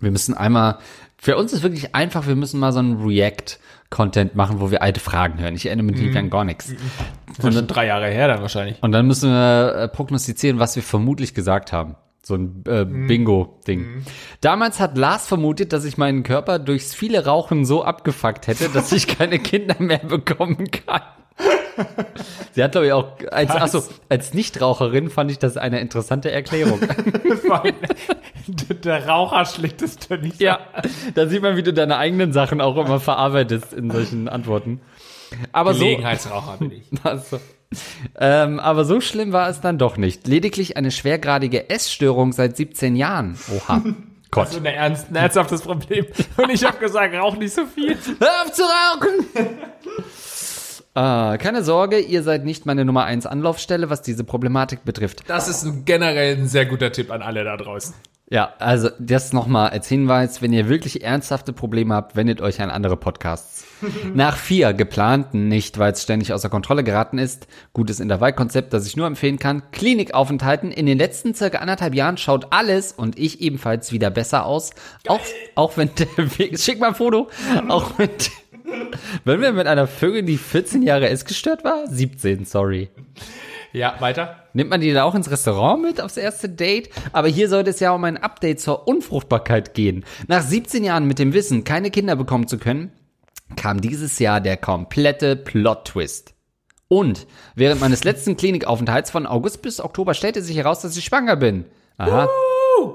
Wir 0.00 0.10
müssen 0.10 0.34
einmal, 0.34 0.78
für 1.22 1.36
uns 1.36 1.52
ist 1.52 1.62
wirklich 1.62 1.94
einfach, 1.94 2.26
wir 2.26 2.34
müssen 2.34 2.58
mal 2.58 2.72
so 2.72 2.78
einen 2.78 3.02
React-Content 3.02 4.36
machen, 4.36 4.58
wo 4.60 4.70
wir 4.70 4.80
alte 4.80 5.00
Fragen 5.00 5.38
hören. 5.38 5.54
Ich 5.54 5.66
erinnere 5.66 5.84
mich 5.84 6.16
an 6.16 6.30
gar 6.30 6.44
nichts. 6.44 6.72
Das 7.36 7.44
ist 7.44 7.54
schon 7.54 7.66
drei 7.66 7.86
Jahre 7.86 8.08
her 8.08 8.28
dann 8.28 8.40
wahrscheinlich. 8.40 8.82
Und 8.82 8.92
dann 8.92 9.06
müssen 9.06 9.30
wir 9.30 9.74
äh, 9.74 9.88
prognostizieren, 9.88 10.58
was 10.58 10.76
wir 10.76 10.82
vermutlich 10.82 11.34
gesagt 11.34 11.72
haben. 11.72 11.96
So 12.22 12.36
ein 12.36 12.64
äh, 12.66 12.86
Bingo-Ding. 12.86 14.04
Damals 14.40 14.80
hat 14.80 14.96
Lars 14.96 15.26
vermutet, 15.26 15.74
dass 15.74 15.84
ich 15.84 15.98
meinen 15.98 16.22
Körper 16.22 16.58
durchs 16.58 16.94
viele 16.94 17.24
Rauchen 17.26 17.66
so 17.66 17.84
abgefuckt 17.84 18.46
hätte, 18.46 18.70
dass 18.70 18.90
ich 18.92 19.06
keine 19.06 19.38
Kinder 19.38 19.76
mehr 19.78 19.98
bekommen 19.98 20.70
kann. 20.70 21.02
Sie 22.52 22.62
hat, 22.62 22.72
glaube 22.72 22.86
ich, 22.86 22.92
auch 22.92 23.12
als, 23.30 23.50
Was? 23.50 23.74
achso, 23.74 23.92
als 24.08 24.34
Nichtraucherin 24.34 25.10
fand 25.10 25.30
ich 25.30 25.38
das 25.38 25.56
eine 25.56 25.80
interessante 25.80 26.30
Erklärung. 26.30 26.80
Der 28.84 29.06
Raucher 29.06 29.44
schlägt 29.44 29.82
es 29.82 29.98
doch 29.98 30.18
nicht. 30.18 30.40
Ja, 30.40 30.60
da 31.14 31.26
sieht 31.26 31.42
man, 31.42 31.56
wie 31.56 31.62
du 31.62 31.72
deine 31.72 31.96
eigenen 31.96 32.32
Sachen 32.32 32.60
auch 32.60 32.76
immer 32.76 33.00
verarbeitest 33.00 33.72
in 33.72 33.90
solchen 33.90 34.28
Antworten. 34.28 34.80
Aber 35.52 35.74
so, 35.74 35.84
Gelegenheitsraucher 35.84 36.56
bin 36.58 36.72
ich. 36.72 36.82
also, 37.04 37.40
ähm, 38.18 38.58
aber 38.58 38.84
so 38.84 39.00
schlimm 39.00 39.32
war 39.32 39.48
es 39.48 39.60
dann 39.60 39.78
doch 39.78 39.96
nicht. 39.96 40.26
Lediglich 40.26 40.76
eine 40.76 40.90
schwergradige 40.90 41.70
Essstörung 41.70 42.32
seit 42.32 42.56
17 42.56 42.96
Jahren. 42.96 43.38
Oha. 43.54 43.82
Gott. 44.32 44.48
So 44.48 44.58
ein, 44.58 44.66
ernst, 44.66 45.10
ein 45.10 45.16
ernsthaftes 45.16 45.62
Problem. 45.62 46.06
Und 46.36 46.50
ich 46.50 46.64
habe 46.64 46.78
gesagt, 46.78 47.14
rauch 47.14 47.36
nicht 47.36 47.52
so 47.52 47.66
viel. 47.66 47.96
Hör 48.18 48.44
auf 48.44 48.52
zu 48.52 48.62
rauchen! 48.62 49.26
Ah, 51.00 51.38
keine 51.38 51.64
Sorge, 51.64 51.98
ihr 51.98 52.22
seid 52.22 52.44
nicht 52.44 52.66
meine 52.66 52.84
Nummer 52.84 53.06
1 53.06 53.24
Anlaufstelle, 53.24 53.88
was 53.88 54.02
diese 54.02 54.22
Problematik 54.22 54.84
betrifft. 54.84 55.22
Das 55.28 55.48
ist 55.48 55.64
ein 55.64 55.86
generell 55.86 56.36
ein 56.36 56.46
sehr 56.46 56.66
guter 56.66 56.92
Tipp 56.92 57.10
an 57.10 57.22
alle 57.22 57.42
da 57.42 57.56
draußen. 57.56 57.94
Ja, 58.28 58.52
also 58.58 58.90
das 58.98 59.32
nochmal 59.32 59.70
als 59.70 59.88
Hinweis, 59.88 60.42
wenn 60.42 60.52
ihr 60.52 60.68
wirklich 60.68 61.02
ernsthafte 61.02 61.54
Probleme 61.54 61.94
habt, 61.94 62.16
wendet 62.16 62.42
euch 62.42 62.60
an 62.60 62.68
andere 62.68 62.98
Podcasts. 62.98 63.64
Nach 64.14 64.36
vier 64.36 64.74
geplanten, 64.74 65.48
nicht 65.48 65.78
weil 65.78 65.92
es 65.92 66.02
ständig 66.02 66.34
außer 66.34 66.50
Kontrolle 66.50 66.84
geraten 66.84 67.16
ist, 67.16 67.46
gutes 67.72 67.98
Intervallkonzept, 67.98 68.74
das 68.74 68.86
ich 68.86 68.94
nur 68.94 69.06
empfehlen 69.06 69.38
kann, 69.38 69.62
Klinikaufenthalten 69.72 70.70
in 70.70 70.84
den 70.84 70.98
letzten 70.98 71.34
circa 71.34 71.60
anderthalb 71.60 71.94
Jahren 71.94 72.18
schaut 72.18 72.48
alles 72.50 72.92
und 72.92 73.18
ich 73.18 73.40
ebenfalls 73.40 73.90
wieder 73.90 74.10
besser 74.10 74.44
aus. 74.44 74.72
Auch, 75.08 75.20
auch 75.54 75.78
wenn 75.78 75.88
der 75.96 76.38
Weg, 76.38 76.60
schick 76.60 76.78
mal 76.78 76.88
ein 76.88 76.94
Foto, 76.94 77.30
auch 77.68 77.98
wenn, 77.98 78.10
wenn 79.24 79.40
wir 79.40 79.52
mit 79.52 79.66
einer 79.66 79.86
Vögel, 79.86 80.22
die 80.22 80.38
14 80.38 80.82
Jahre 80.82 81.08
essgestört 81.08 81.64
war, 81.64 81.86
17, 81.86 82.44
sorry. 82.44 82.90
Ja, 83.72 83.96
weiter. 84.00 84.44
Nimmt 84.52 84.70
man 84.70 84.80
die 84.80 84.92
da 84.92 85.04
auch 85.04 85.14
ins 85.14 85.30
Restaurant 85.30 85.82
mit 85.82 86.00
aufs 86.00 86.16
erste 86.16 86.48
Date? 86.48 86.90
Aber 87.12 87.28
hier 87.28 87.48
sollte 87.48 87.70
es 87.70 87.80
ja 87.80 87.92
um 87.92 88.02
ein 88.04 88.16
Update 88.16 88.60
zur 88.60 88.88
Unfruchtbarkeit 88.88 89.74
gehen. 89.74 90.04
Nach 90.26 90.42
17 90.42 90.82
Jahren 90.82 91.06
mit 91.06 91.18
dem 91.20 91.32
Wissen, 91.32 91.62
keine 91.62 91.90
Kinder 91.90 92.16
bekommen 92.16 92.48
zu 92.48 92.58
können, 92.58 92.90
kam 93.56 93.80
dieses 93.80 94.18
Jahr 94.18 94.40
der 94.40 94.56
komplette 94.56 95.36
Plot-Twist. 95.36 96.34
Und 96.88 97.28
während 97.54 97.80
meines 97.80 98.02
letzten 98.02 98.36
Klinikaufenthalts 98.36 99.12
von 99.12 99.26
August 99.26 99.62
bis 99.62 99.80
Oktober 99.80 100.14
stellte 100.14 100.42
sich 100.42 100.56
heraus, 100.56 100.80
dass 100.80 100.96
ich 100.96 101.04
schwanger 101.04 101.36
bin. 101.36 101.64
Aha. 101.96 102.28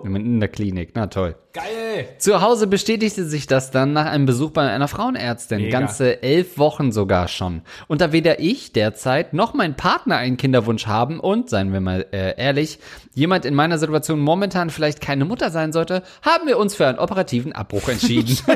In 0.03 0.39
der 0.39 0.49
Klinik, 0.49 0.91
na 0.93 1.07
toll. 1.07 1.35
Geil. 1.53 2.07
Zu 2.17 2.41
Hause 2.41 2.67
bestätigte 2.67 3.23
sich 3.23 3.47
das 3.47 3.71
dann 3.71 3.93
nach 3.93 4.05
einem 4.05 4.25
Besuch 4.25 4.51
bei 4.51 4.69
einer 4.69 4.87
Frauenärztin. 4.87 5.61
Mega. 5.61 5.79
Ganze 5.79 6.21
elf 6.21 6.57
Wochen 6.57 6.91
sogar 6.91 7.27
schon. 7.27 7.61
Und 7.87 8.01
da 8.01 8.11
weder 8.11 8.39
ich 8.39 8.73
derzeit 8.73 9.33
noch 9.33 9.53
mein 9.53 9.75
Partner 9.75 10.17
einen 10.17 10.37
Kinderwunsch 10.37 10.87
haben 10.87 11.19
und, 11.19 11.49
seien 11.49 11.71
wir 11.71 11.81
mal 11.81 12.05
äh, 12.11 12.37
ehrlich, 12.37 12.79
jemand 13.13 13.45
in 13.45 13.55
meiner 13.55 13.77
Situation 13.77 14.19
momentan 14.19 14.69
vielleicht 14.69 14.99
keine 15.01 15.25
Mutter 15.25 15.49
sein 15.49 15.71
sollte, 15.71 16.03
haben 16.21 16.47
wir 16.47 16.57
uns 16.57 16.75
für 16.75 16.87
einen 16.87 16.99
operativen 16.99 17.53
Abbruch 17.53 17.87
entschieden. 17.87 18.37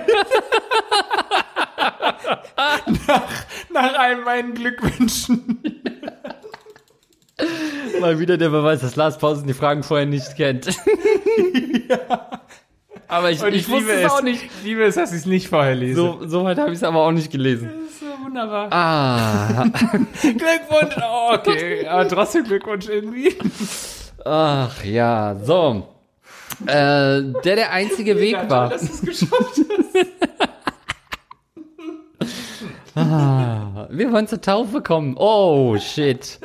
Nach 3.73 3.93
all 3.97 4.17
meinen 4.23 4.53
Glückwünschen. 4.53 5.59
mal 8.01 8.19
wieder 8.19 8.37
der 8.37 8.49
Beweis, 8.49 8.81
dass 8.81 8.95
Lars 8.95 9.17
Pausen 9.17 9.47
die 9.47 9.53
Fragen 9.53 9.83
vorher 9.83 10.05
nicht 10.05 10.35
kennt. 10.35 10.67
Aber 13.07 13.31
ich, 13.31 13.41
Und 13.43 13.53
ich, 13.55 13.67
wusste 13.67 13.91
es 13.91 14.11
auch 14.11 14.21
nicht. 14.21 14.43
Ich 14.43 14.63
liebe 14.63 14.83
es, 14.83 14.93
dass 14.95 15.11
ich 15.11 15.19
es 15.21 15.25
nicht 15.25 15.47
vorher 15.49 15.73
lese. 15.73 15.95
So, 15.95 16.19
so 16.27 16.43
weit 16.43 16.59
habe 16.59 16.69
ich 16.69 16.77
es 16.77 16.83
aber 16.83 16.99
auch 16.99 17.11
nicht 17.11 17.31
gelesen. 17.31 17.71
Das 17.73 17.89
ist 17.89 17.99
so 18.01 18.05
wunderbar. 18.23 18.71
Ah, 18.71 19.63
Glückwunsch. 20.21 20.95
Oh, 21.01 21.33
okay. 21.33 21.87
Aber 21.87 22.07
trotzdem 22.07 22.43
Glückwunsch 22.43 22.87
irgendwie. 22.87 23.35
ach 24.23 24.83
ja, 24.83 25.35
so. 25.43 25.87
Äh, 26.67 26.67
der 27.43 27.55
der 27.55 27.71
einzige 27.71 28.19
Weg 28.19 28.33
Ja, 28.33 28.47
war. 28.49 28.69
dass 28.69 28.83
es 28.83 29.01
geschafft 29.01 29.33
hast. 29.41 29.95
Wir 33.91 34.11
wollen 34.11 34.27
zur 34.27 34.41
Taufe 34.41 34.81
kommen. 34.81 35.15
Oh, 35.17 35.77
shit. 35.79 36.39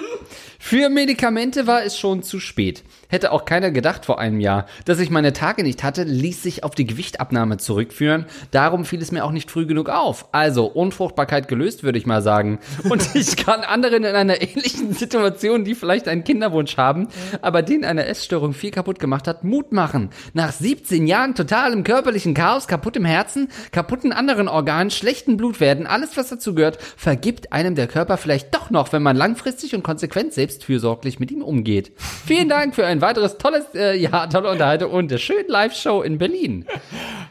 Für 0.66 0.88
Medikamente 0.88 1.66
war 1.66 1.84
es 1.84 1.98
schon 1.98 2.22
zu 2.22 2.40
spät. 2.40 2.84
Hätte 3.14 3.30
auch 3.30 3.44
keiner 3.44 3.70
gedacht 3.70 4.06
vor 4.06 4.18
einem 4.18 4.40
Jahr. 4.40 4.66
Dass 4.86 4.98
ich 4.98 5.08
meine 5.08 5.32
Tage 5.32 5.62
nicht 5.62 5.84
hatte, 5.84 6.02
ließ 6.02 6.42
sich 6.42 6.64
auf 6.64 6.74
die 6.74 6.84
Gewichtabnahme 6.84 7.58
zurückführen. 7.58 8.26
Darum 8.50 8.84
fiel 8.84 9.00
es 9.00 9.12
mir 9.12 9.24
auch 9.24 9.30
nicht 9.30 9.52
früh 9.52 9.66
genug 9.66 9.88
auf. 9.88 10.26
Also, 10.32 10.66
Unfruchtbarkeit 10.66 11.46
gelöst, 11.46 11.84
würde 11.84 11.96
ich 11.96 12.06
mal 12.06 12.22
sagen. 12.22 12.58
Und 12.90 13.10
ich 13.14 13.36
kann 13.36 13.60
anderen 13.60 14.02
in 14.02 14.16
einer 14.16 14.42
ähnlichen 14.42 14.94
Situation, 14.94 15.62
die 15.62 15.76
vielleicht 15.76 16.08
einen 16.08 16.24
Kinderwunsch 16.24 16.76
haben, 16.76 17.06
aber 17.40 17.62
denen 17.62 17.84
eine 17.84 18.06
Essstörung 18.06 18.52
viel 18.52 18.72
kaputt 18.72 18.98
gemacht 18.98 19.28
hat, 19.28 19.44
Mut 19.44 19.70
machen. 19.70 20.10
Nach 20.32 20.50
17 20.50 21.06
Jahren 21.06 21.36
totalem 21.36 21.84
körperlichen 21.84 22.34
Chaos, 22.34 22.66
kaputtem 22.66 23.04
Herzen, 23.04 23.46
kaputten 23.70 24.10
anderen 24.10 24.48
Organen, 24.48 24.90
schlechten 24.90 25.36
Blutwerten, 25.36 25.86
alles 25.86 26.16
was 26.16 26.30
dazu 26.30 26.56
gehört, 26.56 26.82
vergibt 26.96 27.52
einem 27.52 27.76
der 27.76 27.86
Körper 27.86 28.16
vielleicht 28.16 28.52
doch 28.52 28.70
noch, 28.70 28.92
wenn 28.92 29.04
man 29.04 29.16
langfristig 29.16 29.72
und 29.72 29.84
konsequent 29.84 30.32
selbstfürsorglich 30.32 31.20
mit 31.20 31.30
ihm 31.30 31.42
umgeht. 31.42 31.92
Vielen 32.26 32.48
Dank 32.48 32.74
für 32.74 32.84
ein 32.84 33.03
weiteres 33.04 33.38
tolles, 33.38 33.66
äh, 33.74 33.96
ja, 33.96 34.26
tolle 34.26 34.50
Unterhaltung 34.50 34.90
und 34.92 35.10
eine 35.10 35.18
schöne 35.18 35.44
Live-Show 35.46 36.02
in 36.02 36.18
Berlin. 36.18 36.66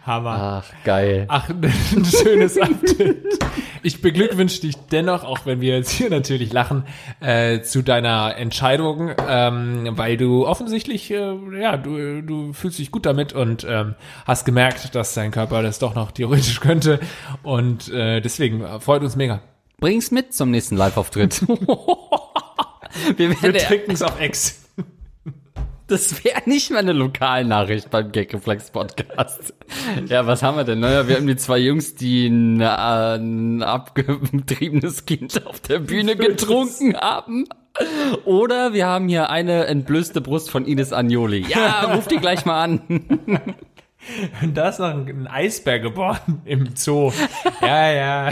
Hammer. 0.06 0.64
Ach, 0.64 0.84
geil. 0.84 1.26
Ach, 1.30 1.50
ein 1.50 2.06
schönes 2.06 2.58
Update. 2.58 3.24
Ich 3.84 4.02
beglückwünsche 4.02 4.62
dich 4.62 4.76
dennoch, 4.92 5.24
auch 5.24 5.46
wenn 5.46 5.62
wir 5.62 5.76
jetzt 5.78 5.92
hier 5.92 6.10
natürlich 6.10 6.52
lachen, 6.54 6.86
äh, 7.20 7.62
zu 7.62 7.82
deiner 7.82 8.36
Entscheidung, 8.38 9.12
ähm, 9.28 9.90
weil 9.98 10.18
du 10.18 10.46
offensichtlich, 10.48 11.12
äh, 11.12 11.36
ja, 11.60 11.78
du, 11.78 12.22
du 12.22 12.54
fühlst 12.54 12.80
dich 12.80 12.92
gut 12.92 13.06
damit 13.06 13.34
und 13.34 13.66
ähm, 13.70 13.96
hast 14.26 14.46
gemerkt, 14.46 14.96
dass 14.96 15.14
dein 15.14 15.32
Körper 15.32 15.62
das 15.62 15.80
doch 15.80 15.96
noch 15.96 16.12
theoretisch 16.12 16.60
könnte 16.60 17.00
und 17.44 17.90
äh, 17.90 18.22
deswegen 18.22 18.62
äh, 18.62 18.80
freut 18.80 19.02
uns 19.04 19.16
mega. 19.16 19.42
Bring's 19.80 20.12
mit 20.12 20.34
zum 20.34 20.52
nächsten 20.52 20.78
Live-Auftritt. 20.78 21.42
wir 23.18 23.30
Wir 23.30 23.58
trinken 23.58 23.92
es 23.92 24.02
auf 24.02 24.20
Ex. 24.20 24.63
Das 25.94 26.24
wäre 26.24 26.42
nicht 26.48 26.72
mal 26.72 26.80
eine 26.80 26.92
Lokalnachricht 26.92 27.92
beim 27.92 28.12
Gagreflex 28.12 28.72
Podcast. 28.72 29.54
Ja, 30.08 30.26
was 30.26 30.42
haben 30.42 30.58
wir 30.58 30.64
denn? 30.64 30.80
Naja, 30.80 31.08
wir 31.08 31.18
haben 31.18 31.28
die 31.28 31.36
zwei 31.36 31.60
Jungs, 31.60 31.94
die 31.94 32.28
ein, 32.28 32.62
äh, 32.62 32.66
ein 32.66 33.62
abgetriebenes 33.62 35.06
Kind 35.06 35.46
auf 35.46 35.60
der 35.60 35.78
Bühne 35.80 36.16
getrunken 36.16 36.96
haben. 36.98 37.46
Oder 38.26 38.74
wir 38.74 38.88
haben 38.88 39.08
hier 39.08 39.30
eine 39.30 39.66
entblößte 39.68 40.20
Brust 40.20 40.50
von 40.50 40.66
Ines 40.66 40.94
Agnoli. 40.94 41.46
Ja, 41.48 41.94
ruf 41.94 42.08
die 42.08 42.18
gleich 42.18 42.44
mal 42.46 42.64
an. 42.64 42.82
Und 44.42 44.58
da 44.58 44.70
ist 44.70 44.80
noch 44.80 44.90
ein, 44.90 45.08
ein 45.08 45.28
Eisbär 45.28 45.80
geboren 45.80 46.42
im 46.46 46.76
Zoo. 46.76 47.12
Ja, 47.62 47.92
ja. 47.92 48.30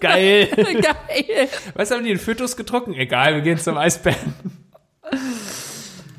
Geil. 0.00 0.48
Geil. 0.56 1.48
Was 1.74 1.90
haben 1.90 2.04
die 2.04 2.10
in 2.10 2.18
Fötus 2.18 2.56
getrunken? 2.56 2.94
Egal, 2.94 3.34
wir 3.34 3.42
gehen 3.42 3.58
zum 3.58 3.76
Eisbären. 3.76 4.34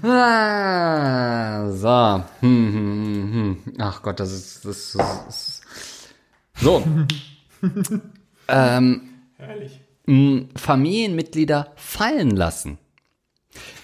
Ah, 0.02 1.70
so. 1.72 2.24
Hm, 2.42 2.74
hm, 2.74 2.74
hm, 2.74 3.34
hm. 3.34 3.74
Ach 3.80 4.02
Gott, 4.02 4.20
das 4.20 4.32
ist, 4.32 4.66
das 4.66 4.78
ist, 4.78 5.00
das 5.00 5.28
ist 5.28 5.64
so. 6.56 6.84
ähm, 8.48 9.10
Herrlich. 9.38 9.82
Familienmitglieder 10.56 11.74
fallen 11.76 12.32
lassen. 12.32 12.80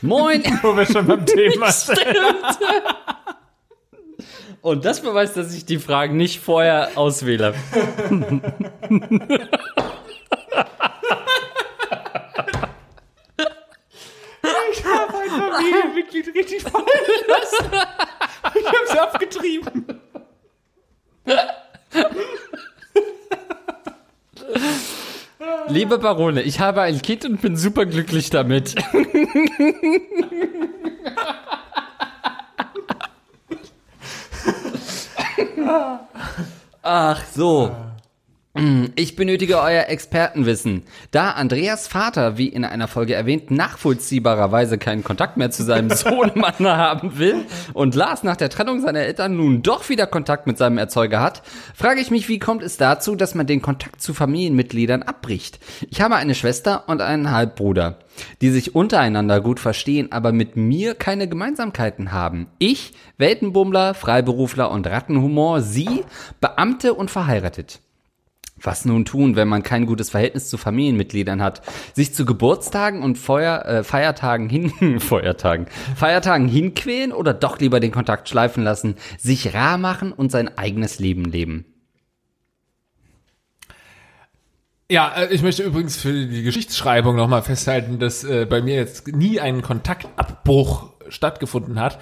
Moin. 0.02 0.44
Wo 0.62 0.76
wir 0.76 0.86
schon 0.86 1.06
beim 1.06 1.26
Thema 1.26 1.72
sind. 1.72 2.00
Und 4.62 4.86
das 4.86 5.02
beweist, 5.02 5.38
dass 5.38 5.54
ich 5.54 5.66
die 5.66 5.78
Fragen 5.78 6.18
nicht 6.18 6.40
vorher 6.40 6.92
auswähle. 6.96 7.54
Ich 14.72 14.84
habe 14.84 15.18
ein 15.18 15.25
Familienmitglied 15.40 16.28
richtig 16.36 16.64
fallen 16.64 16.86
lassen. 17.28 17.72
Ich 18.56 18.66
habe 18.66 18.88
sie 18.90 19.00
abgetrieben. 19.00 20.02
Liebe 25.68 25.98
Barone, 25.98 26.44
ich 26.44 26.60
habe 26.60 26.82
ein 26.82 27.02
Kind 27.02 27.26
und 27.26 27.42
bin 27.42 27.58
superglücklich 27.58 28.30
damit. 28.30 28.76
Ach 36.82 37.24
so. 37.34 37.76
Hm, 38.58 38.94
Ich 38.96 39.18
benötige 39.18 39.60
euer 39.60 39.90
Expertenwissen. 39.90 40.84
Da 41.12 41.32
Andreas 41.32 41.88
Vater, 41.90 42.38
wie 42.38 42.48
in 42.48 42.64
einer 42.64 42.88
Folge 42.88 43.14
erwähnt, 43.14 43.52
nachvollziehbarerweise 43.52 44.78
keinen 44.78 45.04
Kontakt 45.04 45.36
mehr 45.36 45.52
zu 45.52 45.64
seinem 45.64 45.90
Sohnemann 45.96 46.54
haben 46.60 47.20
will 47.20 47.46
und 47.74 47.96
Lars 47.96 48.24
nach 48.24 48.38
der 48.38 48.50
Trennung 48.50 48.80
seiner 48.80 49.02
Eltern 49.02 49.36
nun 49.36 49.62
doch 49.62 49.90
wieder 49.90 50.08
Kontakt 50.08 50.48
mit 50.48 50.58
seinem 50.58 50.78
Erzeuger 50.78 51.20
hat, 51.22 51.44
frage 51.76 52.00
ich 52.00 52.12
mich, 52.12 52.30
wie 52.30 52.40
kommt 52.40 52.64
es 52.64 52.78
dazu, 52.78 53.16
dass 53.16 53.36
man 53.36 53.46
den 53.46 53.62
Kontakt 53.62 54.02
zu 54.02 54.14
Familienmitgliedern 54.14 55.04
abbricht? 55.04 55.60
Ich 55.90 56.00
habe 56.00 56.16
eine 56.16 56.34
Schwester 56.34 56.86
und 56.88 57.02
einen 57.02 57.32
Halbbruder, 57.32 58.00
die 58.42 58.52
sich 58.52 58.74
untereinander 58.74 59.42
gut 59.42 59.60
verstehen, 59.60 60.14
aber 60.14 60.32
mit 60.32 60.56
mir 60.56 60.96
keine 60.96 61.28
Gemeinsamkeiten 61.28 62.14
haben. 62.14 62.48
Ich, 62.58 62.94
Weltenbummler, 63.18 63.94
Freiberufler 63.94 64.72
und 64.72 64.88
Rattenhumor, 64.88 65.60
sie, 65.60 66.06
Beamte 66.40 66.94
und 66.94 67.12
verheiratet. 67.12 67.82
Was 68.62 68.86
nun 68.86 69.04
tun, 69.04 69.36
wenn 69.36 69.50
man 69.50 69.64
kein 69.64 69.86
gutes 69.86 70.12
Verhältnis 70.12 70.50
zu 70.50 70.58
Familienmitgliedern 70.58 71.42
hat? 71.42 71.62
Sich 71.94 72.14
zu 72.14 72.26
Geburtstagen 72.26 73.04
und 73.04 73.18
Feuer, 73.18 73.66
äh, 73.66 73.84
Feiertagen 73.84 74.48
hin, 74.50 75.00
Feiertagen, 75.00 75.68
Feiertagen 75.96 76.48
hinquälen 76.48 77.12
oder 77.12 77.34
doch 77.34 77.60
lieber 77.60 77.80
den 77.80 77.92
Kontakt 77.92 78.30
schleifen 78.30 78.64
lassen, 78.64 78.96
sich 79.18 79.54
rar 79.54 79.78
machen 79.78 80.14
und 80.14 80.32
sein 80.32 80.58
eigenes 80.58 81.00
Leben 81.00 81.26
leben? 81.26 81.66
Ja, 84.90 85.14
äh, 85.16 85.34
ich 85.34 85.42
möchte 85.42 85.64
übrigens 85.64 85.98
für 85.98 86.14
die 86.14 86.44
Geschichtsschreibung 86.44 87.16
nochmal 87.16 87.42
festhalten, 87.42 88.00
dass 88.00 88.24
äh, 88.24 88.46
bei 88.46 88.62
mir 88.62 88.76
jetzt 88.76 89.08
nie 89.08 89.40
ein 89.40 89.64
Kontaktabbruch 89.64 90.94
stattgefunden 91.10 91.80
hat. 91.80 92.00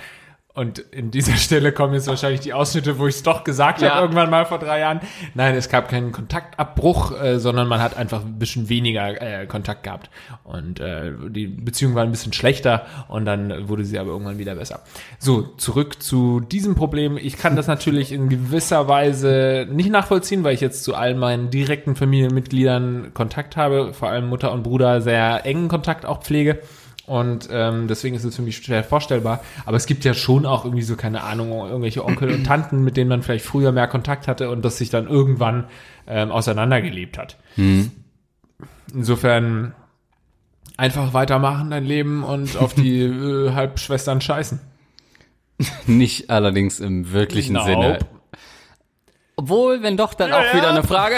Und 0.56 0.78
in 0.78 1.10
dieser 1.10 1.36
Stelle 1.36 1.72
kommen 1.72 1.96
jetzt 1.96 2.06
wahrscheinlich 2.08 2.42
die 2.42 2.54
Ausschnitte, 2.54 3.00
wo 3.00 3.08
ich 3.08 3.16
es 3.16 3.24
doch 3.24 3.44
gesagt 3.44 3.82
Ja. 3.82 3.90
habe, 3.96 4.02
irgendwann 4.04 4.30
mal 4.30 4.46
vor 4.46 4.60
drei 4.60 4.82
Jahren. 4.82 5.00
Nein, 5.34 5.56
es 5.56 5.68
gab 5.68 5.90
keinen 5.90 6.12
Kontaktabbruch, 6.12 7.20
äh, 7.20 7.40
sondern 7.40 7.68
man 7.68 7.82
hat 7.82 7.98
einfach 7.98 8.22
ein 8.24 8.38
bisschen 8.38 8.70
weniger 8.70 9.20
äh, 9.20 9.48
Kontakt 9.48 9.82
gehabt. 9.82 10.12
Und 10.44 10.80
äh, 10.80 11.12
die 11.30 11.48
Beziehung 11.48 11.96
war 11.96 12.04
ein 12.04 12.12
bisschen 12.12 12.34
schlechter 12.34 12.86
und 13.08 13.26
dann 13.26 13.68
wurde 13.68 13.84
sie 13.84 13.98
aber 13.98 14.12
irgendwann 14.12 14.38
wieder 14.38 14.54
besser. 14.54 14.82
So, 15.18 15.42
zurück 15.58 16.04
zu 16.04 16.40
diesem 16.40 16.76
Problem. 16.76 17.18
Ich 17.18 17.38
kann 17.38 17.56
das 17.56 17.66
natürlich 17.66 18.12
in 18.12 18.30
gewisser 18.30 18.88
Weise 18.88 19.68
nicht 19.72 19.90
nachvollziehen, 19.90 20.44
weil 20.44 20.54
ich 20.54 20.62
jetzt 20.62 20.84
zu 20.84 20.94
all 20.94 21.16
meinen 21.16 21.50
direkten 21.50 21.96
Familienmitgliedern 21.96 23.16
Kontakt 23.16 23.58
habe, 23.58 23.92
vor 23.94 24.10
allem 24.10 24.30
Mutter 24.30 24.52
und 24.52 24.62
Bruder 24.62 25.02
sehr 25.02 25.48
engen 25.48 25.68
Kontakt 25.68 26.06
auch 26.06 26.22
pflege. 26.22 26.60
Und 27.06 27.50
ähm, 27.52 27.90
deswegen 27.90 28.16
ist 28.16 28.24
es 28.24 28.36
für 28.36 28.42
mich 28.42 28.58
schwer 28.58 28.84
vorstellbar. 28.84 29.42
Aber 29.66 29.76
es 29.76 29.86
gibt 29.86 30.06
ja 30.06 30.14
schon 30.14 30.46
auch 30.46 30.64
irgendwie 30.64 30.84
so, 30.84 30.96
keine 30.96 31.24
Ahnung, 31.24 31.52
irgendwelche 31.52 32.06
Onkel 32.06 32.34
und 32.34 32.46
Tanten, 32.46 32.84
mit 32.84 32.96
denen 32.96 33.10
man 33.10 33.24
vielleicht 33.24 33.44
früher 33.46 33.74
mehr 33.74 33.88
Kontakt 33.88 34.28
hatte 34.28 34.50
und 34.50 34.64
das 34.64 34.78
sich 34.78 34.90
dann 34.90 35.08
irgendwann 35.08 35.66
ähm, 36.08 36.32
auseinandergelebt 36.32 37.18
hat. 37.18 37.38
Insofern 38.94 39.74
einfach 40.78 41.14
weitermachen 41.14 41.72
dein 41.72 41.84
Leben 41.86 42.24
und 42.24 42.56
auf 42.58 42.74
die 42.74 43.02
äh, 43.02 43.52
Halbschwestern 43.52 44.22
scheißen. 44.22 44.62
Nicht 45.86 46.30
allerdings 46.30 46.80
im 46.80 47.12
wirklichen 47.12 47.54
Nope. 47.54 47.66
Sinne. 47.66 48.00
Obwohl, 49.36 49.84
wenn 49.84 49.98
doch, 49.98 50.14
dann 50.14 50.30
Ja, 50.30 50.40
auch 50.40 50.54
wieder 50.54 50.64
ja. 50.64 50.70
eine 50.70 50.84
Frage. 50.84 51.16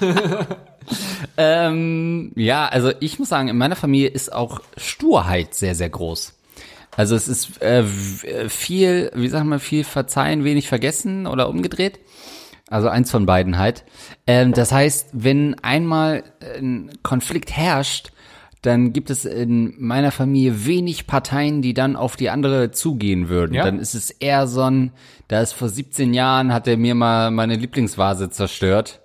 ähm, 1.36 2.32
ja, 2.34 2.66
also 2.66 2.92
ich 3.00 3.18
muss 3.18 3.28
sagen, 3.28 3.48
in 3.48 3.58
meiner 3.58 3.76
Familie 3.76 4.08
ist 4.08 4.32
auch 4.32 4.60
Sturheit 4.76 5.54
sehr, 5.54 5.74
sehr 5.74 5.90
groß. 5.90 6.34
Also 6.96 7.14
es 7.14 7.28
ist 7.28 7.62
äh, 7.62 7.80
äh, 7.80 8.48
viel, 8.48 9.10
wie 9.14 9.28
sagt 9.28 9.46
man, 9.46 9.60
viel 9.60 9.84
verzeihen, 9.84 10.42
wenig 10.42 10.68
vergessen 10.68 11.26
oder 11.26 11.48
umgedreht. 11.48 12.00
Also 12.70 12.88
eins 12.88 13.10
von 13.10 13.24
beiden 13.24 13.56
halt. 13.56 13.84
Ähm, 14.26 14.52
das 14.52 14.72
heißt, 14.72 15.10
wenn 15.12 15.54
einmal 15.62 16.24
ein 16.58 16.90
Konflikt 17.02 17.52
herrscht, 17.56 18.10
dann 18.62 18.92
gibt 18.92 19.10
es 19.10 19.24
in 19.24 19.74
meiner 19.78 20.10
Familie 20.10 20.66
wenig 20.66 21.06
Parteien, 21.06 21.62
die 21.62 21.74
dann 21.74 21.94
auf 21.94 22.16
die 22.16 22.30
andere 22.30 22.72
zugehen 22.72 23.28
würden. 23.28 23.54
Ja. 23.54 23.64
Dann 23.64 23.78
ist 23.78 23.94
es 23.94 24.10
eher 24.10 24.46
so 24.46 24.62
ein, 24.62 24.92
da 25.28 25.40
ist 25.40 25.52
vor 25.52 25.68
17 25.68 26.12
Jahren, 26.12 26.52
hat 26.52 26.66
er 26.66 26.76
mir 26.76 26.94
mal 26.94 27.30
meine 27.30 27.54
Lieblingsvase 27.54 28.30
zerstört. 28.30 29.00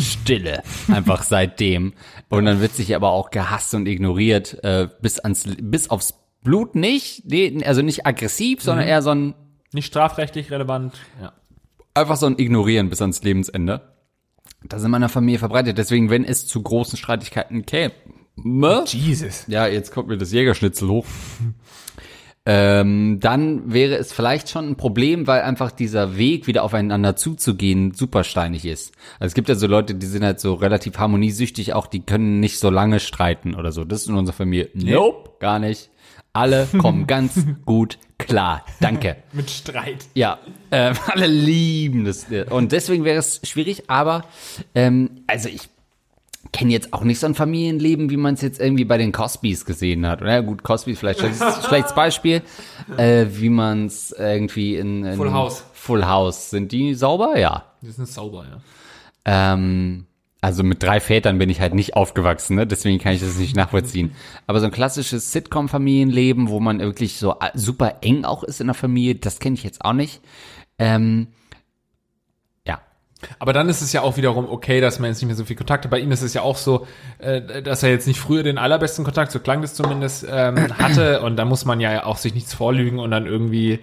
Stille, 0.00 0.62
einfach 0.88 1.22
seitdem. 1.22 1.94
Und 2.28 2.44
dann 2.44 2.60
wird 2.60 2.72
sich 2.74 2.94
aber 2.94 3.10
auch 3.10 3.30
gehasst 3.30 3.74
und 3.74 3.86
ignoriert, 3.86 4.62
äh, 4.64 4.88
bis 5.00 5.18
ans, 5.18 5.44
bis 5.60 5.90
aufs 5.90 6.14
Blut 6.42 6.74
nicht, 6.74 7.24
nee, 7.26 7.62
also 7.64 7.82
nicht 7.82 8.06
aggressiv, 8.06 8.62
sondern 8.62 8.86
eher 8.86 9.02
so 9.02 9.10
ein, 9.10 9.34
Nicht 9.72 9.86
strafrechtlich 9.86 10.50
relevant. 10.50 10.94
Ja. 11.20 11.32
einfach 11.94 12.16
so 12.16 12.26
ein 12.26 12.38
Ignorieren 12.38 12.88
bis 12.88 13.00
ans 13.00 13.22
Lebensende. 13.22 13.80
Das 14.62 14.80
ist 14.80 14.84
in 14.86 14.90
meiner 14.90 15.08
Familie 15.08 15.38
verbreitet. 15.38 15.78
Deswegen, 15.78 16.10
wenn 16.10 16.24
es 16.24 16.46
zu 16.46 16.62
großen 16.62 16.96
Streitigkeiten 16.98 17.66
käme? 17.66 17.92
Jesus. 18.86 19.44
Ja, 19.48 19.66
jetzt 19.66 19.92
kommt 19.92 20.08
mir 20.08 20.18
das 20.18 20.32
Jägerschnitzel 20.32 20.88
hoch. 20.88 21.06
Ähm, 22.48 23.18
dann 23.20 23.72
wäre 23.72 23.96
es 23.96 24.12
vielleicht 24.12 24.48
schon 24.48 24.68
ein 24.68 24.76
Problem, 24.76 25.26
weil 25.26 25.42
einfach 25.42 25.72
dieser 25.72 26.16
Weg, 26.16 26.46
wieder 26.46 26.62
aufeinander 26.62 27.16
zuzugehen, 27.16 27.92
super 27.92 28.22
steinig 28.22 28.64
ist. 28.64 28.94
Also 29.18 29.26
es 29.26 29.34
gibt 29.34 29.48
ja 29.48 29.56
so 29.56 29.66
Leute, 29.66 29.96
die 29.96 30.06
sind 30.06 30.24
halt 30.24 30.38
so 30.38 30.54
relativ 30.54 30.96
harmoniesüchtig, 30.96 31.74
auch 31.74 31.88
die 31.88 32.00
können 32.00 32.38
nicht 32.38 32.60
so 32.60 32.70
lange 32.70 33.00
streiten 33.00 33.56
oder 33.56 33.72
so. 33.72 33.84
Das 33.84 34.02
ist 34.02 34.08
in 34.08 34.14
unserer 34.14 34.36
Familie. 34.36 34.70
Nope, 34.74 35.30
gar 35.40 35.58
nicht. 35.58 35.90
Alle 36.32 36.68
kommen 36.78 37.06
ganz 37.08 37.44
gut 37.64 37.98
klar. 38.18 38.64
Danke. 38.80 39.16
Mit 39.32 39.50
Streit. 39.50 40.06
Ja, 40.14 40.38
ähm, 40.70 40.94
alle 41.06 41.26
lieben 41.26 42.04
das. 42.04 42.26
Und 42.50 42.70
deswegen 42.70 43.04
wäre 43.04 43.18
es 43.18 43.40
schwierig, 43.42 43.90
aber 43.90 44.24
ähm, 44.76 45.22
also 45.26 45.48
ich 45.48 45.68
kenne 46.52 46.72
jetzt 46.72 46.92
auch 46.92 47.02
nicht 47.02 47.18
so 47.18 47.26
ein 47.26 47.34
Familienleben, 47.34 48.10
wie 48.10 48.16
man 48.16 48.34
es 48.34 48.42
jetzt 48.42 48.60
irgendwie 48.60 48.84
bei 48.84 48.98
den 48.98 49.12
Cosbys 49.12 49.64
gesehen 49.64 50.06
hat. 50.06 50.20
Ja 50.20 50.40
gut, 50.40 50.62
Cosbys 50.62 50.98
vielleicht 50.98 51.20
schlechtes, 51.20 51.66
schlechtes 51.68 51.94
Beispiel, 51.94 52.42
äh, 52.96 53.26
wie 53.30 53.48
man 53.48 53.86
es 53.86 54.12
irgendwie 54.12 54.76
in, 54.76 55.04
in 55.04 55.16
Full 55.16 55.32
House. 55.32 55.64
Full 55.72 56.06
House. 56.06 56.50
Sind 56.50 56.72
die 56.72 56.94
sauber? 56.94 57.38
Ja. 57.38 57.64
Die 57.82 57.90
sind 57.90 58.08
sauber, 58.08 58.44
ja. 58.50 58.60
Ähm, 59.24 60.06
also 60.40 60.62
mit 60.62 60.82
drei 60.82 61.00
Vätern 61.00 61.38
bin 61.38 61.50
ich 61.50 61.60
halt 61.60 61.74
nicht 61.74 61.96
aufgewachsen, 61.96 62.56
ne? 62.56 62.66
deswegen 62.66 62.98
kann 63.00 63.14
ich 63.14 63.20
das 63.20 63.38
nicht 63.38 63.56
nachvollziehen. 63.56 64.12
Aber 64.46 64.60
so 64.60 64.66
ein 64.66 64.72
klassisches 64.72 65.32
Sitcom-Familienleben, 65.32 66.48
wo 66.48 66.60
man 66.60 66.78
wirklich 66.78 67.18
so 67.18 67.32
äh, 67.40 67.50
super 67.54 67.96
eng 68.02 68.24
auch 68.24 68.44
ist 68.44 68.60
in 68.60 68.68
der 68.68 68.74
Familie, 68.74 69.16
das 69.16 69.40
kenne 69.40 69.54
ich 69.54 69.64
jetzt 69.64 69.84
auch 69.84 69.92
nicht. 69.92 70.20
Ähm, 70.78 71.28
Aber 73.38 73.52
dann 73.52 73.68
ist 73.68 73.80
es 73.80 73.92
ja 73.92 74.02
auch 74.02 74.16
wiederum 74.16 74.48
okay, 74.48 74.80
dass 74.80 74.98
man 74.98 75.10
jetzt 75.10 75.20
nicht 75.20 75.26
mehr 75.26 75.36
so 75.36 75.44
viel 75.44 75.56
Kontakt 75.56 75.84
hat. 75.84 75.90
Bei 75.90 75.98
ihm 75.98 76.12
ist 76.12 76.22
es 76.22 76.34
ja 76.34 76.42
auch 76.42 76.56
so, 76.56 76.86
äh, 77.18 77.62
dass 77.62 77.82
er 77.82 77.90
jetzt 77.90 78.06
nicht 78.06 78.20
früher 78.20 78.42
den 78.42 78.58
allerbesten 78.58 79.04
Kontakt, 79.04 79.32
so 79.32 79.40
klang 79.40 79.62
das 79.62 79.74
zumindest, 79.74 80.26
ähm, 80.30 80.56
hatte. 80.78 81.22
Und 81.22 81.36
da 81.36 81.44
muss 81.44 81.64
man 81.64 81.80
ja 81.80 82.04
auch 82.04 82.18
sich 82.18 82.34
nichts 82.34 82.54
vorlügen 82.54 82.98
und 82.98 83.10
dann 83.10 83.26
irgendwie 83.26 83.80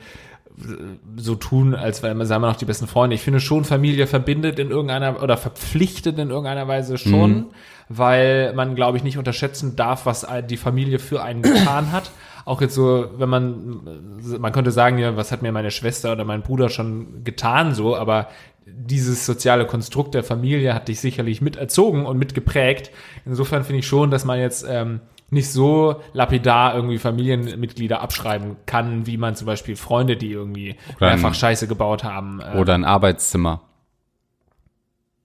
so 1.16 1.36
tun, 1.36 1.76
als 1.76 2.04
wären 2.04 2.18
wir 2.18 2.40
noch 2.40 2.56
die 2.56 2.66
besten 2.66 2.88
Freunde. 2.88 3.16
Ich 3.16 3.22
finde 3.22 3.40
schon, 3.40 3.66
Familie 3.66 4.08
verbindet 4.08 4.60
in 4.60 4.70
irgendeiner 4.70 5.22
oder 5.22 5.38
verpflichtet 5.38 6.20
in 6.20 6.30
irgendeiner 6.30 6.68
Weise 6.68 6.98
schon, 6.98 7.48
weil 7.90 8.54
man, 8.54 8.76
glaube 8.76 8.98
ich, 8.98 9.04
nicht 9.04 9.18
unterschätzen 9.18 9.76
darf, 9.76 10.06
was 10.06 10.28
die 10.50 10.58
Familie 10.58 11.00
für 11.00 11.24
einen 11.24 11.42
getan 11.42 11.92
hat. 11.92 12.12
Auch 12.46 12.62
jetzt 12.62 12.76
so, 12.76 13.08
wenn 13.18 13.30
man, 13.30 14.20
man 14.38 14.52
könnte 14.52 14.72
sagen, 14.72 14.98
ja, 14.98 15.16
was 15.16 15.32
hat 15.32 15.42
mir 15.42 15.52
meine 15.52 15.72
Schwester 15.72 16.12
oder 16.12 16.26
mein 16.26 16.42
Bruder 16.42 16.70
schon 16.70 17.24
getan, 17.24 17.74
so, 17.74 17.96
aber 17.96 18.28
dieses 18.66 19.26
soziale 19.26 19.66
Konstrukt 19.66 20.14
der 20.14 20.24
Familie 20.24 20.74
hat 20.74 20.88
dich 20.88 21.00
sicherlich 21.00 21.42
miterzogen 21.42 22.06
und 22.06 22.18
mitgeprägt. 22.18 22.92
Insofern 23.26 23.64
finde 23.64 23.80
ich 23.80 23.88
schon, 23.88 24.10
dass 24.12 24.26
man 24.26 24.40
jetzt 24.40 24.66
ähm, 24.68 25.02
nicht 25.30 25.50
so 25.52 25.96
lapidar 26.14 26.76
irgendwie 26.76 26.98
Familienmitglieder 27.00 28.02
abschreiben 28.02 28.56
kann, 28.66 29.06
wie 29.08 29.18
man 29.18 29.36
zum 29.36 29.48
Beispiel 29.48 29.76
Freunde, 29.76 30.16
die 30.18 30.32
irgendwie 30.32 30.76
Oder 30.98 31.08
ein- 31.12 31.20
mehrfach 31.22 31.36
Scheiße 31.36 31.68
gebaut 31.68 32.04
haben. 32.04 32.40
äh, 32.42 32.58
oder 32.58 32.74
ein 32.76 32.86
Arbeitszimmer. 32.86 33.62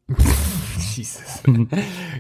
Jesus. 0.97 1.43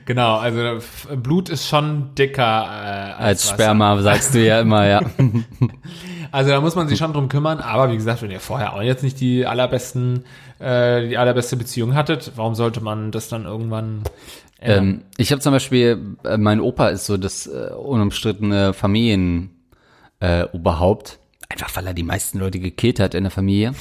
genau, 0.04 0.36
also 0.36 0.78
Blut 1.16 1.48
ist 1.48 1.68
schon 1.68 2.14
dicker 2.14 2.42
äh, 2.42 3.12
als, 3.12 3.18
Als 3.18 3.46
Wasser. 3.46 3.54
Sperma 3.54 4.02
sagst 4.02 4.34
du 4.34 4.44
ja 4.44 4.60
immer, 4.60 4.86
ja. 4.86 5.00
Also 6.30 6.50
da 6.50 6.60
muss 6.60 6.74
man 6.74 6.88
sich 6.88 6.98
schon 6.98 7.14
drum 7.14 7.30
kümmern, 7.30 7.58
aber 7.58 7.90
wie 7.90 7.96
gesagt, 7.96 8.20
wenn 8.20 8.30
ihr 8.30 8.40
vorher 8.40 8.74
auch 8.74 8.82
jetzt 8.82 9.02
nicht 9.02 9.18
die 9.18 9.46
allerbesten, 9.46 10.24
äh, 10.58 11.08
die 11.08 11.16
allerbeste 11.16 11.56
Beziehung 11.56 11.94
hattet, 11.94 12.32
warum 12.36 12.54
sollte 12.54 12.82
man 12.82 13.10
das 13.12 13.30
dann 13.30 13.46
irgendwann 13.46 14.02
ändern? 14.58 14.88
ähm, 14.88 15.02
ich 15.16 15.32
habe 15.32 15.40
zum 15.40 15.52
Beispiel, 15.52 16.16
äh, 16.24 16.36
mein 16.36 16.60
Opa 16.60 16.88
ist 16.88 17.06
so 17.06 17.16
das 17.16 17.46
äh, 17.46 17.70
unumstrittene 17.72 18.74
Familien 18.74 19.58
äh, 20.20 20.44
Oberhaupt. 20.52 21.18
Einfach 21.48 21.74
weil 21.76 21.86
er 21.86 21.94
die 21.94 22.02
meisten 22.02 22.38
Leute 22.38 22.60
gekillt 22.60 23.00
hat 23.00 23.14
in 23.14 23.24
der 23.24 23.30
Familie. 23.30 23.72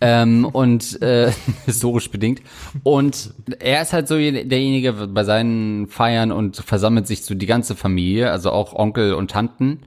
Ähm, 0.00 0.44
und 0.44 1.00
äh, 1.02 1.32
historisch 1.66 2.10
bedingt. 2.10 2.42
Und 2.82 3.34
er 3.58 3.82
ist 3.82 3.92
halt 3.92 4.08
so 4.08 4.16
derjenige 4.16 4.92
bei 4.92 5.24
seinen 5.24 5.86
Feiern 5.88 6.32
und 6.32 6.56
versammelt 6.56 7.06
sich 7.06 7.24
so 7.24 7.34
die 7.34 7.46
ganze 7.46 7.76
Familie, 7.76 8.30
also 8.30 8.50
auch 8.50 8.74
Onkel 8.74 9.14
und 9.14 9.30
Tanten. 9.30 9.80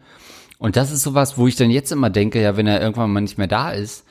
Und 0.57 0.75
das 0.75 0.91
ist 0.91 1.03
sowas, 1.03 1.37
wo 1.37 1.47
ich 1.47 1.55
dann 1.55 1.71
jetzt 1.71 1.91
immer 1.91 2.09
denke, 2.09 2.41
ja, 2.41 2.57
wenn 2.57 2.67
er 2.67 2.81
irgendwann 2.81 3.11
mal 3.11 3.21
nicht 3.21 3.37
mehr 3.37 3.47
da 3.47 3.71
ist, 3.71 4.05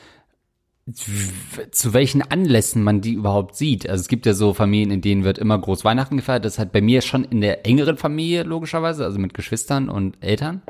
zu 1.71 1.93
welchen 1.93 2.23
Anlässen 2.23 2.83
man 2.83 3.03
die 3.03 3.13
überhaupt 3.13 3.57
sieht. 3.57 3.89
Also 3.89 4.01
es 4.01 4.09
gibt 4.09 4.25
ja 4.25 4.33
so 4.33 4.55
Familien, 4.55 4.91
in 4.91 5.01
denen 5.03 5.25
wird 5.25 5.39
immer 5.39 5.59
groß 5.59 5.85
Weihnachten 5.85 6.17
gefeiert. 6.17 6.45
Das 6.45 6.55
ist 6.55 6.59
halt 6.59 6.73
bei 6.73 6.81
mir 6.81 7.03
schon 7.03 7.25
in 7.25 7.43
der 7.43 7.67
engeren 7.67 7.99
Familie, 7.99 8.45
logischerweise, 8.45 9.05
also 9.05 9.19
mit 9.19 9.35
Geschwistern 9.35 9.91
und 9.91 10.17
Eltern. 10.23 10.63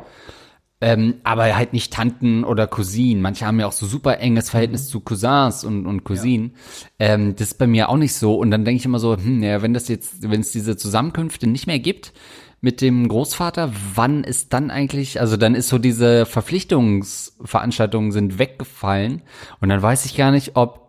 Ähm, 0.80 1.16
aber 1.24 1.56
halt 1.56 1.72
nicht 1.72 1.92
Tanten 1.92 2.44
oder 2.44 2.68
Cousinen. 2.68 3.20
Manche 3.20 3.46
haben 3.46 3.58
ja 3.58 3.66
auch 3.66 3.72
so 3.72 3.86
super 3.86 4.18
enges 4.20 4.50
Verhältnis 4.50 4.86
zu 4.86 5.00
Cousins 5.00 5.64
und, 5.64 5.86
und 5.86 6.04
Cousinen. 6.04 6.54
Ähm, 7.00 7.34
das 7.34 7.48
ist 7.48 7.58
bei 7.58 7.66
mir 7.66 7.88
auch 7.88 7.96
nicht 7.96 8.14
so. 8.14 8.36
Und 8.36 8.52
dann 8.52 8.64
denke 8.64 8.78
ich 8.78 8.84
immer 8.84 9.00
so, 9.00 9.16
hm, 9.16 9.42
ja, 9.42 9.60
wenn 9.60 9.74
das 9.74 9.88
jetzt, 9.88 10.30
wenn 10.30 10.40
es 10.40 10.52
diese 10.52 10.76
Zusammenkünfte 10.76 11.48
nicht 11.48 11.66
mehr 11.66 11.80
gibt 11.80 12.12
mit 12.60 12.80
dem 12.80 13.08
Großvater, 13.08 13.72
wann 13.94 14.22
ist 14.22 14.52
dann 14.52 14.70
eigentlich, 14.70 15.20
also 15.20 15.36
dann 15.36 15.56
ist 15.56 15.68
so 15.68 15.78
diese 15.78 16.26
Verpflichtungsveranstaltungen 16.26 18.12
sind 18.12 18.38
weggefallen. 18.38 19.22
Und 19.60 19.70
dann 19.70 19.82
weiß 19.82 20.04
ich 20.04 20.16
gar 20.16 20.30
nicht, 20.30 20.54
ob 20.54 20.88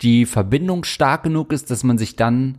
die 0.00 0.24
Verbindung 0.26 0.84
stark 0.84 1.24
genug 1.24 1.52
ist, 1.52 1.70
dass 1.70 1.84
man 1.84 1.98
sich 1.98 2.16
dann 2.16 2.58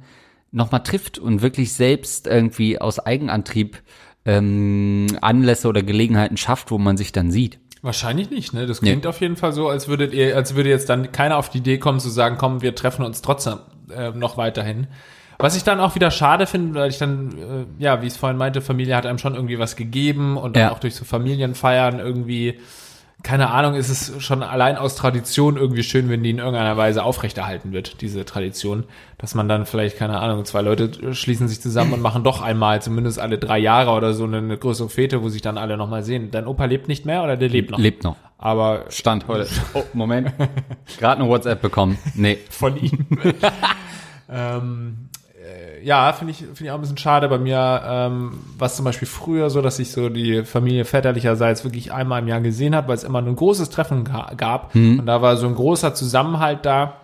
nochmal 0.52 0.84
trifft 0.84 1.20
und 1.20 1.42
wirklich 1.42 1.74
selbst 1.74 2.28
irgendwie 2.28 2.80
aus 2.80 3.00
Eigenantrieb 3.00 3.84
ähm, 4.28 5.08
Anlässe 5.22 5.68
oder 5.68 5.82
Gelegenheiten 5.82 6.38
schafft, 6.38 6.70
wo 6.70 6.78
man 6.78 6.98
sich 6.98 7.12
dann 7.12 7.32
sieht. 7.32 7.60
Wahrscheinlich 7.82 8.30
nicht, 8.30 8.54
ne? 8.54 8.66
Das 8.66 8.82
klingt 8.82 9.08
auf 9.08 9.22
jeden 9.22 9.38
Fall 9.38 9.54
so, 9.54 9.70
als 9.70 9.88
würdet 9.88 10.14
ihr, 10.14 10.36
als 10.36 10.56
würde 10.56 10.70
jetzt 10.70 10.90
dann 10.90 11.12
keiner 11.12 11.38
auf 11.38 11.50
die 11.50 11.60
Idee 11.60 11.78
kommen 11.78 12.00
zu 12.00 12.10
sagen, 12.10 12.36
komm, 12.38 12.62
wir 12.62 12.76
treffen 12.76 13.06
uns 13.06 13.22
trotzdem 13.22 13.60
äh, 13.96 14.12
noch 14.12 14.36
weiterhin. 14.38 14.88
Was 15.40 15.56
ich 15.56 15.64
dann 15.64 15.80
auch 15.80 15.94
wieder 15.94 16.10
schade 16.10 16.48
finde, 16.48 16.80
weil 16.80 16.90
ich 16.90 16.98
dann, 16.98 17.38
äh, 17.38 17.84
ja, 17.84 18.02
wie 18.02 18.08
ich 18.08 18.14
es 18.14 18.18
vorhin 18.18 18.38
meinte, 18.38 18.60
Familie 18.62 18.96
hat 18.96 19.06
einem 19.06 19.20
schon 19.20 19.36
irgendwie 19.36 19.60
was 19.60 19.76
gegeben 19.76 20.36
und 20.36 20.56
dann 20.56 20.64
Ja. 20.64 20.72
auch 20.72 20.80
durch 20.80 20.96
so 20.96 21.06
Familienfeiern 21.06 22.00
irgendwie, 22.00 22.60
keine 23.24 23.50
Ahnung, 23.50 23.74
ist 23.74 23.90
es 23.90 24.24
schon 24.24 24.44
allein 24.44 24.78
aus 24.78 24.96
Tradition 24.96 25.58
irgendwie 25.58 25.84
schön, 25.84 26.08
wenn 26.10 26.22
die 26.22 26.30
in 26.30 26.38
irgendeiner 26.38 26.78
Weise 26.78 27.04
aufrechterhalten 27.04 27.74
wird, 27.74 28.02
diese 28.02 28.26
Tradition, 28.26 28.84
dass 29.18 29.34
man 29.34 29.50
dann 29.50 29.66
vielleicht, 29.66 29.98
keine 29.98 30.20
Ahnung, 30.20 30.46
zwei 30.46 30.62
Leute 30.62 31.16
schließen 31.16 31.48
sich 31.48 31.60
zusammen 31.60 31.94
und 31.94 32.02
machen 32.02 32.24
doch 32.24 32.42
einmal, 32.42 32.82
zumindest 32.82 33.20
alle 33.20 33.40
drei 33.40 33.58
Jahre 33.58 33.92
oder 33.92 34.14
so, 34.14 34.26
eine, 34.26 34.38
eine 34.38 34.58
größere 34.58 34.90
Fete, 34.90 35.24
wo 35.24 35.30
sich 35.30 35.42
dann 35.42 35.58
alle 35.58 35.78
nochmal 35.78 36.04
sehen. 36.04 36.30
Dein 36.32 36.46
Opa 36.46 36.66
lebt 36.66 36.88
nicht 36.88 37.06
mehr 37.06 37.24
oder 37.24 37.38
der 37.38 37.50
lebt 37.50 37.72
noch? 37.72 37.80
Lebt 37.80 38.04
noch. 38.04 38.18
Aber 38.38 38.86
Stand 38.90 39.28
heute. 39.28 39.48
Oh, 39.74 39.84
Moment. 39.94 40.32
Gerade 41.00 41.22
eine 41.22 41.30
WhatsApp 41.30 41.62
bekommen. 41.62 41.98
Nee. 42.14 42.38
von 42.50 42.78
ihm. 42.78 43.06
ähm, 44.30 45.10
äh, 45.16 45.17
ja, 45.84 46.12
finde 46.14 46.32
ich, 46.32 46.38
finde 46.40 46.64
ich 46.64 46.72
auch 46.72 46.76
ein 46.76 46.82
bisschen 46.82 46.98
schade 46.98 47.30
bei 47.30 47.38
mir, 47.38 47.82
ähm, 47.86 48.40
was 48.58 48.76
zum 48.76 48.86
Beispiel 48.86 49.08
früher 49.08 49.50
so, 49.50 49.62
dass 49.62 49.80
ich 49.80 49.92
so 49.92 50.10
die 50.10 50.44
Familie 50.44 50.86
väterlicherseits 50.86 51.64
wirklich 51.64 51.92
einmal 51.92 52.22
im 52.22 52.28
Jahr 52.28 52.42
gesehen 52.42 52.76
hat, 52.76 52.88
weil 52.88 52.96
es 52.96 53.04
immer 53.04 53.20
ein 53.20 53.36
großes 53.36 53.70
Treffen 53.70 54.04
ga 54.04 54.32
gab. 54.36 54.74
Und 55.00 55.06
da 55.06 55.22
war 55.22 55.38
so 55.38 55.48
ein 55.48 55.56
großer 55.56 55.94
Zusammenhalt 55.94 56.66
da. 56.66 56.98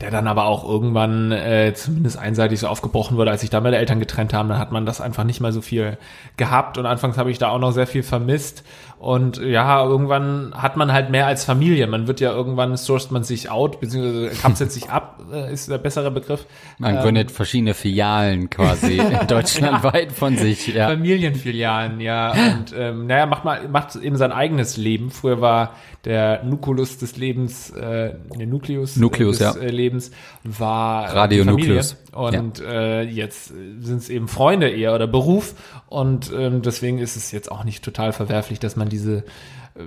Der 0.00 0.10
dann 0.10 0.26
aber 0.26 0.46
auch 0.46 0.68
irgendwann 0.68 1.30
äh, 1.30 1.72
zumindest 1.74 2.18
einseitig 2.18 2.58
so 2.58 2.68
aufgebrochen 2.68 3.16
wurde, 3.16 3.30
als 3.30 3.42
sich 3.42 3.50
da 3.50 3.60
meine 3.60 3.76
Eltern 3.76 4.00
getrennt 4.00 4.32
haben, 4.32 4.48
dann 4.48 4.58
hat 4.58 4.72
man 4.72 4.86
das 4.86 5.00
einfach 5.00 5.24
nicht 5.24 5.40
mehr 5.40 5.52
so 5.52 5.60
viel 5.60 5.98
gehabt. 6.36 6.78
Und 6.78 6.86
anfangs 6.86 7.18
habe 7.18 7.30
ich 7.30 7.38
da 7.38 7.50
auch 7.50 7.58
noch 7.58 7.72
sehr 7.72 7.86
viel 7.86 8.02
vermisst 8.02 8.64
und 8.98 9.36
ja, 9.38 9.84
irgendwann 9.84 10.52
hat 10.56 10.76
man 10.76 10.92
halt 10.92 11.10
mehr 11.10 11.26
als 11.26 11.44
Familie. 11.44 11.86
Man 11.86 12.08
wird 12.08 12.18
ja 12.18 12.32
irgendwann 12.32 12.76
sourced 12.76 13.12
man 13.12 13.22
sich 13.22 13.48
out, 13.48 13.80
beziehungsweise 13.80 14.40
kapselt 14.40 14.72
sich 14.72 14.90
ab, 14.90 15.22
äh, 15.32 15.52
ist 15.52 15.70
der 15.70 15.78
bessere 15.78 16.10
Begriff. 16.10 16.46
Man 16.78 16.96
Ähm, 16.96 17.02
gründet 17.02 17.30
verschiedene 17.30 17.74
Filialen 17.74 18.50
quasi 18.50 19.00
deutschlandweit 19.28 20.10
von 20.10 20.36
sich. 20.36 20.66
Ja. 20.68 20.88
Familienfilialen, 20.88 22.00
ja. 22.00 22.32
Und 22.32 22.74
ähm, 22.76 23.06
naja, 23.06 23.26
macht 23.26 23.44
mal, 23.44 23.68
macht 23.68 23.94
eben 23.94 24.16
sein 24.16 24.32
eigenes 24.32 24.76
Leben. 24.76 25.12
Früher 25.12 25.40
war 25.40 25.74
der 26.04 26.42
Nukulus 26.42 26.98
des 26.98 27.16
Lebens, 27.16 27.70
äh, 27.70 28.14
der 28.36 28.46
Nukleus, 28.46 28.96
Nukleus, 28.96 29.40
äh, 29.40 29.44
des 29.44 29.54
ja. 29.54 29.60
äh, 29.60 29.70
Lebens 29.70 30.10
war 30.42 31.14
Radio. 31.14 31.44
Nukleus. 31.44 31.96
Und 32.12 32.60
äh, 32.60 33.02
jetzt 33.02 33.48
sind 33.48 33.98
es 33.98 34.08
eben 34.08 34.26
Freunde 34.26 34.68
eher 34.68 34.94
oder 34.94 35.06
Beruf. 35.06 35.54
Und 35.86 36.32
ähm, 36.32 36.62
deswegen 36.62 36.98
ist 36.98 37.16
es 37.16 37.30
jetzt 37.30 37.50
auch 37.50 37.64
nicht 37.64 37.84
total 37.84 38.12
verwerflich, 38.12 38.58
dass 38.58 38.76
man 38.76 38.87
diese 38.88 39.24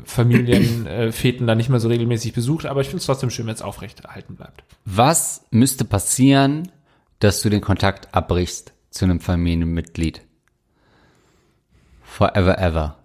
Familienfeten 0.05 0.87
äh, 0.87 1.11
Feten 1.11 1.47
dann 1.47 1.57
nicht 1.57 1.69
mehr 1.69 1.79
so 1.79 1.89
regelmäßig 1.89 2.33
besucht. 2.33 2.65
Aber 2.65 2.81
ich 2.81 2.87
finde 2.87 2.99
es 2.99 3.05
trotzdem 3.05 3.29
schön, 3.29 3.45
wenn 3.47 3.53
es 3.55 3.61
aufrechterhalten 3.61 4.35
bleibt. 4.35 4.63
Was 4.85 5.45
müsste 5.51 5.83
passieren, 5.85 6.71
dass 7.19 7.41
du 7.41 7.49
den 7.49 7.61
Kontakt 7.61 8.13
abbrichst 8.15 8.73
zu 8.89 9.05
einem 9.05 9.19
Familienmitglied? 9.19 10.21
Forever 12.03 12.57
ever. 12.59 12.97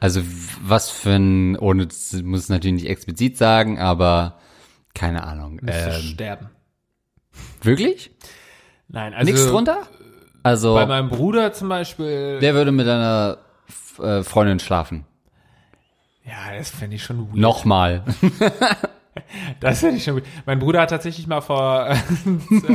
Also 0.00 0.20
was 0.62 0.90
für 0.90 1.12
ein, 1.14 1.56
ohne 1.56 1.84
muss 1.84 2.12
es 2.42 2.48
natürlich 2.48 2.82
nicht 2.82 2.88
explizit 2.90 3.36
sagen, 3.38 3.78
aber 3.78 4.38
keine 4.92 5.24
Ahnung. 5.24 5.60
Müsste 5.62 5.90
Ähm, 5.90 6.02
sterben. 6.02 6.50
wirklich? 7.62 8.10
Nein, 8.88 9.14
also 9.14 9.30
Nichts 9.30 9.46
drunter? 9.46 9.78
Also, 10.42 10.74
Bei 10.74 10.84
meinem 10.84 11.08
Bruder 11.08 11.52
zum 11.54 11.70
Beispiel. 11.70 12.38
der 12.40 12.54
würde 12.54 12.70
mit 12.70 12.86
einer 12.86 13.38
äh, 13.98 14.22
Freundin 14.22 14.58
schlafen. 14.58 15.04
ja, 16.24 16.56
das 16.56 16.70
fände 16.70 16.96
ich 16.96 17.04
schon 17.04 17.18
weird. 17.28 17.36
Nochmal. 17.36 18.02
Das 19.60 19.80
finde 19.80 19.96
ich 19.96 20.04
schon 20.04 20.14
gut. 20.14 20.24
Mein 20.44 20.58
Bruder 20.58 20.80
hat 20.80 20.90
tatsächlich 20.90 21.26
mal 21.26 21.40
vor 21.40 21.88
äh, 21.88 21.94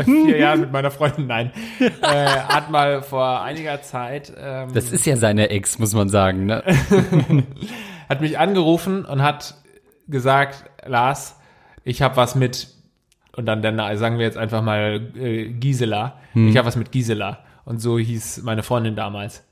vier 0.03 0.37
Jahren 0.37 0.61
mit 0.61 0.71
meiner 0.71 0.89
Freundin, 0.89 1.27
nein, 1.27 1.51
äh, 1.79 1.89
hat 2.01 2.71
mal 2.71 3.01
vor 3.03 3.41
einiger 3.41 3.81
Zeit, 3.81 4.31
ähm, 4.37 4.73
Das 4.73 4.91
ist 4.91 5.05
ja 5.05 5.17
seine 5.17 5.49
Ex, 5.49 5.79
muss 5.79 5.93
man 5.93 6.07
sagen, 6.09 6.45
ne? 6.45 6.63
hat 8.09 8.21
mich 8.21 8.39
angerufen 8.39 9.03
und 9.05 9.21
hat 9.21 9.55
gesagt, 10.07 10.63
Lars, 10.85 11.35
ich 11.83 12.01
habe 12.01 12.15
was 12.15 12.35
mit, 12.35 12.69
und 13.35 13.45
dann, 13.45 13.61
dann 13.61 13.97
sagen 13.97 14.17
wir 14.17 14.25
jetzt 14.25 14.37
einfach 14.37 14.61
mal 14.61 15.11
äh, 15.15 15.49
Gisela, 15.49 16.19
ich 16.33 16.55
habe 16.57 16.67
was 16.67 16.75
mit 16.77 16.91
Gisela. 16.91 17.39
Und 17.65 17.79
so 17.79 17.99
hieß 17.99 18.43
meine 18.43 18.63
Freundin 18.63 18.95
damals. 18.95 19.43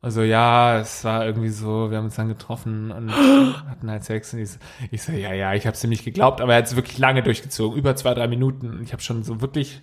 Also 0.00 0.22
ja, 0.22 0.78
es 0.78 1.02
war 1.04 1.26
irgendwie 1.26 1.48
so, 1.48 1.90
wir 1.90 1.98
haben 1.98 2.04
uns 2.04 2.14
dann 2.14 2.28
getroffen 2.28 2.92
und 2.92 3.10
hatten 3.68 3.90
halt 3.90 4.04
Sex 4.04 4.32
und 4.32 4.40
ich 4.40 4.50
so, 4.50 4.58
ich 4.92 5.02
so 5.02 5.12
ja, 5.12 5.32
ja, 5.32 5.54
ich 5.54 5.66
habe 5.66 5.74
es 5.74 5.82
ihm 5.82 5.90
nicht 5.90 6.04
geglaubt, 6.04 6.40
aber 6.40 6.52
er 6.52 6.58
hat 6.58 6.66
es 6.66 6.76
wirklich 6.76 6.98
lange 6.98 7.22
durchgezogen, 7.22 7.76
über 7.76 7.96
zwei, 7.96 8.14
drei 8.14 8.28
Minuten. 8.28 8.70
Und 8.70 8.82
ich 8.82 8.92
habe 8.92 9.02
schon 9.02 9.24
so 9.24 9.40
wirklich 9.40 9.82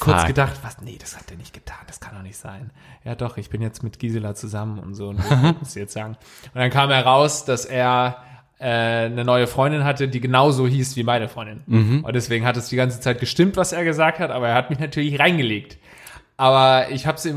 kurz 0.00 0.18
Fuck. 0.18 0.28
gedacht, 0.28 0.60
was, 0.62 0.82
nee, 0.82 0.98
das 1.00 1.16
hat 1.16 1.30
er 1.30 1.38
nicht 1.38 1.54
getan, 1.54 1.78
das 1.86 1.98
kann 1.98 2.14
doch 2.14 2.22
nicht 2.22 2.36
sein. 2.36 2.72
Ja 3.04 3.14
doch, 3.14 3.38
ich 3.38 3.48
bin 3.48 3.62
jetzt 3.62 3.82
mit 3.82 3.98
Gisela 3.98 4.34
zusammen 4.34 4.78
und 4.78 4.94
so 4.94 5.08
und 5.08 5.18
muss 5.60 5.74
jetzt 5.76 5.94
sagen. 5.94 6.16
Und 6.52 6.60
dann 6.60 6.70
kam 6.70 6.90
heraus, 6.90 7.46
dass 7.46 7.64
er 7.64 8.18
äh, 8.58 9.06
eine 9.06 9.24
neue 9.24 9.46
Freundin 9.46 9.84
hatte, 9.84 10.08
die 10.08 10.20
genauso 10.20 10.68
hieß 10.68 10.94
wie 10.96 11.04
meine 11.04 11.28
Freundin. 11.28 11.62
Und 12.04 12.14
deswegen 12.14 12.44
hat 12.44 12.58
es 12.58 12.68
die 12.68 12.76
ganze 12.76 13.00
Zeit 13.00 13.18
gestimmt, 13.18 13.56
was 13.56 13.72
er 13.72 13.82
gesagt 13.84 14.18
hat, 14.18 14.30
aber 14.30 14.48
er 14.48 14.54
hat 14.54 14.68
mich 14.68 14.78
natürlich 14.78 15.18
reingelegt. 15.18 15.78
Aber 16.36 16.90
ich 16.90 17.06
habe 17.06 17.18
es 17.18 17.28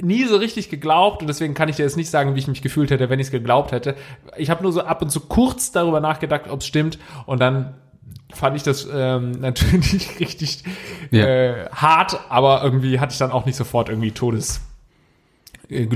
nie 0.00 0.24
so 0.24 0.36
richtig 0.36 0.68
geglaubt 0.68 1.22
und 1.22 1.28
deswegen 1.28 1.54
kann 1.54 1.68
ich 1.68 1.76
dir 1.76 1.84
jetzt 1.84 1.96
nicht 1.96 2.10
sagen, 2.10 2.34
wie 2.34 2.38
ich 2.40 2.48
mich 2.48 2.60
gefühlt 2.60 2.90
hätte, 2.90 3.08
wenn 3.08 3.20
ich 3.20 3.28
es 3.28 3.30
geglaubt 3.30 3.72
hätte. 3.72 3.94
Ich 4.36 4.50
habe 4.50 4.62
nur 4.62 4.72
so 4.72 4.82
ab 4.82 5.00
und 5.00 5.10
zu 5.10 5.20
kurz 5.20 5.72
darüber 5.72 6.00
nachgedacht, 6.00 6.48
ob 6.50 6.60
es 6.60 6.66
stimmt 6.66 6.98
und 7.26 7.40
dann 7.40 7.74
fand 8.34 8.56
ich 8.56 8.62
das 8.62 8.88
ähm, 8.92 9.30
natürlich 9.40 10.20
richtig 10.20 10.64
Ja. 11.10 11.24
äh, 11.24 11.68
hart, 11.70 12.20
aber 12.28 12.62
irgendwie 12.62 13.00
hatte 13.00 13.12
ich 13.12 13.18
dann 13.18 13.30
auch 13.30 13.46
nicht 13.46 13.56
sofort 13.56 13.88
irgendwie 13.88 14.10
Todes 14.10 14.60
äh. 15.68 15.88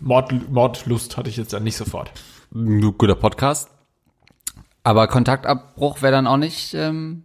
Mord, 0.00 0.50
Mordlust 0.50 1.16
hatte 1.16 1.30
ich 1.30 1.36
jetzt 1.36 1.52
dann 1.52 1.64
nicht 1.64 1.76
sofort. 1.76 2.10
Guter 2.52 3.14
Podcast. 3.14 3.70
Aber 4.84 5.06
Kontaktabbruch 5.06 6.02
wäre 6.02 6.12
dann 6.12 6.26
auch 6.26 6.36
nicht. 6.36 6.74
Ähm, 6.74 7.24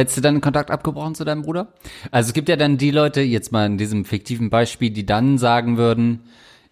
hättest 0.00 0.16
du 0.16 0.20
dann 0.20 0.36
den 0.36 0.40
Kontakt 0.40 0.70
abgebrochen 0.70 1.14
zu 1.14 1.24
deinem 1.24 1.42
Bruder? 1.42 1.72
Also 2.10 2.28
es 2.28 2.34
gibt 2.34 2.48
ja 2.48 2.56
dann 2.56 2.78
die 2.78 2.90
Leute, 2.90 3.20
jetzt 3.20 3.52
mal 3.52 3.66
in 3.66 3.78
diesem 3.78 4.04
fiktiven 4.04 4.50
Beispiel, 4.50 4.90
die 4.90 5.06
dann 5.06 5.38
sagen 5.38 5.76
würden, 5.76 6.20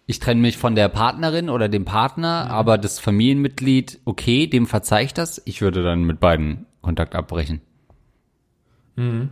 ich 0.05 0.19
trenne 0.19 0.41
mich 0.41 0.57
von 0.57 0.75
der 0.75 0.89
Partnerin 0.89 1.49
oder 1.49 1.69
dem 1.69 1.85
Partner, 1.85 2.49
aber 2.49 2.77
das 2.77 2.99
Familienmitglied, 2.99 3.99
okay, 4.05 4.47
dem 4.47 4.65
verzeih 4.65 5.03
ich 5.03 5.13
das. 5.13 5.41
Ich 5.45 5.61
würde 5.61 5.83
dann 5.83 6.03
mit 6.03 6.19
beiden 6.19 6.65
Kontakt 6.81 7.15
abbrechen. 7.15 7.61
Und 8.97 9.29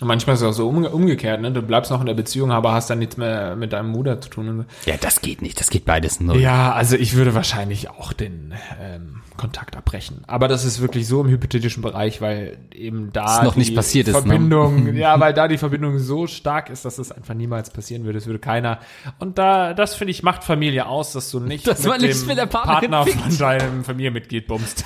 manchmal 0.00 0.34
ist 0.34 0.42
es 0.42 0.48
auch 0.48 0.52
so 0.52 0.68
umge 0.68 0.90
umgekehrt, 0.90 1.40
ne? 1.40 1.50
Du 1.50 1.62
bleibst 1.62 1.90
noch 1.90 2.00
in 2.00 2.06
der 2.06 2.14
Beziehung, 2.14 2.52
aber 2.52 2.72
hast 2.72 2.90
dann 2.90 2.98
nichts 2.98 3.16
mehr 3.16 3.56
mit 3.56 3.72
deinem 3.72 3.92
Bruder 3.92 4.20
zu 4.20 4.28
tun. 4.30 4.66
Ja, 4.86 4.94
das 5.00 5.20
geht 5.20 5.42
nicht. 5.42 5.58
Das 5.58 5.70
geht 5.70 5.84
beides 5.84 6.20
nur. 6.20 6.36
Ja, 6.36 6.72
also 6.72 6.96
ich 6.96 7.14
würde 7.14 7.34
wahrscheinlich 7.34 7.90
auch 7.90 8.12
den 8.12 8.54
ähm, 8.80 9.22
Kontakt 9.36 9.76
abbrechen. 9.76 10.22
Aber 10.26 10.48
das 10.48 10.64
ist 10.64 10.80
wirklich 10.80 11.06
so 11.06 11.22
im 11.22 11.28
hypothetischen 11.28 11.82
Bereich, 11.82 12.20
weil 12.20 12.58
eben 12.72 13.12
da 13.12 13.24
Das 13.24 13.42
noch 13.42 13.52
die 13.54 13.60
nicht 13.60 13.74
passiert 13.74 14.08
ist, 14.08 14.14
ne? 14.14 14.20
Verbindung, 14.22 14.94
ja, 14.94 15.18
weil 15.18 15.32
da 15.32 15.48
die 15.48 15.58
Verbindung 15.58 15.98
so 15.98 16.26
stark 16.26 16.70
ist, 16.70 16.84
dass 16.84 16.98
es 16.98 17.10
einfach 17.10 17.34
niemals 17.34 17.70
passieren 17.70 18.04
würde. 18.04 18.18
Es 18.18 18.26
würde 18.26 18.38
keiner. 18.38 18.80
Und 19.18 19.38
da, 19.38 19.74
das 19.74 19.94
finde 19.94 20.10
ich 20.12 20.22
macht 20.22 20.44
Familie 20.44 20.86
aus, 20.86 21.12
dass 21.12 21.30
du 21.30 21.40
nicht 21.40 21.66
Dass 21.66 21.84
man 21.84 22.00
nicht 22.00 22.20
dem 22.20 22.36
mit 22.36 22.50
Partner 22.50 23.06
von 23.06 23.38
deinem 23.38 23.84
Familienmitglied 23.84 24.46
bummst. 24.46 24.84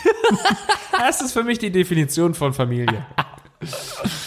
das 0.99 1.21
ist 1.21 1.33
für 1.33 1.43
mich 1.43 1.59
die 1.59 1.71
Definition 1.71 2.35
von 2.35 2.53
Familie. 2.53 3.07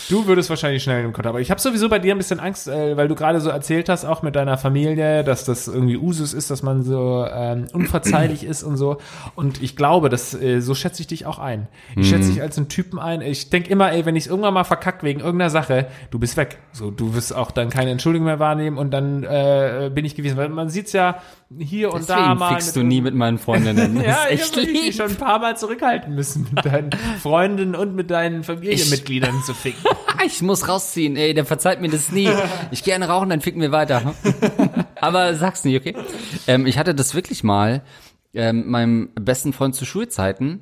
Du 0.09 0.27
würdest 0.27 0.49
wahrscheinlich 0.49 0.83
schnell 0.83 1.03
im 1.03 1.13
Kontakt. 1.13 1.29
Aber 1.29 1.41
ich 1.41 1.49
habe 1.51 1.59
sowieso 1.59 1.89
bei 1.89 1.99
dir 1.99 2.13
ein 2.13 2.17
bisschen 2.17 2.39
Angst, 2.39 2.67
äh, 2.67 2.95
weil 2.95 3.07
du 3.07 3.15
gerade 3.15 3.41
so 3.41 3.49
erzählt 3.49 3.89
hast, 3.89 4.05
auch 4.05 4.21
mit 4.21 4.35
deiner 4.35 4.57
Familie, 4.57 5.23
dass 5.23 5.45
das 5.45 5.67
irgendwie 5.67 5.97
Usus 5.97 6.33
ist, 6.33 6.51
dass 6.51 6.63
man 6.63 6.83
so 6.83 7.25
ähm, 7.31 7.67
unverzeihlich 7.73 8.43
ist 8.43 8.63
und 8.63 8.77
so. 8.77 8.97
Und 9.35 9.61
ich 9.61 9.75
glaube, 9.75 10.09
dass 10.09 10.33
äh, 10.33 10.61
so 10.61 10.75
schätze 10.75 11.01
ich 11.01 11.07
dich 11.07 11.25
auch 11.25 11.39
ein. 11.39 11.67
Ich 11.95 12.09
schätze 12.09 12.31
dich 12.31 12.41
als 12.41 12.57
einen 12.57 12.69
Typen 12.69 12.99
ein. 12.99 13.21
Ich 13.21 13.49
denk 13.49 13.69
immer, 13.69 13.91
ey, 13.91 14.05
wenn 14.05 14.15
ich 14.15 14.27
irgendwann 14.27 14.53
mal 14.53 14.63
verkackt 14.63 15.03
wegen 15.03 15.19
irgendeiner 15.21 15.49
Sache, 15.49 15.87
du 16.11 16.19
bist 16.19 16.37
weg. 16.37 16.59
So, 16.71 16.91
du 16.91 17.15
wirst 17.15 17.35
auch 17.35 17.51
dann 17.51 17.69
keine 17.69 17.91
Entschuldigung 17.91 18.25
mehr 18.25 18.39
wahrnehmen 18.39 18.77
und 18.77 18.91
dann 18.91 19.23
äh, 19.23 19.89
bin 19.93 20.05
ich 20.05 20.15
gewesen. 20.15 20.37
Weil 20.37 20.49
man 20.49 20.69
sieht's 20.69 20.93
ja 20.93 21.21
hier 21.59 21.93
und 21.93 22.09
da 22.09 22.15
Deswegen 22.17 22.39
mal. 22.39 22.49
fickst 22.53 22.75
du 22.75 22.83
nie 22.83 23.01
mit 23.01 23.13
meinen 23.13 23.37
Freundinnen. 23.37 24.01
Ja, 24.03 24.25
ich 24.31 24.41
habe 24.51 24.61
mich 24.61 24.83
lieb. 24.83 24.93
schon 24.95 25.09
ein 25.11 25.15
paar 25.15 25.39
Mal 25.39 25.55
zurückhalten 25.57 26.13
müssen, 26.15 26.47
mit 26.53 26.65
deinen 26.71 26.89
Freundinnen 27.21 27.75
und 27.75 27.95
mit 27.95 28.09
deinen 28.11 28.43
Familienmitgliedern 28.43 29.43
zu 29.43 29.53
ficken. 29.53 29.83
Ich 30.25 30.41
muss 30.41 30.67
rausziehen, 30.67 31.17
ey, 31.17 31.35
der 31.35 31.45
verzeiht 31.45 31.81
mir 31.81 31.89
das 31.89 32.11
nie. 32.11 32.29
Ich 32.71 32.83
gehe 32.83 32.93
gerne 32.93 33.07
rauchen, 33.07 33.29
dann 33.29 33.41
ficken 33.41 33.61
wir 33.61 33.71
weiter. 33.71 34.15
Aber 34.99 35.35
sag's 35.35 35.63
nicht, 35.63 35.79
okay? 35.79 35.95
Ähm, 36.47 36.65
ich 36.65 36.79
hatte 36.79 36.95
das 36.95 37.13
wirklich 37.13 37.43
mal, 37.43 37.83
ähm, 38.33 38.67
meinem 38.67 39.09
besten 39.13 39.53
Freund 39.53 39.75
zu 39.75 39.85
Schulzeiten. 39.85 40.61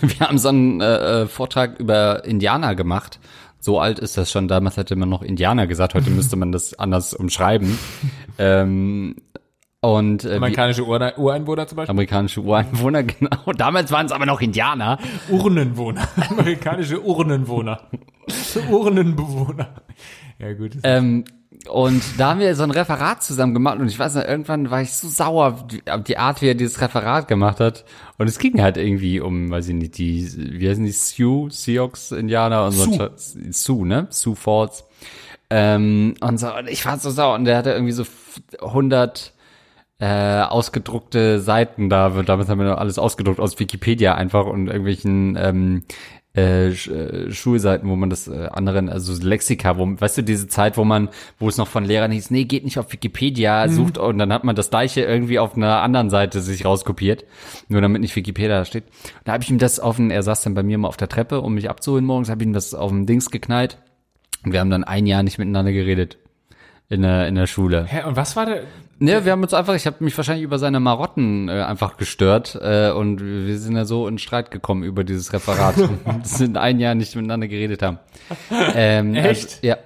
Wir 0.00 0.20
haben 0.26 0.38
so 0.38 0.48
einen 0.48 0.80
äh, 0.80 1.22
äh, 1.22 1.26
Vortrag 1.26 1.78
über 1.80 2.24
Indianer 2.24 2.74
gemacht. 2.74 3.20
So 3.58 3.78
alt 3.78 3.98
ist 3.98 4.16
das 4.16 4.30
schon. 4.30 4.48
Damals 4.48 4.78
hätte 4.78 4.96
man 4.96 5.08
noch 5.10 5.20
Indianer 5.22 5.66
gesagt. 5.66 5.92
Heute 5.94 6.08
müsste 6.10 6.36
man 6.36 6.50
das 6.50 6.72
anders 6.72 7.12
umschreiben. 7.12 7.78
ähm, 8.38 9.16
und 9.82 10.24
äh, 10.24 10.36
Amerikanische 10.36 10.86
Ur 10.86 11.12
Ureinwohner 11.18 11.66
zum 11.66 11.76
Beispiel? 11.76 11.90
amerikanische 11.90 12.40
Ureinwohner, 12.40 13.02
genau. 13.02 13.52
Damals 13.56 13.90
waren 13.90 14.06
es 14.06 14.12
aber 14.12 14.26
noch 14.26 14.40
Indianer. 14.40 14.98
Urnenwohner. 15.28 16.08
Amerikanische 16.30 17.04
Urnenwohner. 17.04 17.80
Urnenbewohner. 18.70 19.74
Ja, 20.38 20.52
gut. 20.54 20.76
Ähm, 20.84 21.24
und 21.68 22.02
da 22.16 22.30
haben 22.30 22.40
wir 22.40 22.54
so 22.54 22.62
ein 22.62 22.70
Referat 22.70 23.22
zusammen 23.24 23.54
gemacht 23.54 23.78
und 23.80 23.88
ich 23.88 23.98
weiß 23.98 24.14
noch, 24.14 24.24
irgendwann 24.24 24.70
war 24.70 24.82
ich 24.82 24.92
so 24.92 25.08
sauer 25.08 25.46
auf 25.48 25.66
die, 25.66 25.82
auf 25.90 26.04
die 26.04 26.16
Art, 26.16 26.42
wie 26.42 26.46
er 26.48 26.54
dieses 26.54 26.80
Referat 26.80 27.26
gemacht 27.26 27.58
hat. 27.58 27.84
Und 28.18 28.28
es 28.28 28.38
ging 28.38 28.62
halt 28.62 28.76
irgendwie 28.76 29.18
um, 29.20 29.50
weiß 29.50 29.68
ich 29.68 29.74
nicht, 29.74 29.98
die, 29.98 30.28
wie 30.60 30.68
heißen 30.68 30.84
die, 30.84 30.92
Sioux, 30.92 31.50
Sioux-Indianer 31.50 32.66
und 32.66 32.72
so. 32.72 32.84
Sioux. 32.84 32.96
Scheiß- 32.98 33.52
Sioux, 33.52 33.84
ne? 33.84 34.06
Sioux 34.10 34.36
Falls. 34.36 34.84
Ähm, 35.50 36.14
und 36.20 36.38
so, 36.38 36.56
und 36.56 36.68
ich 36.68 36.86
war 36.86 36.98
so 36.98 37.10
sauer 37.10 37.34
und 37.34 37.44
der 37.46 37.56
hatte 37.58 37.70
irgendwie 37.72 37.92
so 37.92 38.04
100 38.60 39.32
äh, 39.98 40.40
ausgedruckte 40.42 41.40
Seiten 41.40 41.88
da. 41.88 42.10
Damals 42.10 42.48
haben 42.48 42.58
wir 42.58 42.70
noch 42.70 42.78
alles 42.78 42.98
ausgedruckt 42.98 43.40
aus 43.40 43.58
Wikipedia 43.60 44.14
einfach 44.14 44.46
und 44.46 44.66
irgendwelchen 44.66 45.36
ähm, 45.40 45.82
äh, 46.34 46.68
Sch- 46.70 46.90
äh, 46.90 47.30
Schulseiten, 47.30 47.88
wo 47.90 47.94
man 47.94 48.08
das 48.08 48.26
äh, 48.26 48.48
anderen, 48.50 48.88
also 48.88 49.12
Lexika, 49.22 49.76
wo, 49.76 49.86
weißt 49.86 50.16
du, 50.16 50.22
diese 50.22 50.48
Zeit, 50.48 50.78
wo 50.78 50.84
man, 50.84 51.10
wo 51.38 51.46
es 51.46 51.58
noch 51.58 51.68
von 51.68 51.84
Lehrern 51.84 52.10
hieß, 52.10 52.30
nee, 52.30 52.44
geht 52.44 52.64
nicht 52.64 52.78
auf 52.78 52.90
Wikipedia, 52.90 53.68
sucht 53.68 53.98
und 53.98 54.16
dann 54.16 54.32
hat 54.32 54.42
man 54.42 54.56
das 54.56 54.70
gleiche 54.70 55.02
irgendwie 55.02 55.38
auf 55.38 55.56
einer 55.56 55.82
anderen 55.82 56.08
Seite 56.08 56.40
sich 56.40 56.64
rauskopiert, 56.64 57.26
nur 57.68 57.82
damit 57.82 58.00
nicht 58.00 58.16
Wikipedia 58.16 58.60
da 58.60 58.64
steht. 58.64 58.84
Da 59.24 59.32
habe 59.32 59.44
ich 59.44 59.50
ihm 59.50 59.58
das 59.58 59.78
auf 59.78 59.96
den, 59.96 60.10
er 60.10 60.22
saß 60.22 60.42
dann 60.42 60.54
bei 60.54 60.62
mir 60.62 60.78
mal 60.78 60.88
auf 60.88 60.96
der 60.96 61.08
Treppe, 61.08 61.42
um 61.42 61.52
mich 61.52 61.68
abzuholen 61.68 62.06
morgens, 62.06 62.30
habe 62.30 62.42
ich 62.42 62.46
ihm 62.46 62.54
das 62.54 62.72
auf 62.72 62.90
dem 62.90 63.04
Dings 63.04 63.30
geknallt 63.30 63.76
und 64.42 64.52
wir 64.52 64.60
haben 64.60 64.70
dann 64.70 64.84
ein 64.84 65.06
Jahr 65.06 65.22
nicht 65.22 65.38
miteinander 65.38 65.72
geredet 65.72 66.16
in 66.88 67.02
der, 67.02 67.28
in 67.28 67.34
der 67.34 67.46
Schule. 67.46 67.84
Hä, 67.84 68.04
und 68.08 68.16
was 68.16 68.36
war 68.36 68.46
der? 68.46 68.62
Ne, 69.02 69.24
wir 69.24 69.32
haben 69.32 69.42
uns 69.42 69.52
einfach, 69.52 69.74
ich 69.74 69.84
habe 69.86 69.96
mich 70.04 70.16
wahrscheinlich 70.16 70.44
über 70.44 70.60
seine 70.60 70.78
Marotten 70.78 71.48
äh, 71.48 71.62
einfach 71.62 71.96
gestört 71.96 72.56
äh, 72.62 72.92
und 72.92 73.20
wir 73.20 73.58
sind 73.58 73.74
ja 73.74 73.84
so 73.84 74.06
in 74.06 74.18
Streit 74.18 74.52
gekommen 74.52 74.84
über 74.84 75.02
dieses 75.02 75.32
Referat. 75.32 75.74
Das 76.22 76.38
sind 76.38 76.56
ein 76.56 76.78
Jahr 76.78 76.94
nicht 76.94 77.16
miteinander 77.16 77.48
geredet 77.48 77.82
haben. 77.82 77.98
Ähm, 78.74 79.16
Echt? 79.16 79.58
Also, 79.62 79.66
ja. 79.66 79.76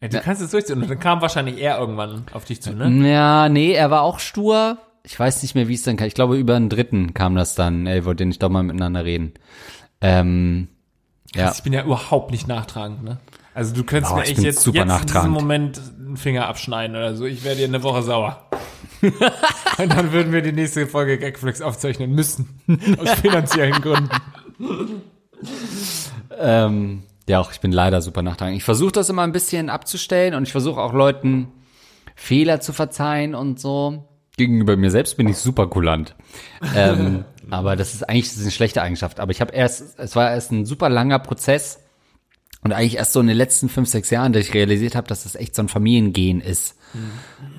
Ja, 0.00 0.08
du 0.08 0.20
kannst 0.20 0.42
es 0.42 0.50
durchziehen. 0.50 0.82
Und 0.82 0.90
dann 0.90 0.98
kam 0.98 1.20
wahrscheinlich 1.20 1.60
er 1.60 1.78
irgendwann 1.78 2.24
auf 2.32 2.44
dich 2.44 2.60
zu, 2.60 2.72
ne? 2.72 3.08
Ja, 3.08 3.48
nee, 3.48 3.72
er 3.72 3.92
war 3.92 4.02
auch 4.02 4.18
stur. 4.18 4.78
Ich 5.04 5.18
weiß 5.18 5.42
nicht 5.42 5.54
mehr, 5.54 5.68
wie 5.68 5.74
es 5.74 5.84
dann 5.84 5.96
kam. 5.96 6.08
Ich 6.08 6.14
glaube, 6.14 6.36
über 6.36 6.56
einen 6.56 6.70
Dritten 6.70 7.14
kam 7.14 7.36
das 7.36 7.54
dann. 7.54 7.86
Ey, 7.86 8.04
wollte 8.04 8.26
nicht 8.26 8.42
doch 8.42 8.48
mal 8.48 8.64
miteinander 8.64 9.04
reden. 9.04 9.34
Ähm, 10.00 10.66
ja. 11.34 11.52
Ich 11.54 11.62
bin 11.62 11.72
ja 11.72 11.84
überhaupt 11.84 12.32
nicht 12.32 12.48
nachtragend, 12.48 13.04
ne? 13.04 13.18
Also 13.54 13.74
du 13.74 13.82
könntest 13.82 14.12
Oh, 14.12 14.16
mir 14.16 14.22
echt 14.22 14.38
jetzt, 14.38 14.66
jetzt 14.66 14.66
in 14.66 15.06
diesem. 15.06 15.30
Moment 15.30 15.80
Finger 16.18 16.46
abschneiden 16.46 16.96
oder 16.96 17.14
so. 17.14 17.24
Ich 17.24 17.44
wäre 17.44 17.56
dir 17.56 17.66
eine 17.66 17.82
Woche 17.82 18.02
sauer. 18.02 18.48
Und 19.02 19.92
dann 19.92 20.12
würden 20.12 20.32
wir 20.32 20.42
die 20.42 20.52
nächste 20.52 20.86
Folge 20.86 21.18
Gagflex 21.18 21.62
aufzeichnen 21.62 22.12
müssen. 22.12 22.60
Aus 22.98 23.12
finanziellen 23.20 23.80
Gründen. 23.80 24.10
Ähm, 26.36 27.02
ja, 27.28 27.40
auch 27.40 27.52
ich 27.52 27.60
bin 27.60 27.72
leider 27.72 28.02
super 28.02 28.22
nachtragend. 28.22 28.56
Ich 28.56 28.64
versuche 28.64 28.92
das 28.92 29.08
immer 29.08 29.22
ein 29.22 29.32
bisschen 29.32 29.70
abzustellen 29.70 30.34
und 30.34 30.44
ich 30.44 30.52
versuche 30.52 30.80
auch 30.80 30.92
Leuten 30.92 31.48
Fehler 32.16 32.60
zu 32.60 32.72
verzeihen 32.72 33.34
und 33.34 33.60
so. 33.60 34.04
Gegenüber 34.36 34.76
mir 34.76 34.90
selbst 34.90 35.16
bin 35.16 35.28
ich 35.28 35.36
super 35.36 35.66
kulant. 35.68 36.14
ähm, 36.74 37.24
aber 37.50 37.76
das 37.76 37.94
ist 37.94 38.08
eigentlich 38.08 38.28
das 38.28 38.36
ist 38.36 38.42
eine 38.42 38.50
schlechte 38.50 38.82
Eigenschaft. 38.82 39.20
Aber 39.20 39.30
ich 39.30 39.40
habe 39.40 39.52
erst, 39.52 39.98
es 39.98 40.16
war 40.16 40.30
erst 40.30 40.52
ein 40.52 40.66
super 40.66 40.88
langer 40.88 41.18
Prozess, 41.18 41.80
Und 42.68 42.74
eigentlich 42.74 42.96
erst 42.96 43.14
so 43.14 43.20
in 43.20 43.26
den 43.28 43.36
letzten 43.38 43.70
fünf, 43.70 43.88
sechs 43.88 44.10
Jahren, 44.10 44.34
dass 44.34 44.46
ich 44.46 44.52
realisiert 44.52 44.94
habe, 44.94 45.06
dass 45.08 45.22
das 45.22 45.34
echt 45.36 45.54
so 45.54 45.62
ein 45.62 45.68
Familiengehen 45.68 46.42
ist. 46.42 46.76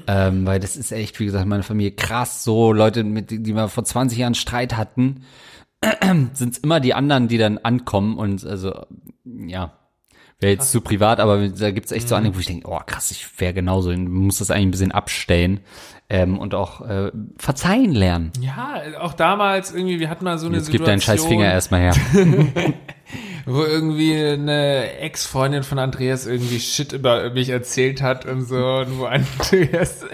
Ähm, 0.06 0.46
weil 0.46 0.60
das 0.60 0.76
ist 0.76 0.92
echt, 0.92 1.20
wie 1.20 1.26
gesagt, 1.26 1.48
meine 1.48 1.64
Familie 1.64 1.92
krass. 1.94 2.44
So 2.44 2.74
Leute, 2.74 3.04
mit 3.04 3.32
die 3.32 3.56
wir 3.56 3.70
vor 3.70 3.84
20 3.84 4.20
Jahren 4.20 4.36
Streit 4.36 4.78
hatten, 4.78 5.24
sind 6.34 6.54
es 6.54 6.58
immer 6.60 6.80
die 6.80 6.94
anderen, 6.94 7.28
die 7.28 7.40
dann 7.40 7.58
ankommen 7.58 8.18
und 8.20 8.46
also, 8.46 8.86
ja. 9.26 9.74
Wäre 10.42 10.54
jetzt 10.54 10.72
zu 10.72 10.80
privat, 10.80 11.20
aber 11.20 11.50
da 11.50 11.72
gibt's 11.72 11.92
echt 11.92 12.08
so 12.08 12.16
Mhm. 12.16 12.20
einige, 12.20 12.36
wo 12.36 12.40
ich 12.40 12.46
denke, 12.46 12.70
oh 12.70 12.80
krass, 12.86 13.12
ich 13.12 13.28
wäre 13.42 13.54
genauso, 13.54 13.90
man 13.90 14.08
muss 14.08 14.38
das 14.38 14.52
eigentlich 14.52 14.68
ein 14.68 14.72
bisschen 14.72 14.92
abstellen 14.94 15.60
ähm, 16.08 16.38
und 16.40 16.54
auch 16.56 16.80
äh, 16.88 17.12
verzeihen 17.38 17.94
lernen. 17.94 18.32
Ja, 18.40 18.82
auch 19.02 19.14
damals 19.14 19.74
irgendwie, 19.74 20.00
wir 20.00 20.10
hatten 20.10 20.24
mal 20.24 20.38
so 20.40 20.48
eine 20.48 20.58
Jetzt 20.58 20.68
gib 20.68 20.80
Situation. 20.82 20.86
deinen 20.92 21.02
scheiß 21.02 21.26
Finger 21.26 21.52
erstmal 21.52 21.82
her. 21.82 21.94
wo 23.50 23.64
irgendwie 23.64 24.16
eine 24.16 25.00
Ex-Freundin 25.00 25.64
von 25.64 25.80
Andreas 25.80 26.28
irgendwie 26.28 26.60
Shit 26.60 26.94
über 26.94 27.32
mich 27.32 27.50
erzählt 27.50 28.02
hat 28.02 28.26
und 28.26 28.44
so, 28.44 28.56
und 28.56 29.00
wo 29.00 29.06
Andreas 29.06 30.06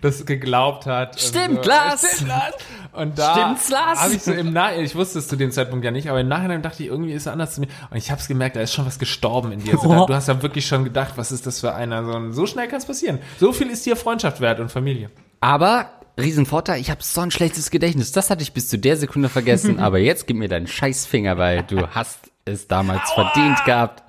das 0.00 0.24
geglaubt 0.24 0.86
hat. 0.86 1.20
Stimmt, 1.20 1.64
so. 1.64 1.70
Lars. 1.70 2.06
Stimmt, 2.14 2.28
Lars. 2.28 2.54
Und 2.92 3.18
da 3.18 3.32
Stimmt's, 3.34 3.68
Lars? 3.68 4.00
habe 4.00 4.14
ich 4.14 4.22
so 4.22 4.32
im 4.32 4.52
Nachhinein, 4.52 4.84
ich 4.84 4.94
wusste 4.94 5.18
es 5.18 5.28
zu 5.28 5.36
dem 5.36 5.50
Zeitpunkt 5.50 5.84
ja 5.84 5.90
nicht, 5.90 6.08
aber 6.08 6.20
im 6.20 6.28
Nachhinein 6.28 6.62
dachte 6.62 6.82
ich, 6.82 6.88
irgendwie 6.88 7.12
ist 7.12 7.26
er 7.26 7.32
anders 7.32 7.54
zu 7.54 7.60
mir. 7.60 7.68
Und 7.90 7.96
ich 7.96 8.10
habe 8.10 8.20
es 8.20 8.28
gemerkt, 8.28 8.56
da 8.56 8.60
ist 8.60 8.72
schon 8.72 8.86
was 8.86 8.98
gestorben 8.98 9.52
in 9.52 9.60
dir. 9.60 9.74
Also 9.74 9.88
da, 9.88 10.04
du 10.06 10.14
hast 10.14 10.28
ja 10.28 10.42
wirklich 10.42 10.66
schon 10.66 10.84
gedacht, 10.84 11.14
was 11.16 11.32
ist 11.32 11.46
das 11.46 11.60
für 11.60 11.74
einer? 11.74 12.04
So, 12.04 12.32
so 12.32 12.46
schnell 12.46 12.68
kann 12.68 12.78
es 12.78 12.86
passieren. 12.86 13.18
So 13.38 13.52
viel 13.52 13.68
ist 13.68 13.84
dir 13.84 13.96
Freundschaft 13.96 14.40
wert 14.40 14.60
und 14.60 14.70
Familie. 14.70 15.10
Aber 15.40 15.90
Riesenvorteil, 16.18 16.80
ich 16.80 16.90
habe 16.90 17.02
so 17.02 17.20
ein 17.20 17.30
schlechtes 17.30 17.70
Gedächtnis. 17.70 18.12
Das 18.12 18.30
hatte 18.30 18.42
ich 18.42 18.52
bis 18.52 18.68
zu 18.68 18.78
der 18.78 18.96
Sekunde 18.96 19.28
vergessen. 19.28 19.78
aber 19.80 19.98
jetzt 19.98 20.26
gib 20.26 20.36
mir 20.36 20.48
deinen 20.48 20.66
scheiß 20.66 21.04
Finger, 21.04 21.36
weil 21.36 21.64
du 21.64 21.88
hast 21.88 22.30
es 22.46 22.68
damals 22.68 23.10
verdient 23.12 23.62
gehabt. 23.64 24.02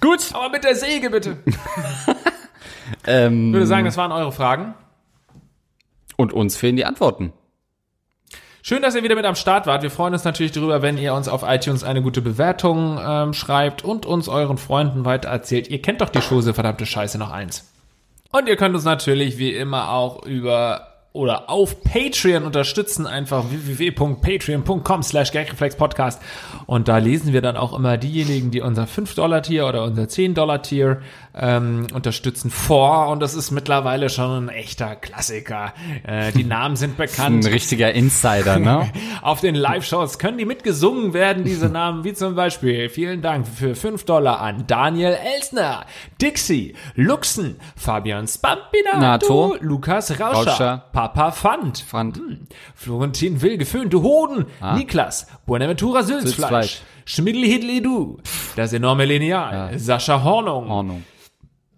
Gut. 0.00 0.30
Aber 0.32 0.48
mit 0.48 0.64
der 0.64 0.74
Säge 0.74 1.10
bitte. 1.10 1.38
Ähm, 3.04 3.48
Ich 3.48 3.54
würde 3.54 3.66
sagen, 3.66 3.84
das 3.84 3.96
waren 3.96 4.12
eure 4.12 4.30
Fragen. 4.30 4.74
und 6.16 6.32
uns 6.32 6.56
fehlen 6.56 6.76
die 6.76 6.84
Antworten. 6.84 7.32
Schön, 8.62 8.80
dass 8.80 8.94
ihr 8.94 9.02
wieder 9.02 9.16
mit 9.16 9.24
am 9.24 9.34
Start 9.34 9.66
wart. 9.66 9.82
Wir 9.82 9.90
freuen 9.90 10.12
uns 10.12 10.22
natürlich 10.22 10.52
darüber, 10.52 10.82
wenn 10.82 10.96
ihr 10.96 11.12
uns 11.12 11.26
auf 11.26 11.42
iTunes 11.44 11.82
eine 11.82 12.00
gute 12.00 12.22
Bewertung 12.22 13.00
ähm, 13.04 13.32
schreibt 13.32 13.82
und 13.84 14.06
uns 14.06 14.28
euren 14.28 14.56
Freunden 14.56 15.04
weiter 15.04 15.28
erzählt. 15.30 15.66
Ihr 15.68 15.82
kennt 15.82 16.00
doch 16.00 16.10
die 16.10 16.22
Schose, 16.22 16.54
verdammte 16.54 16.86
Scheiße, 16.86 17.18
noch 17.18 17.32
eins. 17.32 17.68
Und 18.30 18.48
ihr 18.48 18.56
könnt 18.56 18.76
uns 18.76 18.84
natürlich 18.84 19.36
wie 19.38 19.52
immer 19.52 19.90
auch 19.90 20.24
über 20.24 20.85
oder 21.16 21.50
auf 21.50 21.82
Patreon 21.82 22.44
unterstützen, 22.44 23.06
einfach 23.06 23.44
www.patreon.com 23.50 25.02
slash 25.02 25.32
Podcast 25.76 26.22
und 26.66 26.88
da 26.88 26.98
lesen 26.98 27.32
wir 27.32 27.40
dann 27.40 27.56
auch 27.56 27.76
immer 27.76 27.96
diejenigen, 27.96 28.50
die 28.50 28.60
unser 28.60 28.84
5-Dollar-Tier 28.84 29.66
oder 29.66 29.84
unser 29.84 30.02
10-Dollar-Tier 30.02 31.00
ähm, 31.38 31.86
unterstützen 31.92 32.50
vor 32.50 33.08
und 33.08 33.20
das 33.20 33.34
ist 33.34 33.50
mittlerweile 33.50 34.08
schon 34.08 34.46
ein 34.46 34.48
echter 34.48 34.96
Klassiker. 34.96 35.74
Äh, 36.04 36.32
die 36.32 36.44
Namen 36.44 36.76
sind 36.76 36.90
Ein 36.98 37.06
bekannt. 37.06 37.46
richtiger 37.46 37.92
Insider, 37.92 38.58
ne? 38.58 38.90
Auf 39.22 39.40
den 39.40 39.54
Live-Shows 39.54 40.18
können 40.18 40.38
die 40.38 40.44
mitgesungen 40.46 41.12
werden, 41.12 41.44
diese 41.44 41.68
Namen, 41.68 42.04
wie 42.04 42.14
zum 42.14 42.34
Beispiel, 42.34 42.88
vielen 42.88 43.20
Dank 43.22 43.46
für 43.46 43.74
5 43.74 44.04
Dollar 44.04 44.40
an 44.40 44.64
Daniel 44.66 45.12
Elsner, 45.36 45.84
Dixie, 46.20 46.74
Luxen, 46.94 47.56
Fabian 47.76 48.26
Spampinato, 48.26 48.98
Nato, 48.98 49.56
Lukas 49.60 50.12
Rauscher, 50.18 50.50
Rauscher, 50.50 50.84
Papa 50.92 51.32
Fand, 51.32 51.78
Fand. 51.78 52.20
Florentin 52.74 53.42
Will, 53.42 53.58
geföhnte 53.58 54.00
Hoden, 54.02 54.46
Niklas, 54.74 55.26
Buenaventura 55.46 56.02
Sülzfleisch, 56.02 56.36
Sülzfleisch. 56.36 56.80
Schmidli 57.04 57.48
Hidli 57.48 57.82
Du, 57.82 58.18
das 58.56 58.72
enorme 58.72 59.04
Lineal, 59.04 59.78
Sascha 59.78 60.22
Hornung, 60.24 60.70
Ordnung. 60.70 61.04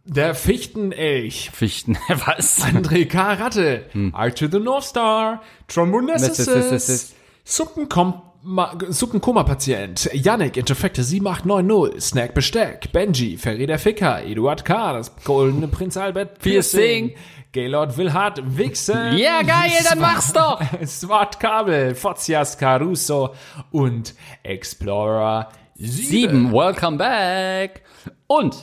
Der 0.08 0.34
Fichtenelch, 0.34 1.50
Fichten. 1.52 1.96
Was? 2.08 2.62
André 2.64 3.06
K. 3.06 3.34
Ratte, 3.34 3.84
Archer 4.12 4.48
the 4.50 4.58
North 4.58 4.84
Star, 4.84 5.42
Trombonessus, 5.68 7.14
Suppenkom 7.44 8.22
Suppenkoma-Patient, 8.44 10.10
Yannick, 10.14 10.56
Interfekte 10.56 11.02
7890, 11.02 12.00
Snack 12.00 12.34
Besteck, 12.34 12.92
Benji, 12.92 13.36
Ferry 13.36 13.66
der 13.66 13.78
Ficker, 13.80 14.24
Eduard 14.24 14.64
K., 14.64 14.92
das 14.92 15.14
goldene 15.24 15.68
Prinz 15.68 15.96
Albert 15.96 16.38
Piercing. 16.38 17.14
Gaylord 17.50 17.96
Wilhard, 17.96 18.40
Wixen, 18.56 19.16
Ja, 19.18 19.42
geil, 19.42 19.72
dann 19.88 19.98
mach's 19.98 20.32
doch! 20.32 20.60
Smart 20.86 21.40
Kabel, 21.40 21.94
Fozias 21.94 22.56
Caruso 22.58 23.34
und 23.72 24.14
Explorer 24.42 25.48
7. 25.74 25.92
Sieben, 25.92 26.52
welcome 26.52 26.98
back. 26.98 27.82
Und 28.26 28.54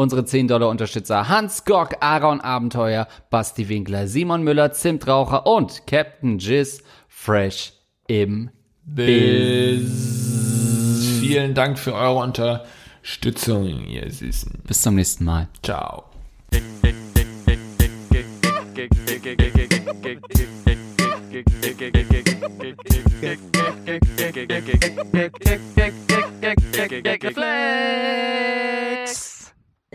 unsere 0.00 0.24
10 0.24 0.48
Dollar 0.48 0.70
Unterstützer 0.70 1.28
Hans 1.28 1.66
Gock, 1.66 1.96
Aaron 2.00 2.40
Abenteuer, 2.40 3.06
Basti 3.28 3.68
Winkler, 3.68 4.06
Simon 4.06 4.42
Müller, 4.42 4.72
Zimtraucher 4.72 5.46
und 5.46 5.86
Captain 5.86 6.38
Jizz 6.38 6.82
Fresh 7.06 7.74
im 8.06 8.48
Bis. 8.82 9.82
Vielen 11.20 11.54
Dank 11.54 11.78
für 11.78 11.92
eure 11.94 12.18
Unterstützung, 12.20 13.86
ihr 13.86 14.10
Süßen. 14.10 14.62
Bis 14.66 14.80
zum 14.80 14.94
nächsten 14.94 15.24
Mal. 15.24 15.48
Ciao. 15.62 16.04